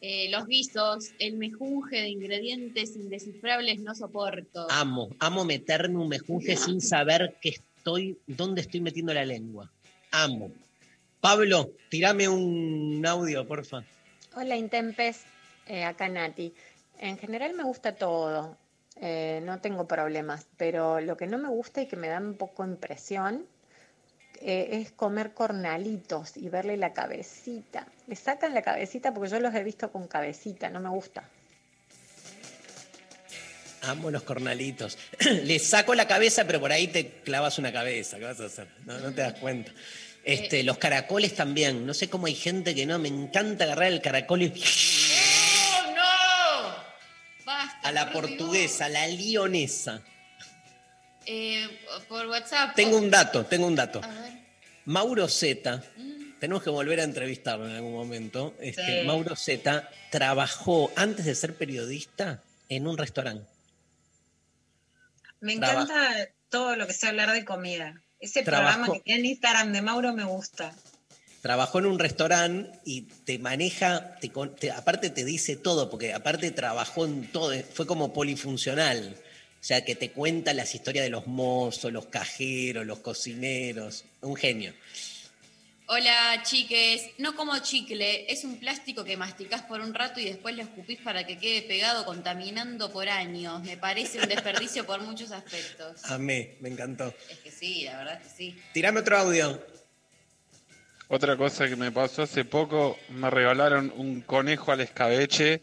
[0.00, 4.66] Eh, los guisos, el mejunje de ingredientes indescifrables no soporto.
[4.70, 9.72] Amo, amo meterme un mejunje sin saber que estoy, dónde estoy metiendo la lengua.
[10.10, 10.52] Amo.
[11.20, 13.84] Pablo, tirame un audio, porfa.
[14.34, 15.24] Hola Intempes,
[15.66, 16.52] eh, acá Nati.
[16.98, 18.56] En general me gusta todo,
[19.00, 22.34] eh, no tengo problemas, pero lo que no me gusta y que me da un
[22.34, 23.46] poco impresión
[24.40, 27.86] eh, es comer cornalitos y verle la cabecita.
[28.06, 31.28] Le sacan la cabecita porque yo los he visto con cabecita, no me gusta.
[33.82, 34.98] Amo los cornalitos.
[35.44, 38.18] Le saco la cabeza, pero por ahí te clavas una cabeza.
[38.18, 38.66] ¿Qué vas a hacer?
[38.84, 39.72] No, no te das cuenta.
[40.24, 41.86] Este, los caracoles también.
[41.86, 42.98] No sé cómo hay gente que no.
[42.98, 44.52] Me encanta agarrar el caracol y.
[47.88, 50.02] A la por portuguesa, a la lionesa.
[51.26, 51.68] Eh,
[52.08, 52.74] por WhatsApp.
[52.74, 54.00] Tengo un dato, tengo un dato.
[54.02, 54.32] A ver.
[54.84, 55.82] Mauro Zeta,
[56.38, 58.54] tenemos que volver a entrevistarlo en algún momento.
[58.60, 59.06] Este, Sí.
[59.06, 63.48] Mauro Zeta trabajó antes de ser periodista en un restaurante.
[65.40, 68.00] Me Traba- encanta todo lo que sea hablar de comida.
[68.20, 68.72] Ese Trabajo.
[68.74, 70.72] programa que tiene en Instagram de Mauro me gusta.
[71.46, 76.12] Trabajó en un restaurante y te maneja, te con- te- aparte te dice todo, porque
[76.12, 79.14] aparte trabajó en todo, fue como polifuncional.
[79.60, 84.04] O sea, que te cuenta las historias de los mozos, los cajeros, los cocineros.
[84.22, 84.72] Un genio.
[85.86, 87.10] Hola, chiques.
[87.18, 90.98] No como chicle, es un plástico que masticás por un rato y después lo escupís
[91.00, 93.62] para que quede pegado contaminando por años.
[93.62, 96.00] Me parece un desperdicio por muchos aspectos.
[96.10, 97.14] Amé, me encantó.
[97.30, 98.58] Es que sí, la verdad es que sí.
[98.72, 99.64] Tirame otro audio.
[101.08, 105.60] Otra cosa que me pasó hace poco, me regalaron un conejo al escabeche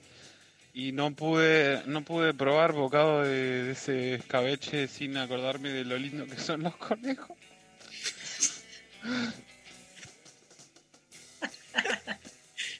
[0.73, 5.97] y no pude, no pude probar bocado de, de ese escabeche sin acordarme de lo
[5.97, 7.37] lindo que son los conejos.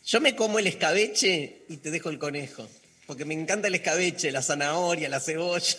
[0.05, 2.67] Yo me como el escabeche y te dejo el conejo.
[3.05, 5.77] Porque me encanta el escabeche, la zanahoria, la cebolla.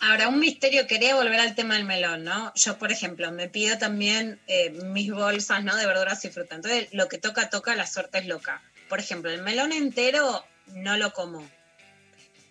[0.00, 2.52] Ahora, un misterio, quería volver al tema del melón, ¿no?
[2.54, 5.76] Yo, por ejemplo, me pido también eh, mis bolsas, ¿no?
[5.76, 6.54] De verduras y fruta.
[6.54, 8.62] Entonces, lo que toca, toca, la suerte es loca.
[8.88, 11.48] Por ejemplo, el melón entero no lo como.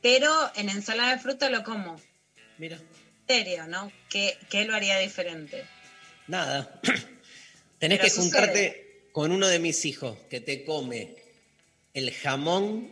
[0.02, 2.00] Pero en ensalada de fruta lo como.
[2.60, 2.78] Mira.
[3.16, 3.92] Misterio, ¿no?
[4.10, 5.66] ¿Qué, qué lo haría diferente?
[6.28, 6.80] Nada.
[7.80, 8.22] Tenés Pero que sucede.
[8.22, 11.16] juntarte con uno de mis hijos que te come
[11.94, 12.90] el jamón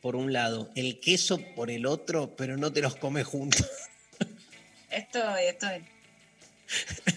[0.00, 3.66] por un lado, el queso por el otro, pero no te los come juntos.
[4.90, 5.82] Esto, esto es.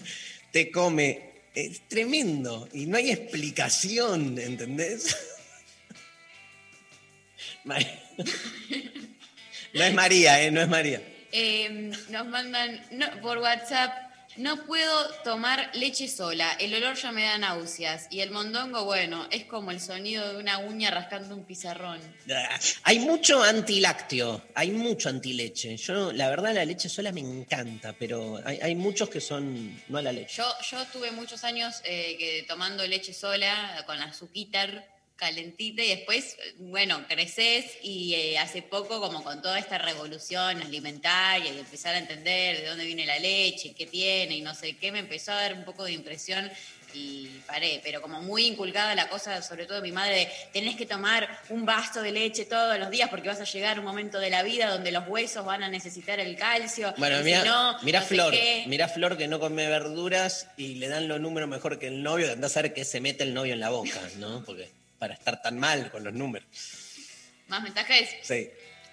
[0.52, 1.32] Te come.
[1.54, 2.68] Es tremendo.
[2.72, 5.16] Y no hay explicación, ¿entendés?
[9.74, 10.50] No es María, ¿eh?
[10.50, 11.00] No es María.
[11.32, 14.11] Eh, nos mandan no, por WhatsApp.
[14.36, 18.06] No puedo tomar leche sola, el olor ya me da náuseas.
[18.10, 22.00] Y el mondongo, bueno, es como el sonido de una uña rascando un pizarrón.
[22.30, 25.76] Ah, Hay mucho antilácteo, hay mucho antileche.
[25.76, 29.98] Yo, la verdad, la leche sola me encanta, pero hay, hay muchos que son no
[29.98, 30.36] a la leche.
[30.36, 34.86] Yo, yo tuve muchos años eh, que tomando leche sola, con azuquitar
[35.22, 41.52] calentita, y después, bueno, creces y eh, hace poco, como con toda esta revolución alimentaria
[41.52, 44.90] y empezar a entender de dónde viene la leche, qué tiene y no sé qué,
[44.90, 46.50] me empezó a dar un poco de impresión
[46.92, 50.74] y paré, pero como muy inculcada la cosa, sobre todo de mi madre, de tenés
[50.74, 53.86] que tomar un vaso de leche todos los días porque vas a llegar a un
[53.86, 56.92] momento de la vida donde los huesos van a necesitar el calcio.
[56.98, 58.34] Bueno, y mira, si no, mira no Flor,
[58.66, 62.32] mira Flor que no come verduras y le dan los números mejor que el novio,
[62.32, 64.44] andás a ver qué se mete el novio en la boca, ¿no?
[64.44, 66.46] Porque para estar tan mal con los números.
[67.48, 68.08] Más mensajes.
[68.22, 68.48] Sí.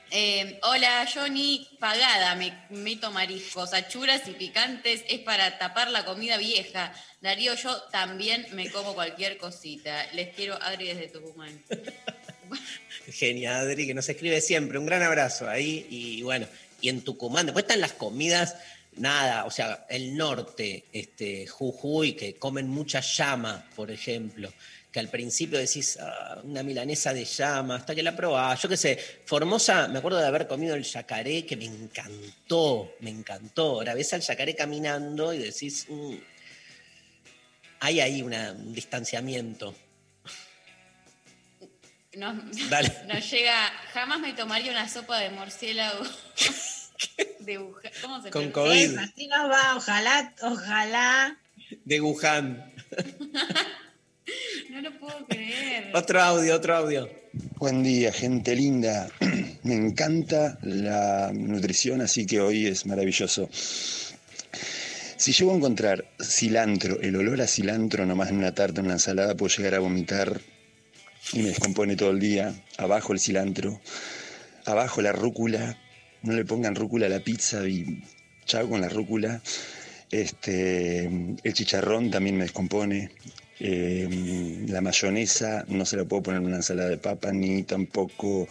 [0.10, 6.38] Eh, hola, Johnny, pagada, me meto mariscos, achuras y picantes, es para tapar la comida
[6.38, 6.92] vieja.
[7.22, 10.12] Darío, yo también me como cualquier cosita.
[10.14, 11.64] Les quiero, Adri, desde Tucumán.
[13.12, 14.80] Genia, Adri, que nos escribe siempre.
[14.80, 15.86] Un gran abrazo ahí.
[15.92, 16.48] Y bueno,
[16.82, 18.56] y en Tucumán, después están las comidas,
[18.96, 24.52] nada, o sea, el norte, este, Jujuy, que comen mucha llama, por ejemplo.
[24.92, 28.60] Que al principio decís, "Ah, una milanesa de llama, hasta que la probás.
[28.62, 33.12] Yo qué sé, Formosa, me acuerdo de haber comido el yacaré, que me encantó, me
[33.12, 33.64] encantó.
[33.74, 36.16] Ahora ves al yacaré caminando y decís, "Mm,
[37.82, 39.76] hay ahí una- un distanciamiento.
[42.70, 42.92] Dale.
[43.08, 46.04] nos llega, jamás me tomaría una sopa de murciélago.
[47.40, 47.92] de Wuhan.
[48.02, 48.52] ¿Cómo se Con?
[48.52, 48.98] COVID.
[48.98, 51.38] Así nos va, ojalá, ojalá.
[51.86, 52.74] De Wuhan.
[54.70, 55.92] No lo puedo creer.
[55.94, 57.10] Otro audio, otro audio.
[57.58, 59.10] Buen día, gente linda.
[59.64, 63.50] Me encanta la nutrición, así que hoy es maravilloso.
[65.18, 68.96] Si llego a encontrar cilantro, el olor a cilantro nomás en una tarta, en una
[68.96, 70.40] ensalada, puedo llegar a vomitar
[71.34, 72.54] y me descompone todo el día.
[72.78, 73.82] Abajo el cilantro,
[74.66, 75.78] abajo la rúcula.
[76.22, 78.04] No le pongan rúcula a la pizza y
[78.46, 79.42] chao con la rúcula.
[80.12, 83.12] Este, el chicharrón también me descompone.
[83.60, 88.48] Eh, la mayonesa no se la puedo poner en una ensalada de papa, ni tampoco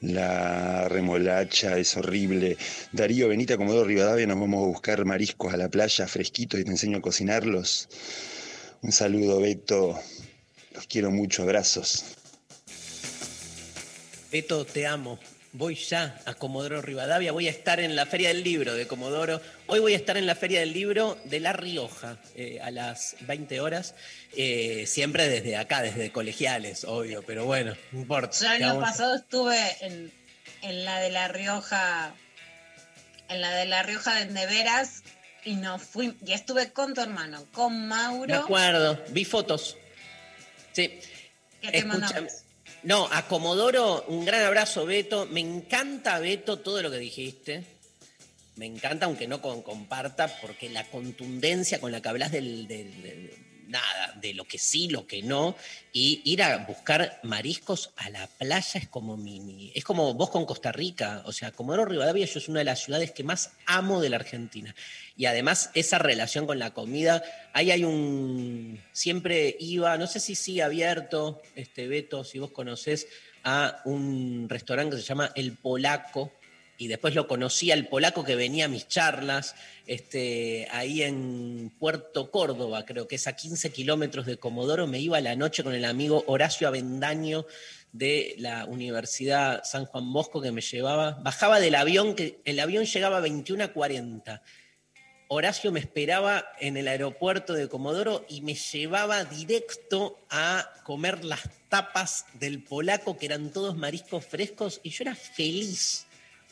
[0.00, 2.56] la remolacha, es horrible.
[2.92, 6.64] Darío, venite a Comodoro Rivadavia, nos vamos a buscar mariscos a la playa fresquitos y
[6.64, 7.88] te enseño a cocinarlos.
[8.82, 9.98] Un saludo, Beto.
[10.74, 12.04] Los quiero mucho, abrazos.
[14.30, 15.18] Beto, te amo.
[15.54, 19.40] Voy ya a Comodoro Rivadavia, voy a estar en la Feria del Libro de Comodoro.
[19.68, 23.16] Hoy voy a estar en la Feria del Libro de La Rioja eh, a las
[23.20, 23.94] 20 horas,
[24.36, 28.36] eh, siempre desde acá, desde colegiales, obvio, pero bueno, no importa.
[28.36, 30.12] Yo el ¿qué año pasado estuve en,
[30.62, 32.12] en la de La Rioja,
[33.28, 35.04] en la de La Rioja de Neveras
[35.44, 39.76] y no fui, y estuve con tu hermano, con Me Mauro, acuerdo, vi fotos.
[40.72, 40.98] Sí.
[41.62, 41.84] que te.
[42.84, 45.26] No, a Comodoro, un gran abrazo, Beto.
[45.26, 47.64] Me encanta, Beto, todo lo que dijiste.
[48.56, 52.68] Me encanta, aunque no con- comparta, porque la contundencia con la que hablas del,
[53.68, 55.56] nada, de lo que sí, lo que no,
[55.92, 60.46] y ir a buscar mariscos a la playa es como mini, es como vos con
[60.46, 64.00] Costa Rica, o sea, Comodoro Rivadavia yo es una de las ciudades que más amo
[64.00, 64.74] de la Argentina.
[65.16, 67.22] Y además esa relación con la comida,
[67.52, 73.06] ahí hay un, siempre iba, no sé si sigue abierto, este Beto, si vos conocés,
[73.44, 76.32] a un restaurante que se llama El Polaco,
[76.78, 79.54] y después lo conocí al polaco que venía a mis charlas,
[79.86, 85.18] este, ahí en Puerto Córdoba, creo que es a 15 kilómetros de Comodoro, me iba
[85.18, 87.46] a la noche con el amigo Horacio Avendaño
[87.92, 92.84] de la Universidad San Juan Bosco que me llevaba, bajaba del avión, que el avión
[92.84, 94.42] llegaba a 21 a 40.
[95.28, 101.48] Horacio me esperaba en el aeropuerto de Comodoro y me llevaba directo a comer las
[101.68, 106.03] tapas del polaco, que eran todos mariscos frescos, y yo era feliz,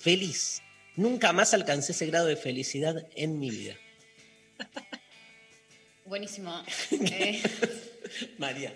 [0.03, 0.63] feliz.
[0.97, 3.75] Nunca más alcancé ese grado de felicidad en mi vida.
[6.05, 6.63] Buenísimo.
[6.91, 7.41] Eh,
[8.37, 8.75] María.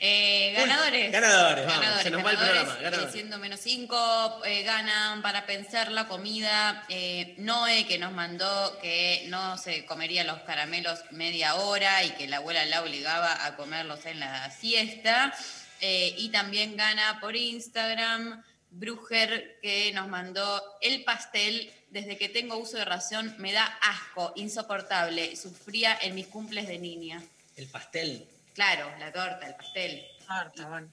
[0.00, 1.12] eh, ganadores.
[1.12, 3.12] Ganadores, vamos, se nos va el programa, ganadores.
[3.12, 6.86] siendo menos cinco, eh, ganan para pensar la comida.
[6.88, 12.26] Eh, Noé, que nos mandó que no se comería los caramelos media hora y que
[12.28, 15.34] la abuela la obligaba a comerlos en la siesta.
[15.82, 21.72] Eh, y también gana por Instagram Bruger, que nos mandó el pastel.
[21.90, 25.36] Desde que tengo uso de razón me da asco, insoportable.
[25.36, 27.22] Sufría en mis cumples de niña.
[27.56, 28.26] El pastel.
[28.54, 30.06] Claro, la torta, el pastel.
[30.26, 30.88] Torta, bueno.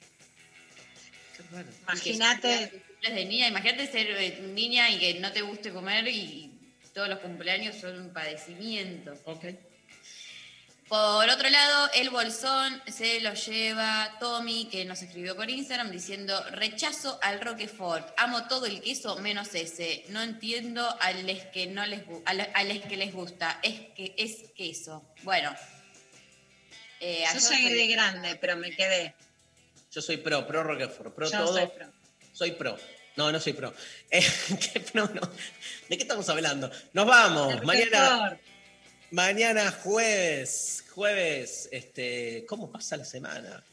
[1.83, 2.83] Imagínate.
[3.01, 6.51] De niña, imagínate ser eh, niña y que no te guste comer y
[6.93, 9.13] todos los cumpleaños son un padecimiento.
[10.89, 16.43] Por otro lado, el bolsón se lo lleva Tommy, que nos escribió por Instagram diciendo,
[16.49, 21.85] rechazo al Roquefort, amo todo el queso menos ese, no entiendo a los que, no
[21.85, 25.03] les, a les que les gusta, es que es queso.
[25.21, 25.55] Bueno.
[27.01, 29.13] eh, yo llegué soy- de grande, pero me quedé.
[29.91, 31.53] Yo soy pro, pro Roquefort, pro Yo todo.
[31.53, 31.85] soy pro.
[32.33, 32.77] Soy pro.
[33.15, 33.73] No, no soy pro.
[34.11, 34.25] Eh,
[34.73, 35.21] ¿qué pro no?
[35.87, 36.71] ¿De qué estamos hablando?
[36.93, 37.63] Nos vamos.
[37.63, 38.39] Mañana,
[39.11, 40.83] mañana jueves.
[40.93, 43.63] Jueves, este, ¿cómo pasa la semana?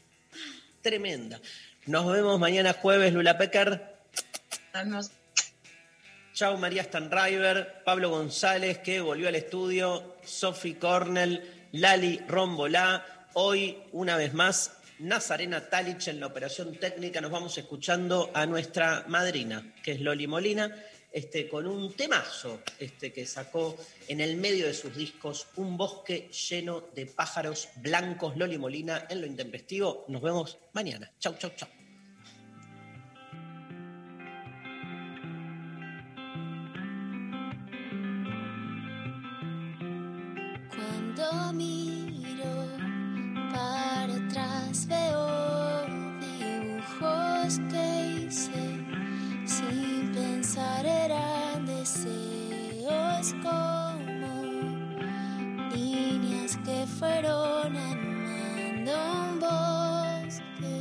[0.81, 1.41] Tremenda.
[1.85, 3.97] Nos vemos mañana jueves, Lula Pecker.
[4.73, 5.11] Vamos.
[6.33, 13.27] Chau María Stanriver, Pablo González, que volvió al estudio, Sophie Cornell, Lali Rombolá.
[13.33, 17.21] Hoy, una vez más, Nazarena Talich en la operación técnica.
[17.21, 20.75] Nos vamos escuchando a nuestra madrina, que es Loli Molina,
[21.17, 23.75] este, con un temazo este, que sacó
[24.07, 28.37] en el medio de sus discos, Un bosque lleno de pájaros blancos.
[28.37, 30.05] Loli Molina en lo intempestivo.
[30.09, 31.11] Nos vemos mañana.
[31.19, 31.67] Chau, chau, chau.
[40.69, 42.77] Cuando miro
[43.51, 45.87] para atrás veo
[46.21, 47.86] dibujos que
[50.57, 54.43] eran deseos como
[55.71, 60.75] líneas que fueron armando un bosque